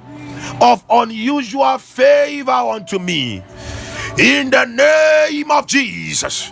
of 0.61 0.85
unusual 0.91 1.79
favor 1.79 2.53
unto 2.53 2.99
me 2.99 3.43
in 4.19 4.51
the 4.51 4.65
name 4.65 5.51
of 5.51 5.67
Jesus. 5.67 6.51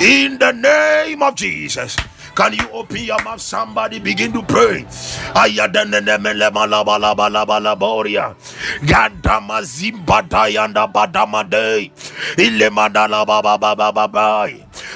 In 0.00 0.38
the 0.38 0.52
name 0.52 1.22
of 1.22 1.34
Jesus. 1.34 1.96
Can 2.34 2.52
you 2.54 2.66
open 2.72 2.98
your 2.98 3.22
mouth? 3.22 3.40
Somebody 3.40 4.00
begin 4.00 4.32
to 4.32 4.42
pray. 4.42 4.84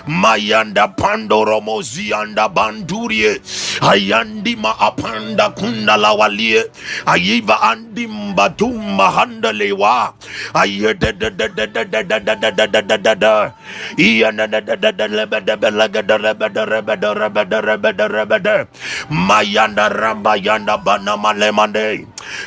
Mayanda 0.07 0.89
pandoromo 0.97 1.83
zianda 1.83 2.49
bandurie. 2.49 3.41
Ayandi 3.81 4.57
ma 4.57 4.73
apanda 4.79 5.51
kundala 5.55 6.13
walie. 6.17 6.65
Ayiva 7.07 7.61
andimba 7.63 8.51
tumba 8.57 9.11
handalewa. 9.11 10.13
Ayede 10.55 11.13
de 11.19 11.31
de 11.31 11.49
de 11.49 11.67
de 11.67 11.85
de 11.85 12.03
de 12.05 12.19
de 12.21 12.35
de 12.37 12.67
de 12.67 12.83
de 12.83 12.97
de 12.99 13.15
de. 13.15 13.53
Iyana 13.99 14.47
de 14.47 14.61
de 14.61 14.77
de 14.77 14.93
de 14.93 15.09
lebe 15.09 15.41
de 15.45 15.57
belega 15.57 16.03
de 16.03 16.17
rebe 16.19 16.49
de 16.49 16.65
rebe 16.65 16.97
de 16.97 17.15
rebe 17.15 17.45
de 17.45 17.61
rebe 17.61 17.93
de 17.93 18.09
rebe 18.09 18.39
de. 18.43 18.57
Mayanda 19.11 19.89
yanda 20.37 20.77
banama. 20.79 21.33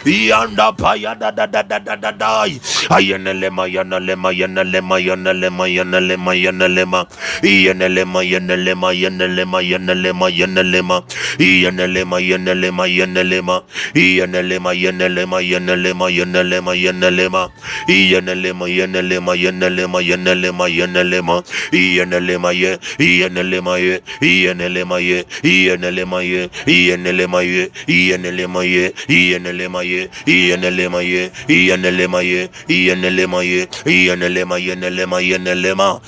Yanda 0.06 0.72
paya 0.74 1.16
da 1.16 1.32
da 1.32 1.46
da 1.46 1.62
da 1.64 1.80
da 1.80 1.96
da 1.96 2.12
da. 2.12 2.46
Ayana 2.90 3.34
lema 3.34 3.68
yana 3.68 4.00
lema 4.00 4.32
yana 4.34 4.64
lema 4.64 5.00
yana 5.00 5.34
lema 5.34 5.68
yana 5.68 6.00
lema 6.00 6.34
yana 6.36 6.68
lema. 6.68 7.06
Yana 7.44 7.90
lema 7.90 8.24
yana 8.24 8.56
lema 8.58 8.94
yana 8.94 9.28
lema 9.28 9.62
yana 9.62 9.94
lema 9.96 10.30
yana 10.30 10.64
lema. 10.64 11.04
Yana 11.40 11.88
lema 11.88 12.20
yana 12.22 12.54
lema 12.56 12.88
yana 12.88 13.24
lema. 13.24 13.64
Yana 13.96 14.42
lema 14.42 14.74
yana 14.74 15.08
lema 15.10 15.42
yana 15.42 15.76
lema 15.76 16.10
yana 16.12 16.44
lema 16.44 16.76
yana 16.76 17.10
lema. 17.12 17.50
Yana 17.88 18.36
lema 18.36 18.68
yana 18.70 19.02
lema 19.02 19.36
yana 19.36 19.70
lema 19.70 20.02
yana 20.02 20.36
lema 20.36 20.70
yana 20.70 21.04
lema. 21.04 21.44
Yana 21.72 22.20
lema 22.20 22.52
ye 22.54 22.78
yana 23.00 23.44
lema 23.44 23.78
ye 23.80 24.02
yana 24.22 24.70
lema 24.70 25.00
ye 25.00 25.26
yana 25.44 25.92
lema 25.92 26.22
ye 26.22 26.50
yana 26.68 27.12
lema 27.12 27.44
ye 27.44 27.72
yana 27.88 28.32
lema 28.32 28.64
ye 28.64 28.92
yana 29.08 29.52
ye 29.52 30.10
yana 30.38 30.72
ye 30.72 31.30
yana 31.58 31.92
ye 32.22 32.50
yana 32.68 33.44
ye 33.44 33.68
yana 34.08 34.30
lema 34.30 35.22
yana 35.22 35.56
lema 35.56 36.00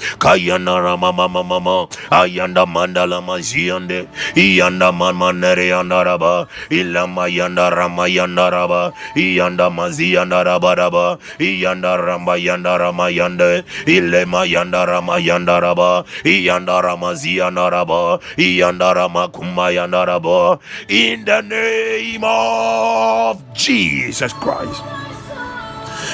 mama 1.03 1.27
mama 1.27 1.59
mama. 1.59 1.87
Ayanda 2.11 2.65
mandala 2.65 3.19
maziande 3.21 4.07
iyanda 4.35 4.91
manmanere 4.91 5.67
yandaraba 5.67 6.47
ilama 6.69 7.27
yanda 7.27 7.69
raba, 7.69 8.93
iyanda 9.15 9.69
mazi 9.69 10.13
yanda 10.13 10.43
raba. 10.43 10.75
Raba, 10.75 11.17
iyanda 11.39 11.97
ramba 11.97 12.37
yandarama 12.37 13.09
yande 13.09 13.63
ilema 13.85 14.45
yanda 14.45 14.85
raba, 14.85 16.03
iyanda 16.23 16.81
ramazi 16.81 17.37
yandaraba 17.37 18.19
iyanda 18.37 18.93
rama 18.93 19.27
kuma 19.27 19.69
yandaraba 19.71 20.59
in 20.89 21.25
the 21.25 21.41
name 21.41 22.23
of 22.23 23.41
Jesus 23.53 24.33
Christ. 24.33 24.81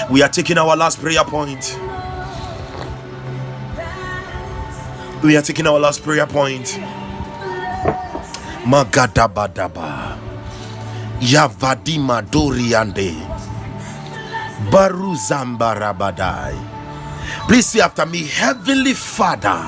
We 0.10 0.22
are 0.24 0.30
taking 0.30 0.58
our 0.58 0.76
last 0.76 1.00
prayer 1.00 1.24
point. 1.24 1.78
We 5.24 5.36
are 5.38 5.41
taking 5.41 5.67
our 5.67 5.80
last 5.80 6.03
prayer 6.03 6.26
point. 6.28 6.80
Magadabadaba. 8.63 10.17
Yavadima 11.20 12.22
Doriande 12.24 13.11
Baruzambarabadai. 14.72 16.55
Please 17.47 17.65
say 17.67 17.82
after 17.82 18.05
me, 18.05 18.24
Heavenly 18.26 18.93
Father, 18.93 19.67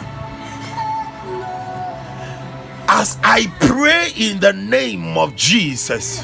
as 2.87 3.17
I 3.23 3.47
pray 3.59 4.11
in 4.17 4.39
the 4.39 4.53
name 4.53 5.17
of 5.17 5.35
Jesus, 5.35 6.23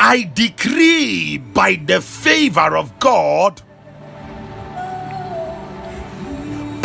I 0.00 0.28
decree 0.34 1.38
by 1.38 1.76
the 1.76 2.00
favor 2.00 2.76
of 2.76 2.98
God 2.98 3.62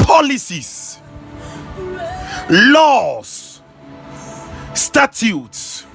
policies, 0.10 1.00
laws, 2.50 3.62
statutes, 4.74 5.86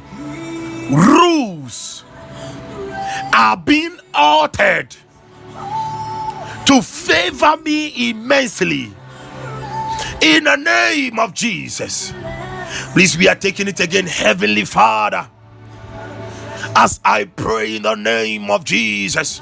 rules 0.89 2.05
are 3.35 3.57
being 3.57 3.99
altered 4.15 4.95
to 6.65 6.81
favor 6.81 7.57
me 7.65 8.11
immensely 8.11 8.93
in 10.23 10.45
the 10.45 10.57
name 10.59 11.19
of 11.19 11.35
Jesus. 11.35 12.15
Please, 12.93 13.19
we 13.19 13.27
are 13.27 13.35
taking 13.35 13.67
it 13.67 13.81
again, 13.81 14.07
Heavenly 14.07 14.65
Father. 14.65 15.29
As 16.77 17.01
I 17.05 17.25
pray 17.25 17.75
in 17.75 17.83
the 17.83 17.97
name 17.97 18.49
of 18.49 18.65
Jesus, 18.65 19.41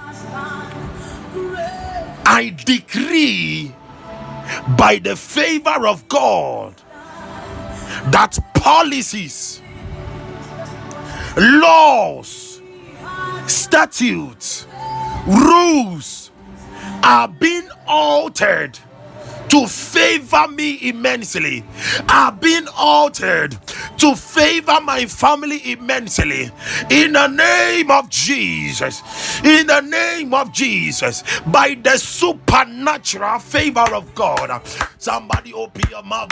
I 2.24 2.56
decree 2.64 3.74
by 4.76 4.98
the 5.02 5.16
favor 5.16 5.86
of 5.86 6.06
God 6.08 6.74
that 8.10 8.38
policies, 8.54 9.62
laws, 11.36 12.60
statutes, 13.46 14.66
rules 15.26 16.30
are 17.02 17.28
being 17.28 17.68
altered 17.86 18.78
to 19.52 19.66
favor 19.68 20.48
me 20.48 20.78
immensely 20.88 21.64
are 22.08 22.32
being 22.32 22.66
altered 22.76 23.56
to 23.98 24.16
favor 24.16 24.80
my 24.82 25.06
family 25.06 25.72
immensely 25.72 26.50
in 26.90 27.12
the 27.12 27.26
name 27.28 27.90
of 27.90 28.08
Jesus. 28.10 29.02
In 29.44 29.66
the 29.66 29.80
name 29.82 30.34
of 30.34 30.52
Jesus, 30.52 31.22
by 31.46 31.76
the 31.82 31.96
supernatural 31.98 33.38
favor 33.40 33.86
of 33.94 34.14
God. 34.14 34.62
Somebody 34.98 35.52
open 35.54 35.82
your 35.90 36.02
mouth. 36.02 36.30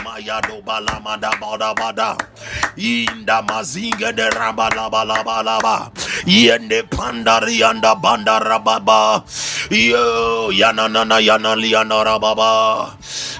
In 2.76 3.26
the 3.26 3.42
mazinga 3.48 4.14
de 4.16 4.30
rabalaba 4.30 5.04
laba 5.04 5.42
laba. 5.44 5.92
Yende 6.24 6.82
pandari 6.88 7.62
anda 7.68 7.94
bandara 7.96 8.62
baba. 8.64 9.24
Yo 9.70 10.50
yana 10.52 10.90
nana 10.90 11.16
yana 11.16 11.56
liana 11.56 12.04
rababa. 12.04 12.96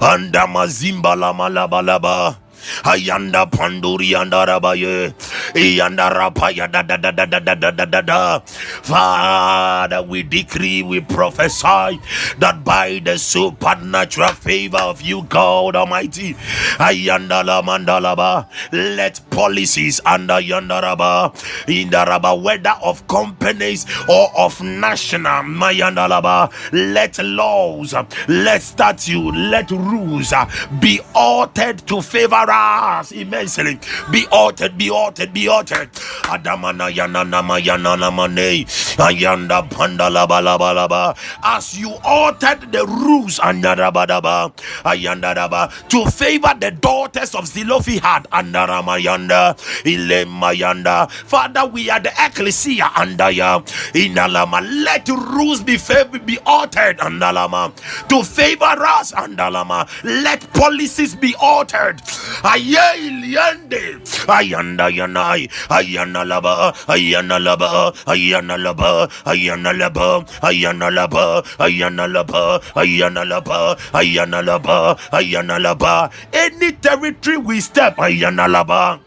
Anda 0.00 0.46
mazimba 0.46 1.14
la 1.16 1.32
malabalaba. 1.32 2.36
Ayanda 2.84 3.46
panduri 3.50 4.14
andarabaye. 4.14 5.14
Ayanda 5.54 6.10
rapaya 6.12 6.70
da 6.70 6.82
da 6.82 6.96
da 6.96 7.10
da 7.10 7.26
da 7.26 7.38
da 7.40 7.54
da 7.54 7.70
da 7.70 7.84
da 7.86 8.00
da. 8.00 8.40
Father, 8.82 10.02
we 10.02 10.22
decree, 10.22 10.82
we 10.82 11.00
prophesy 11.00 12.00
that 12.38 12.62
by 12.64 13.00
the 13.04 13.18
supernatural 13.18 14.28
favor 14.32 14.78
of 14.78 15.02
you, 15.02 15.22
God 15.24 15.76
Almighty, 15.76 16.34
Ayanda 16.78 17.44
la 17.44 17.62
mandalaba, 17.62 18.48
let 18.72 19.20
policies 19.30 20.00
under 20.06 20.34
yandaraba, 20.34 21.34
indaraba, 21.66 22.40
whether 22.40 22.74
of 22.82 23.06
companies 23.08 23.86
or 24.08 24.28
of 24.38 24.60
national, 24.62 25.42
mayandalaba, 25.44 26.52
let 26.72 27.18
laws, 27.24 27.94
let 28.28 28.62
statute, 28.62 29.34
let 29.34 29.70
rules 29.70 30.32
be 30.80 31.00
altered 31.14 31.78
to 31.86 32.00
favor 32.02 32.34
us 32.54 33.12
immensely. 33.12 33.78
Be 34.10 34.26
altered, 34.30 34.78
be 34.78 34.90
altered, 34.90 35.32
be 35.32 35.48
altered. 35.48 35.90
Adamana 36.24 36.90
yana 36.92 37.28
nama 37.28 37.54
yana 37.54 37.98
nama 37.98 38.28
ne. 38.28 38.64
Ayanda 38.64 39.68
pandala 39.68 40.28
bala 40.28 40.58
bala 40.58 40.88
ba. 40.88 41.14
As 41.42 41.78
you 41.78 41.92
altered 42.04 42.70
the 42.72 42.86
rules 42.86 43.38
andarabadaba, 43.38 44.52
ayandaraba 44.84 45.88
to 45.88 46.06
favor 46.10 46.54
the 46.58 46.70
daughters 46.70 47.34
of 47.34 47.46
Zelophehad 47.46 48.24
andaramayanda 48.30 49.56
ilemayanda. 49.84 51.10
Father, 51.10 51.66
we 51.66 51.90
are 51.90 52.00
the 52.00 52.10
ecclesia 52.10 52.84
andaya 52.94 53.64
indalama. 53.94 54.60
Let 54.84 55.08
rules 55.08 55.62
be 55.62 55.76
favored, 55.76 56.26
be 56.26 56.38
altered 56.46 56.98
andalama 56.98 57.72
to 58.08 58.22
favor 58.22 58.64
us 58.64 59.12
andalama. 59.12 59.88
Let 60.04 60.40
policies 60.52 61.14
be 61.14 61.34
altered. 61.40 62.00
Ayeliande 62.44 63.96
ayanda 64.28 64.88
yanai 64.92 65.48
ayana 65.72 66.24
laba 66.28 66.72
ayana 66.88 67.38
laba 67.40 67.92
ayana 68.06 68.56
laba 68.60 69.08
ayana 69.24 69.72
laba 69.72 70.24
ayana 70.44 70.90
laba 70.92 71.42
ayana 71.58 72.04
laba 72.06 72.60
ayana 72.76 73.24
laba 73.24 73.76
ayana 73.96 74.40
laba 74.44 74.76
ayana 75.12 75.56
laba 75.58 76.10
any 76.32 76.72
territory 76.84 77.38
we 77.38 77.60
step 77.60 77.96
ayana 77.96 78.44
laba 78.46 79.00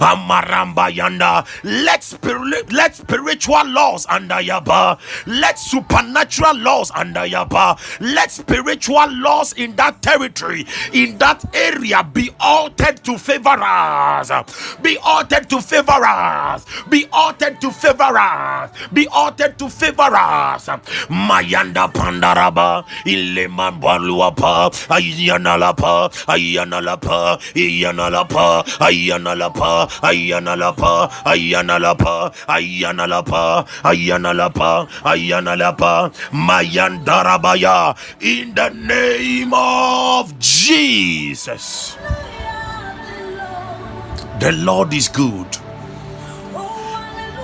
Amaramba 0.00 0.90
yanda. 0.90 1.46
Let 1.64 2.02
spirit, 2.04 2.72
let 2.72 2.96
spiritual 2.96 3.66
laws 3.68 4.06
under 4.08 4.36
yaba. 4.36 4.98
Let 5.26 5.58
supernatural 5.58 6.56
laws 6.58 6.90
under 6.94 7.20
yaba. 7.20 7.78
Let 8.00 8.30
spiritual 8.30 9.06
laws 9.12 9.52
in 9.54 9.76
that 9.76 10.02
territory, 10.02 10.66
in 10.92 11.18
that 11.18 11.44
area, 11.54 12.02
be 12.04 12.30
altered 12.40 13.02
to 13.04 13.18
favor 13.18 13.56
us. 13.60 14.30
Be 14.82 14.98
altered 14.98 15.48
to 15.50 15.60
favor 15.60 16.04
us. 16.04 16.64
Be 16.88 17.06
altered 17.12 17.60
to 17.60 17.70
favor 17.70 18.16
us. 18.18 18.70
Be 18.92 19.06
altered 19.08 19.58
to 19.58 19.68
favor 19.68 20.02
us. 20.14 20.66
Mayanda 21.08 21.90
pandaraba. 21.92 22.84
Ileman 23.06 23.80
baluapa. 23.80 24.70
Ayana 24.88 25.58
lapa. 25.58 26.10
Ayana 26.28 26.80
lapa. 26.82 27.38
Ayana 30.02 30.56
lapa. 30.56 31.10
Ayana 31.24 31.80
lapa. 31.80 31.80
Ayana 31.80 31.80
lapa. 31.80 32.32
Ayana 32.48 33.06
lapa. 33.08 33.64
Ayana 33.84 34.32
lapa. 34.34 34.86
Ayana 35.04 35.56
lapa. 35.56 36.10
Ayana 36.10 36.12
lapa. 36.12 36.12
Mayandarabaya. 36.32 37.96
In 38.20 38.54
the 38.54 38.68
name 38.70 39.52
of 39.54 40.38
Jesus. 40.38 41.96
The 44.40 44.52
Lord 44.52 44.92
is 44.92 45.08
good 45.08 45.46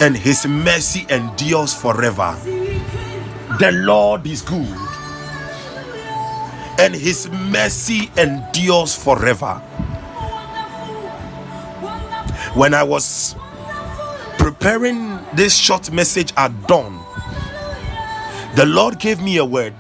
and 0.01 0.17
his 0.17 0.47
mercy 0.47 1.07
endures 1.09 1.73
forever. 1.75 2.37
The 3.59 3.73
Lord 3.73 4.27
is 4.27 4.43
good 4.43 4.77
and 6.79 6.95
his 6.95 7.29
mercy 7.31 8.11
endures 8.17 8.97
forever. 8.97 9.63
When 12.55 12.75
I 12.75 12.83
was 12.83 13.37
preparing 14.39 15.19
this 15.35 15.57
short 15.57 15.93
message 15.93 16.33
at 16.37 16.67
dawn, 16.67 16.99
the 18.57 18.67
Lord 18.67 18.99
gave 18.99 19.23
me 19.23 19.37
a 19.37 19.45
word. 19.45 19.75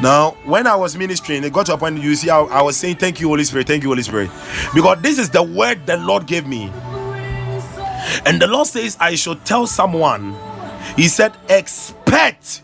Now, 0.00 0.36
when 0.44 0.66
I 0.66 0.76
was 0.76 0.96
ministering, 0.96 1.42
it 1.42 1.52
got 1.52 1.66
to 1.66 1.74
a 1.74 1.78
point 1.78 2.00
you 2.00 2.14
see, 2.14 2.30
I, 2.30 2.40
I 2.40 2.62
was 2.62 2.76
saying, 2.76 2.96
Thank 2.96 3.20
you, 3.20 3.28
Holy 3.28 3.44
Spirit, 3.44 3.66
thank 3.66 3.82
you, 3.82 3.88
Holy 3.88 4.02
Spirit. 4.02 4.30
Because 4.74 5.02
this 5.02 5.18
is 5.18 5.30
the 5.30 5.42
word 5.42 5.86
the 5.86 5.96
Lord 5.96 6.26
gave 6.26 6.46
me. 6.46 6.72
And 8.24 8.40
the 8.40 8.46
Lord 8.46 8.68
says, 8.68 8.96
I 9.00 9.16
should 9.16 9.44
tell 9.44 9.66
someone, 9.66 10.36
He 10.96 11.08
said, 11.08 11.34
expect 11.48 12.62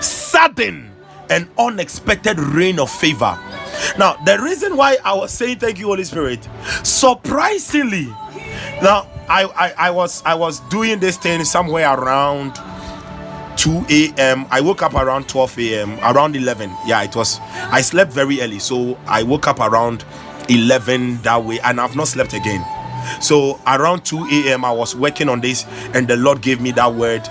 sudden 0.00 0.90
and 1.30 1.48
unexpected 1.56 2.38
rain 2.38 2.78
of 2.80 2.90
favor. 2.90 3.38
Now, 3.98 4.14
the 4.24 4.38
reason 4.40 4.76
why 4.76 4.98
I 5.04 5.14
was 5.14 5.32
saying 5.32 5.58
thank 5.58 5.78
you, 5.78 5.86
Holy 5.86 6.04
Spirit, 6.04 6.48
surprisingly, 6.82 8.06
now 8.82 9.08
I, 9.28 9.44
I, 9.44 9.74
I 9.78 9.90
was 9.90 10.22
I 10.24 10.34
was 10.34 10.60
doing 10.68 10.98
this 10.98 11.16
thing 11.16 11.44
somewhere 11.44 11.92
around 11.92 12.58
2 13.56 13.86
a.m. 13.90 14.46
I 14.50 14.60
woke 14.60 14.82
up 14.82 14.94
around 14.94 15.28
12 15.28 15.58
a.m. 15.60 15.98
around 16.00 16.36
11. 16.36 16.70
Yeah, 16.86 17.02
it 17.02 17.14
was. 17.14 17.38
I 17.70 17.80
slept 17.80 18.12
very 18.12 18.40
early, 18.40 18.58
so 18.58 18.98
I 19.06 19.22
woke 19.22 19.46
up 19.46 19.60
around 19.60 20.04
11 20.48 21.22
that 21.22 21.44
way, 21.44 21.60
and 21.60 21.80
I've 21.80 21.94
not 21.94 22.08
slept 22.08 22.32
again. 22.32 22.64
So 23.20 23.60
around 23.66 24.04
2 24.04 24.26
a.m., 24.46 24.64
I 24.64 24.72
was 24.72 24.96
working 24.96 25.28
on 25.28 25.40
this, 25.40 25.64
and 25.94 26.08
the 26.08 26.16
Lord 26.16 26.40
gave 26.40 26.60
me 26.60 26.72
that 26.72 26.92
word 26.94 27.24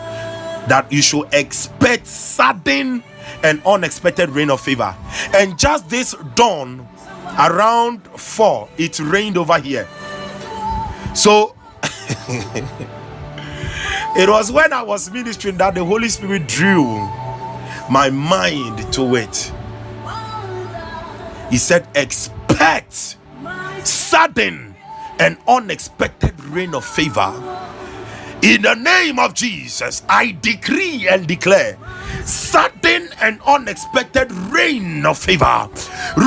that 0.68 0.86
you 0.92 1.02
should 1.02 1.28
expect 1.34 2.08
sudden 2.08 3.04
and 3.44 3.62
unexpected 3.66 4.30
rain 4.30 4.50
of 4.50 4.62
favor. 4.62 4.96
And 5.34 5.58
just 5.58 5.90
this 5.90 6.16
dawn, 6.36 6.88
around 7.40 8.06
4, 8.08 8.70
it 8.78 9.00
rained 9.00 9.38
over 9.38 9.60
here. 9.60 9.88
So 11.14 11.56
it 14.16 14.30
was 14.30 14.52
when 14.52 14.74
I 14.74 14.82
was 14.84 15.12
ministering 15.12 15.58
that 15.58 15.76
the 15.76 15.84
Holy 15.84 16.10
Spirit 16.10 16.48
drew 16.48 16.86
my 17.90 18.10
mind 18.10 18.92
to 18.94 19.16
it. 19.16 19.52
He 21.50 21.58
said, 21.58 21.88
Expect 21.96 23.18
sudden 23.84 24.76
and 25.20 25.38
unexpected 25.48 26.40
rain 26.46 26.74
of 26.74 26.86
favor. 26.86 27.32
In 28.42 28.64
the 28.64 28.74
name 28.76 29.20
of 29.20 29.34
Jesus, 29.34 30.02
I 30.10 30.36
decree 30.42 31.08
and 31.08 31.28
declare 31.28 31.78
sudden 32.26 33.10
and 33.22 33.40
unexpected 33.46 34.32
rain 34.32 35.06
of 35.06 35.18
favor, 35.18 35.70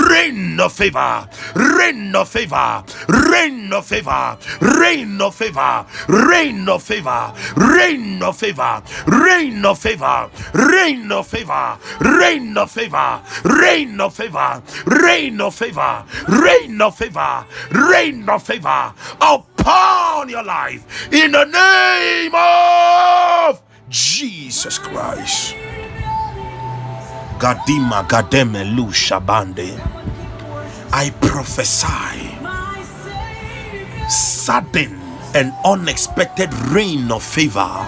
rain 0.08 0.58
of 0.60 0.72
favor, 0.72 1.28
rain 1.54 2.14
of 2.14 2.28
favor, 2.28 2.84
rain 3.08 3.72
of 3.72 3.86
favor, 3.86 4.36
rain 4.60 5.20
of 5.20 5.34
favor, 5.34 5.86
rain 6.08 6.68
of 6.68 6.82
favor, 6.82 7.32
rain 7.56 8.22
of 8.22 8.36
favor, 8.36 8.82
rain 9.06 9.62
of 9.62 9.78
favor, 9.78 10.22
rain 10.46 11.12
of 11.12 11.28
favor, 11.28 11.78
rain 12.00 12.56
of 12.56 12.72
favor, 12.72 13.12
rain 13.54 14.00
of 14.00 14.14
favor, 14.14 14.62
rain 14.86 15.40
of 15.40 15.54
favor, 15.54 16.04
rain 16.28 16.80
of 16.80 16.96
favor, 16.96 17.46
rain 17.72 18.28
of 18.28 18.42
favor 18.42 18.92
upon 19.20 20.28
your 20.28 20.42
life 20.44 21.12
in 21.12 21.32
the 21.32 21.44
name 21.44 22.32
of 22.34 23.60
Jesus 23.94 24.76
Christ. 24.76 25.54
Gadima 27.38 28.02
Gademe 28.08 28.64
Lu 28.74 28.90
Shabande. 28.90 29.70
I 30.92 31.10
prophesy 31.20 32.34
sudden 34.10 34.98
and 35.36 35.52
unexpected 35.64 36.52
rain 36.74 37.12
of 37.12 37.22
favor 37.22 37.86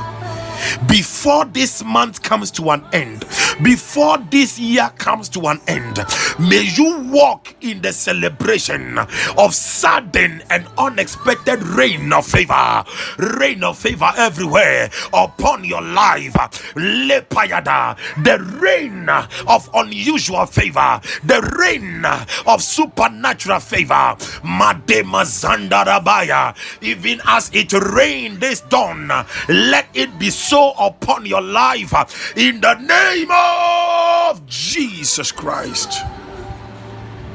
before 0.88 1.44
this 1.46 1.84
month 1.84 2.22
comes 2.22 2.50
to 2.52 2.70
an 2.70 2.84
end, 2.92 3.24
before 3.62 4.18
this 4.30 4.58
year 4.58 4.90
comes 4.98 5.28
to 5.30 5.40
an 5.48 5.60
end, 5.66 5.98
may 6.38 6.62
you 6.76 7.00
walk 7.10 7.54
in 7.60 7.80
the 7.82 7.92
celebration 7.92 8.98
of 9.38 9.54
sudden 9.54 10.42
and 10.50 10.66
unexpected 10.78 11.62
rain 11.62 12.12
of 12.12 12.26
favor, 12.26 12.84
rain 13.18 13.62
of 13.64 13.78
favor 13.78 14.10
everywhere 14.16 14.90
upon 15.12 15.64
your 15.64 15.82
life. 15.82 16.32
Lepayada, 16.74 17.96
the 18.24 18.38
rain 18.60 19.08
of 19.48 19.68
unusual 19.74 20.46
favor, 20.46 21.00
the 21.24 21.40
rain 21.58 22.04
of 22.46 22.62
supernatural 22.62 23.60
favor. 23.60 24.16
Madema 24.44 25.24
Zandarabaya, 25.24 26.54
even 26.82 27.20
as 27.26 27.50
it 27.54 27.72
rained 27.72 28.40
this 28.40 28.60
dawn, 28.62 29.08
let 29.48 29.86
it 29.94 30.18
be 30.18 30.30
so 30.46 30.70
upon 30.78 31.26
your 31.26 31.42
life 31.42 31.92
uh, 31.92 32.06
in 32.36 32.60
the 32.60 32.74
name 32.78 33.28
of 33.30 34.46
Jesus 34.46 35.32
Christ. 35.32 36.02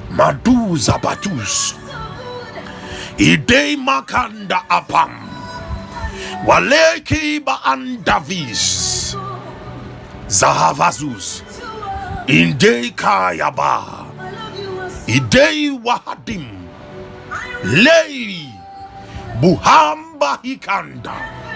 Maduza 0.10 0.96
Batus. 0.96 1.76
Ide 3.20 3.76
Makanda 3.76 4.64
Apam. 4.72 5.12
Waleki 6.48 7.44
Ba 7.44 7.60
Andavis. 7.68 9.16
Zahavazus. 10.28 11.44
Inde 12.30 12.96
Kayaba. 12.96 14.08
Ide 15.08 15.76
Wahadim. 15.84 16.48
Lei 17.64 18.48
Buhamba 19.42 20.40
Hikanda. 20.44 21.51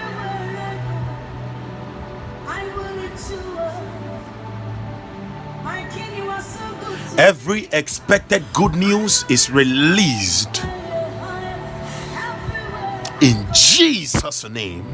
Every 7.18 7.68
expected 7.72 8.44
good 8.52 8.74
news 8.76 9.24
is 9.30 9.50
released 9.50 10.62
in 13.22 13.46
Jesus' 13.54 14.48
name. 14.50 14.86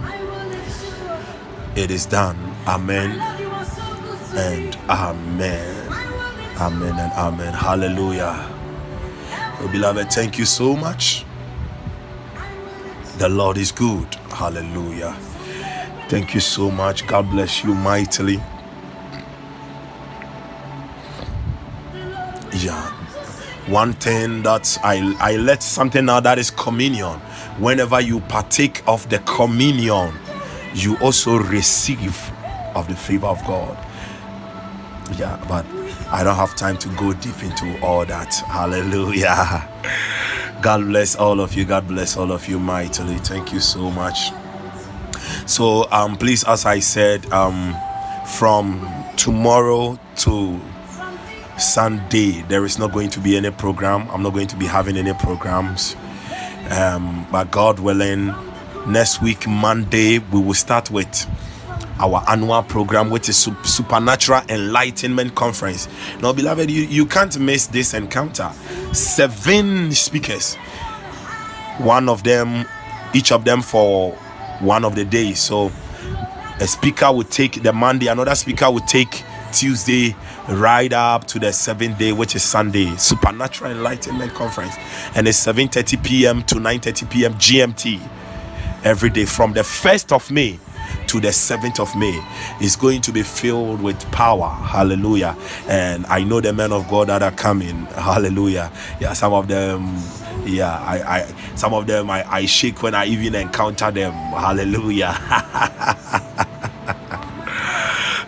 It 1.76 1.90
is 1.90 2.06
done. 2.06 2.36
Amen 2.68 3.20
and 4.36 4.76
amen. 4.88 5.92
Amen 6.60 6.98
and 6.98 7.12
amen. 7.14 7.54
Hallelujah. 7.54 8.48
Oh, 9.46 9.68
beloved, 9.72 10.12
thank 10.12 10.38
you 10.38 10.44
so 10.46 10.76
much. 10.76 11.24
The 13.18 13.28
Lord 13.28 13.58
is 13.58 13.72
good. 13.72 14.14
Hallelujah. 14.30 15.16
Thank 16.08 16.34
you 16.34 16.40
so 16.40 16.70
much. 16.70 17.06
God 17.06 17.30
bless 17.30 17.64
you 17.64 17.74
mightily. 17.74 18.40
One 23.68 23.92
thing 23.94 24.42
that 24.42 24.78
i 24.84 25.16
i 25.20 25.36
let 25.36 25.62
something 25.62 26.04
now 26.04 26.20
that 26.20 26.38
is 26.38 26.50
communion. 26.50 27.18
Whenever 27.58 28.00
you 28.00 28.20
partake 28.20 28.82
of 28.88 29.08
the 29.10 29.18
communion 29.20 30.12
you 30.74 30.96
also 30.98 31.36
receive 31.38 32.16
of 32.74 32.88
the 32.88 32.96
favor 32.96 33.26
of 33.26 33.42
god. 33.46 33.76
Yeah 35.18 35.42
but 35.48 35.66
i 36.10 36.22
don't 36.24 36.36
have 36.36 36.54
time 36.56 36.76
to 36.78 36.88
go 36.90 37.12
deep 37.14 37.42
into 37.42 37.80
all 37.84 38.04
that. 38.06 38.34
Hallelujah. 38.34 39.68
God 40.62 40.82
bless 40.86 41.16
all 41.16 41.40
of 41.40 41.54
you. 41.54 41.64
God 41.64 41.88
bless 41.88 42.16
all 42.16 42.30
of 42.30 42.48
you 42.48 42.58
mightily. 42.58 43.16
Thank 43.18 43.52
you 43.52 43.60
so 43.60 43.90
much. 43.90 44.30
So 45.46 45.90
um 45.90 46.16
please 46.16 46.44
as 46.44 46.66
i 46.66 46.78
said 46.78 47.26
um 47.32 47.74
from 48.26 48.88
tomorrow 49.16 49.98
to 50.16 50.60
Sunday, 51.62 52.42
there 52.42 52.64
is 52.64 52.78
not 52.78 52.92
going 52.92 53.08
to 53.10 53.20
be 53.20 53.36
any 53.36 53.50
program. 53.50 54.08
I'm 54.10 54.22
not 54.22 54.32
going 54.34 54.48
to 54.48 54.56
be 54.56 54.66
having 54.66 54.96
any 54.96 55.14
programs. 55.14 55.96
Um, 56.70 57.26
but 57.30 57.50
God 57.50 57.78
willing, 57.78 58.34
next 58.86 59.22
week, 59.22 59.46
Monday, 59.46 60.18
we 60.18 60.40
will 60.40 60.54
start 60.54 60.90
with 60.90 61.26
our 61.98 62.24
annual 62.28 62.62
program, 62.62 63.10
which 63.10 63.28
is 63.28 63.36
Supernatural 63.36 64.42
Enlightenment 64.48 65.34
Conference. 65.34 65.88
Now, 66.20 66.32
beloved, 66.32 66.70
you, 66.70 66.82
you 66.82 67.06
can't 67.06 67.38
miss 67.38 67.68
this 67.68 67.94
encounter. 67.94 68.50
Seven 68.92 69.92
speakers, 69.92 70.56
one 71.78 72.08
of 72.08 72.24
them, 72.24 72.66
each 73.14 73.30
of 73.30 73.44
them 73.44 73.62
for 73.62 74.12
one 74.60 74.84
of 74.84 74.94
the 74.94 75.04
days. 75.04 75.38
So, 75.40 75.70
a 76.60 76.66
speaker 76.66 77.12
will 77.12 77.24
take 77.24 77.62
the 77.62 77.72
Monday, 77.72 78.08
another 78.08 78.34
speaker 78.34 78.70
will 78.70 78.80
take 78.80 79.24
Tuesday, 79.52 80.16
right 80.48 80.92
up 80.92 81.26
to 81.28 81.38
the 81.38 81.52
seventh 81.52 81.98
day, 81.98 82.12
which 82.12 82.34
is 82.34 82.42
Sunday, 82.42 82.94
Supernatural 82.96 83.72
Enlightenment 83.72 84.34
Conference, 84.34 84.74
and 85.14 85.28
it's 85.28 85.44
7:30 85.44 86.02
p.m. 86.04 86.42
to 86.44 86.56
9:30 86.56 87.10
p.m. 87.10 87.34
GMT 87.34 88.00
every 88.84 89.10
day 89.10 89.24
from 89.24 89.52
the 89.52 89.60
1st 89.60 90.12
of 90.12 90.30
May 90.30 90.58
to 91.06 91.20
the 91.20 91.28
7th 91.28 91.80
of 91.80 91.94
May 91.96 92.20
is 92.60 92.76
going 92.76 93.00
to 93.02 93.12
be 93.12 93.22
filled 93.22 93.82
with 93.82 94.00
power. 94.12 94.48
Hallelujah. 94.48 95.36
And 95.68 96.06
I 96.06 96.24
know 96.24 96.40
the 96.40 96.52
men 96.52 96.72
of 96.72 96.88
God 96.88 97.08
that 97.08 97.22
are 97.22 97.30
coming. 97.32 97.86
Hallelujah. 97.86 98.72
Yeah, 99.00 99.12
some 99.12 99.32
of 99.32 99.48
them 99.48 99.96
yeah 100.44 100.76
I, 100.80 101.18
I 101.20 101.34
some 101.56 101.72
of 101.74 101.86
them 101.86 102.10
I, 102.10 102.28
I 102.30 102.46
shake 102.46 102.82
when 102.82 102.94
I 102.94 103.06
even 103.06 103.34
encounter 103.34 103.90
them. 103.90 104.12
Hallelujah. 104.12 105.12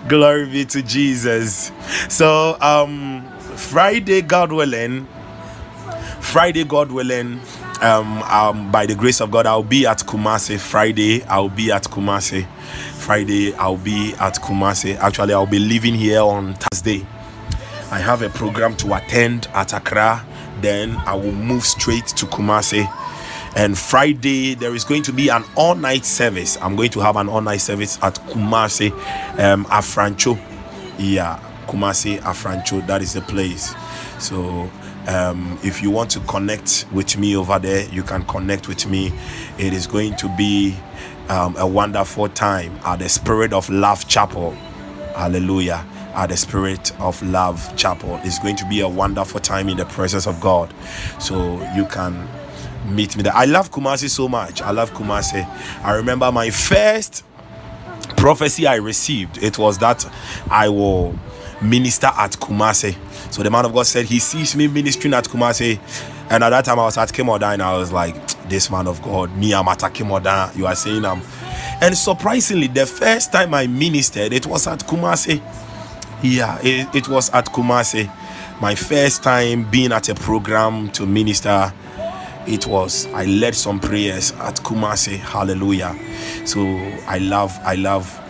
Glory 0.09 0.47
be 0.47 0.65
to 0.67 0.83
Jesus. 0.83 1.73
So, 2.09 2.59
um, 2.61 3.25
Friday, 3.57 4.21
God 4.21 4.53
willing, 4.53 5.07
Friday, 6.21 6.65
God 6.65 6.93
willing, 6.93 7.41
um, 7.81 8.23
um, 8.25 8.71
by 8.71 8.85
the 8.87 8.95
grace 8.95 9.21
of 9.21 9.31
God, 9.31 9.47
I'll 9.47 9.63
be 9.63 9.87
at 9.87 9.99
Kumasi. 10.01 10.59
Friday, 10.61 11.23
I'll 11.25 11.49
be 11.49 11.73
at 11.73 11.85
Kumasi. 11.85 12.47
Friday, 12.99 13.55
I'll 13.55 13.77
be 13.79 14.15
at 14.21 14.35
Kumasi. 14.37 14.97
Actually, 14.97 15.33
I'll 15.35 15.47
be 15.47 15.59
leaving 15.59 15.95
here 15.95 16.21
on 16.21 16.55
Thursday. 16.55 17.07
I 17.91 17.99
have 17.99 18.23
a 18.23 18.29
program 18.29 18.77
to 18.77 18.95
attend 18.95 19.49
at 19.55 19.73
Accra. 19.73 20.25
Then 20.61 20.97
I 21.07 21.15
will 21.15 21.33
move 21.33 21.65
straight 21.65 22.07
to 22.09 22.27
Kumasi 22.27 22.87
and 23.57 23.77
Friday 23.79 24.55
there 24.55 24.75
is 24.75 24.85
going 24.85 25.03
to 25.05 25.13
be 25.13 25.29
an 25.29 25.45
all 25.57 25.75
night 25.75 26.05
service. 26.05 26.59
I'm 26.61 26.77
going 26.77 26.91
to 26.91 27.01
have 27.01 27.17
an 27.17 27.29
all 27.29 27.41
night 27.41 27.61
service 27.61 27.99
at 28.03 28.15
Kumasi 28.29 28.91
um, 29.39 29.65
Afrancho. 29.67 30.39
Yeah, 30.99 31.39
Kumasi 31.67 32.19
Afrancho. 32.21 32.87
That 32.87 33.03
is 33.03 33.15
the 33.15 33.23
place. 33.23 33.75
So 34.19 34.71
Um, 35.07 35.59
if 35.63 35.83
you 35.83 35.91
want 35.91 36.11
to 36.13 36.21
connect 36.21 36.87
with 36.91 37.19
me 37.19 37.37
over 37.37 37.59
there, 37.59 37.87
you 37.91 38.03
can 38.03 38.25
connect 38.25 38.69
with 38.69 38.87
me. 38.89 39.13
It 39.59 39.75
is 39.75 39.87
going 39.87 40.17
to 40.17 40.35
be 40.35 40.75
um, 41.29 41.55
a 41.59 41.67
wonderful 41.67 42.31
time 42.31 42.81
at 42.87 43.01
the 43.01 43.09
Spirit 43.11 43.53
of 43.53 43.69
Love 43.69 44.09
Chapel. 44.09 44.53
Hallelujah. 45.15 45.85
At 46.15 46.31
the 46.31 46.39
Spirit 46.39 46.99
of 47.01 47.23
Love 47.23 47.77
Chapel. 47.77 48.19
It's 48.25 48.39
going 48.39 48.57
to 48.57 48.67
be 48.67 48.81
a 48.81 48.89
wonderful 48.89 49.41
time 49.41 49.69
in 49.69 49.77
the 49.77 49.85
presence 49.85 50.27
of 50.27 50.41
God. 50.41 50.73
So 51.19 51.61
you 51.77 51.85
can 51.85 52.27
meet 52.85 53.17
me 53.17 53.23
there. 53.23 53.35
I 53.35 53.45
love 53.45 53.71
Kumasi 53.71 54.09
so 54.09 54.29
much. 54.29 54.63
I 54.63 54.71
love 54.71 54.93
Kumasi. 54.93 55.45
I 55.83 55.95
remember 55.95 56.31
my 56.31 56.51
first 56.51 57.25
prophecy 58.17 58.67
I 58.67 58.77
received. 58.77 59.43
It 59.43 59.59
was 59.59 59.79
that 59.79 60.05
I 60.51 60.69
will 60.69 61.19
minister 61.63 62.09
at 62.09 62.33
Kumasi. 62.33 62.97
So 63.33 63.43
the 63.43 63.51
man 63.51 63.65
of 63.65 63.73
God 63.73 63.87
said 63.87 64.07
he 64.07 64.19
sees 64.19 64.55
me 64.55 64.69
ministering 64.69 65.15
at 65.15 65.25
Kumasi. 65.25 65.79
And 66.31 66.43
at 66.43 66.51
that 66.51 66.65
time 66.65 66.79
I 66.79 66.85
was 66.85 66.97
at 66.97 67.11
Kemoda 67.11 67.53
and 67.53 67.63
I 67.63 67.77
was 67.77 67.93
like, 67.93 68.15
this 68.49 68.71
man 68.71 68.87
of 68.87 69.03
God, 69.03 69.37
me, 69.37 69.55
I'm 69.55 69.69
at 69.69 69.79
Kemoda. 69.79 70.55
You 70.57 70.67
are 70.67 70.75
saying 70.75 71.05
I'm. 71.05 71.23
And 71.81 71.97
surprisingly, 71.97 72.69
the 72.69 72.87
first 72.87 73.33
time 73.33 73.55
I 73.55 73.67
ministered, 73.67 74.33
it 74.33 74.47
was 74.47 74.67
at 74.67 74.81
Kumasi. 74.81 75.43
Yeah, 76.23 76.59
it, 76.63 76.95
it 76.95 77.09
was 77.09 77.31
at 77.31 77.47
Kumasi. 77.47 78.11
My 78.61 78.75
first 78.75 79.23
time 79.23 79.69
being 79.71 79.93
at 79.93 80.09
a 80.09 80.15
program 80.15 80.91
to 80.93 81.05
minister 81.05 81.73
it 82.47 82.67
was 82.67 83.07
i 83.15 83.25
led 83.25 83.55
some 83.55 83.81
prayers 83.81 84.33
at 84.33 84.57
kumasi. 84.57 85.17
Hallelujah. 85.17 85.97
So 86.47 86.61
i 87.07 87.19
love 87.19 87.57
i 87.65 87.75
love 87.75 88.21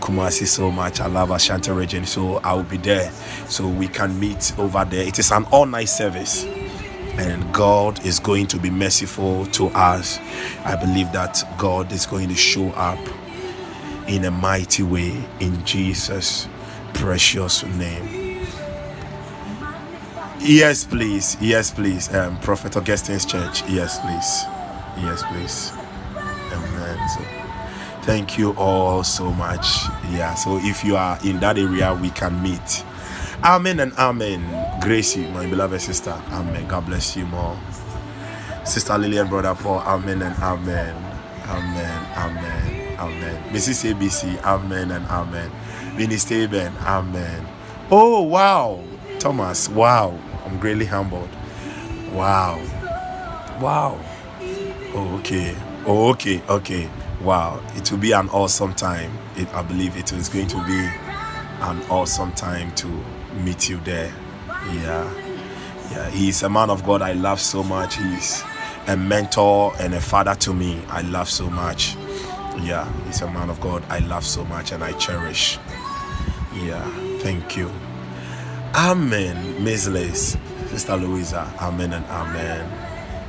kumasi 0.00 0.46
so 0.46 0.70
much. 0.70 1.00
I 1.00 1.06
love 1.06 1.30
ashanti 1.30 1.70
region. 1.72 2.06
So 2.06 2.36
i 2.38 2.54
will 2.54 2.62
be 2.64 2.78
there. 2.78 3.10
So 3.48 3.68
we 3.68 3.88
can 3.88 4.18
meet 4.18 4.58
over 4.58 4.84
there. 4.84 5.06
It 5.06 5.18
is 5.18 5.30
an 5.30 5.44
all-night 5.46 5.88
service. 5.88 6.44
And 7.18 7.52
god 7.52 8.04
is 8.06 8.18
going 8.18 8.46
to 8.48 8.58
be 8.58 8.70
merciful 8.70 9.46
to 9.46 9.66
us. 9.68 10.18
I 10.64 10.76
believe 10.76 11.12
that 11.12 11.42
god 11.58 11.92
is 11.92 12.06
going 12.06 12.28
to 12.28 12.34
show 12.34 12.68
up 12.70 12.98
in 14.08 14.24
a 14.24 14.30
mighty 14.30 14.82
way 14.82 15.12
in 15.40 15.64
jesus 15.64 16.48
precious 16.94 17.64
name 17.64 18.19
Yes, 20.42 20.84
please. 20.84 21.36
Yes, 21.40 21.70
please. 21.70 22.12
Um, 22.14 22.38
Prophet 22.40 22.76
Augustine's 22.76 23.26
church. 23.26 23.62
Yes, 23.68 24.00
please. 24.00 24.44
Yes, 25.04 25.22
please. 25.24 25.72
Amen. 26.52 27.08
So, 27.10 27.22
thank 28.06 28.38
you 28.38 28.52
all 28.52 29.04
so 29.04 29.30
much. 29.32 29.66
Yeah. 30.10 30.34
So, 30.34 30.58
if 30.62 30.82
you 30.84 30.96
are 30.96 31.18
in 31.24 31.40
that 31.40 31.58
area, 31.58 31.94
we 31.94 32.10
can 32.10 32.42
meet. 32.42 32.84
Amen 33.44 33.80
and 33.80 33.92
amen. 33.94 34.80
Gracie, 34.80 35.26
my 35.28 35.46
beloved 35.46 35.80
sister. 35.82 36.12
Amen. 36.32 36.66
God 36.68 36.86
bless 36.86 37.16
you 37.16 37.26
more. 37.26 37.58
Sister 38.64 38.96
Lillian, 38.98 39.28
brother 39.28 39.54
Paul. 39.54 39.80
Amen 39.80 40.22
and 40.22 40.36
amen. 40.36 40.96
Amen. 41.48 42.06
Amen. 42.16 42.98
Amen. 42.98 43.42
Mrs. 43.52 43.92
ABC. 43.94 44.42
Amen 44.44 44.90
and 44.90 45.06
amen. 45.06 45.50
Minister 45.96 46.48
Ben. 46.48 46.72
Amen. 46.80 47.46
Oh 47.90 48.22
wow. 48.22 48.82
Thomas. 49.18 49.68
Wow. 49.68 50.18
I'm 50.50 50.58
greatly 50.58 50.84
humbled. 50.86 51.28
Wow. 52.12 52.58
Wow. 53.60 54.00
Oh, 54.92 55.16
okay. 55.20 55.54
Oh, 55.86 56.10
okay. 56.10 56.42
Okay. 56.48 56.90
Wow. 57.22 57.62
It 57.76 57.88
will 57.92 57.98
be 57.98 58.10
an 58.10 58.28
awesome 58.30 58.74
time. 58.74 59.16
It, 59.36 59.48
I 59.54 59.62
believe 59.62 59.96
it 59.96 60.12
is 60.12 60.28
going 60.28 60.48
to 60.48 60.56
be 60.66 60.90
an 61.60 61.80
awesome 61.88 62.32
time 62.32 62.74
to 62.74 62.88
meet 63.44 63.68
you 63.68 63.78
there. 63.84 64.12
Yeah. 64.72 65.08
Yeah. 65.92 66.10
He's 66.10 66.42
a 66.42 66.50
man 66.50 66.68
of 66.68 66.84
God 66.84 67.00
I 67.00 67.12
love 67.12 67.40
so 67.40 67.62
much. 67.62 67.96
He's 67.96 68.42
a 68.88 68.96
mentor 68.96 69.72
and 69.78 69.94
a 69.94 70.00
father 70.00 70.34
to 70.34 70.52
me. 70.52 70.82
I 70.88 71.02
love 71.02 71.30
so 71.30 71.48
much. 71.48 71.94
Yeah. 72.60 72.92
He's 73.04 73.20
a 73.22 73.30
man 73.30 73.50
of 73.50 73.60
God 73.60 73.84
I 73.88 74.00
love 74.00 74.24
so 74.24 74.44
much 74.46 74.72
and 74.72 74.82
I 74.82 74.92
cherish. 74.94 75.60
Yeah. 76.56 76.82
Thank 77.20 77.56
you. 77.56 77.70
Amen, 78.74 79.64
Miss 79.64 79.88
Liz, 79.88 80.38
Sister 80.68 80.96
Louisa. 80.96 81.52
Amen 81.60 81.92
and 81.92 82.06
amen. 82.06 82.70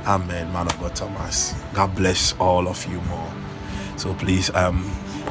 Amen, 0.06 0.52
man 0.52 0.68
of 0.68 0.78
God 0.78 0.94
Thomas. 0.94 1.54
God 1.74 1.96
bless 1.96 2.32
all 2.38 2.68
of 2.68 2.86
you 2.86 3.00
more. 3.02 3.32
So 3.96 4.14
please, 4.14 4.54
um, 4.54 4.84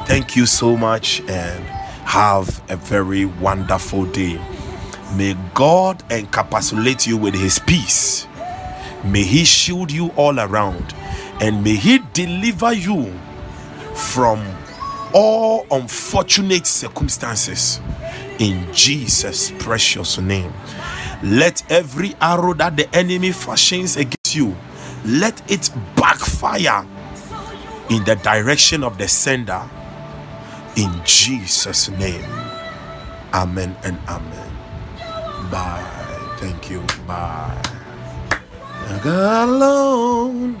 thank 0.06 0.36
you 0.36 0.44
so 0.44 0.76
much 0.76 1.22
and 1.22 1.64
have 2.04 2.62
a 2.70 2.76
very 2.76 3.24
wonderful 3.24 4.04
day. 4.04 4.34
May 5.16 5.34
God 5.54 6.06
encapsulate 6.10 7.06
you 7.06 7.16
with 7.16 7.34
his 7.34 7.58
peace. 7.58 8.26
May 9.04 9.22
he 9.22 9.44
shield 9.44 9.90
you 9.90 10.08
all 10.10 10.38
around 10.38 10.94
and 11.40 11.64
may 11.64 11.76
he 11.76 12.00
deliver 12.12 12.74
you 12.74 13.18
from 13.94 14.46
all 15.14 15.66
unfortunate 15.70 16.66
circumstances 16.66 17.80
in 18.38 18.72
Jesus' 18.72 19.52
precious 19.58 20.18
name. 20.18 20.52
Let 21.22 21.70
every 21.70 22.14
arrow 22.20 22.54
that 22.54 22.76
the 22.76 22.94
enemy 22.94 23.32
fashions 23.32 23.96
against 23.96 24.34
you, 24.34 24.56
let 25.04 25.40
it 25.50 25.70
backfire 25.96 26.86
in 27.90 28.04
the 28.04 28.16
direction 28.16 28.82
of 28.82 28.98
the 28.98 29.08
sender 29.08 29.62
in 30.76 30.90
Jesus' 31.04 31.90
name. 31.90 32.24
Amen 33.32 33.76
and 33.84 33.98
amen. 34.08 34.52
Bye. 35.50 36.02
Thank 36.42 36.70
you. 36.70 36.82
Bye. 37.06 37.62
Alone. 39.04 40.60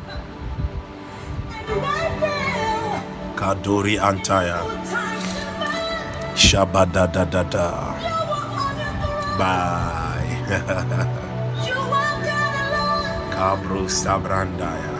Kadori 3.34 3.98
Antaya. 3.98 5.11
Shabba 6.34 6.84
da 6.92 7.06
da 7.06 7.24
da 7.24 7.42
da. 7.44 7.94
Bye. 9.38 10.30
Kabru 13.34 13.88
Sabrandaya. 13.88 14.92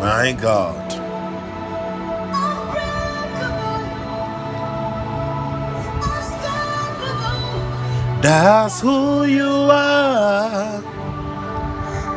My 0.00 0.32
God. 0.32 0.86
That's 8.22 8.80
who 8.80 9.24
you 9.24 9.48
are. 9.48 10.82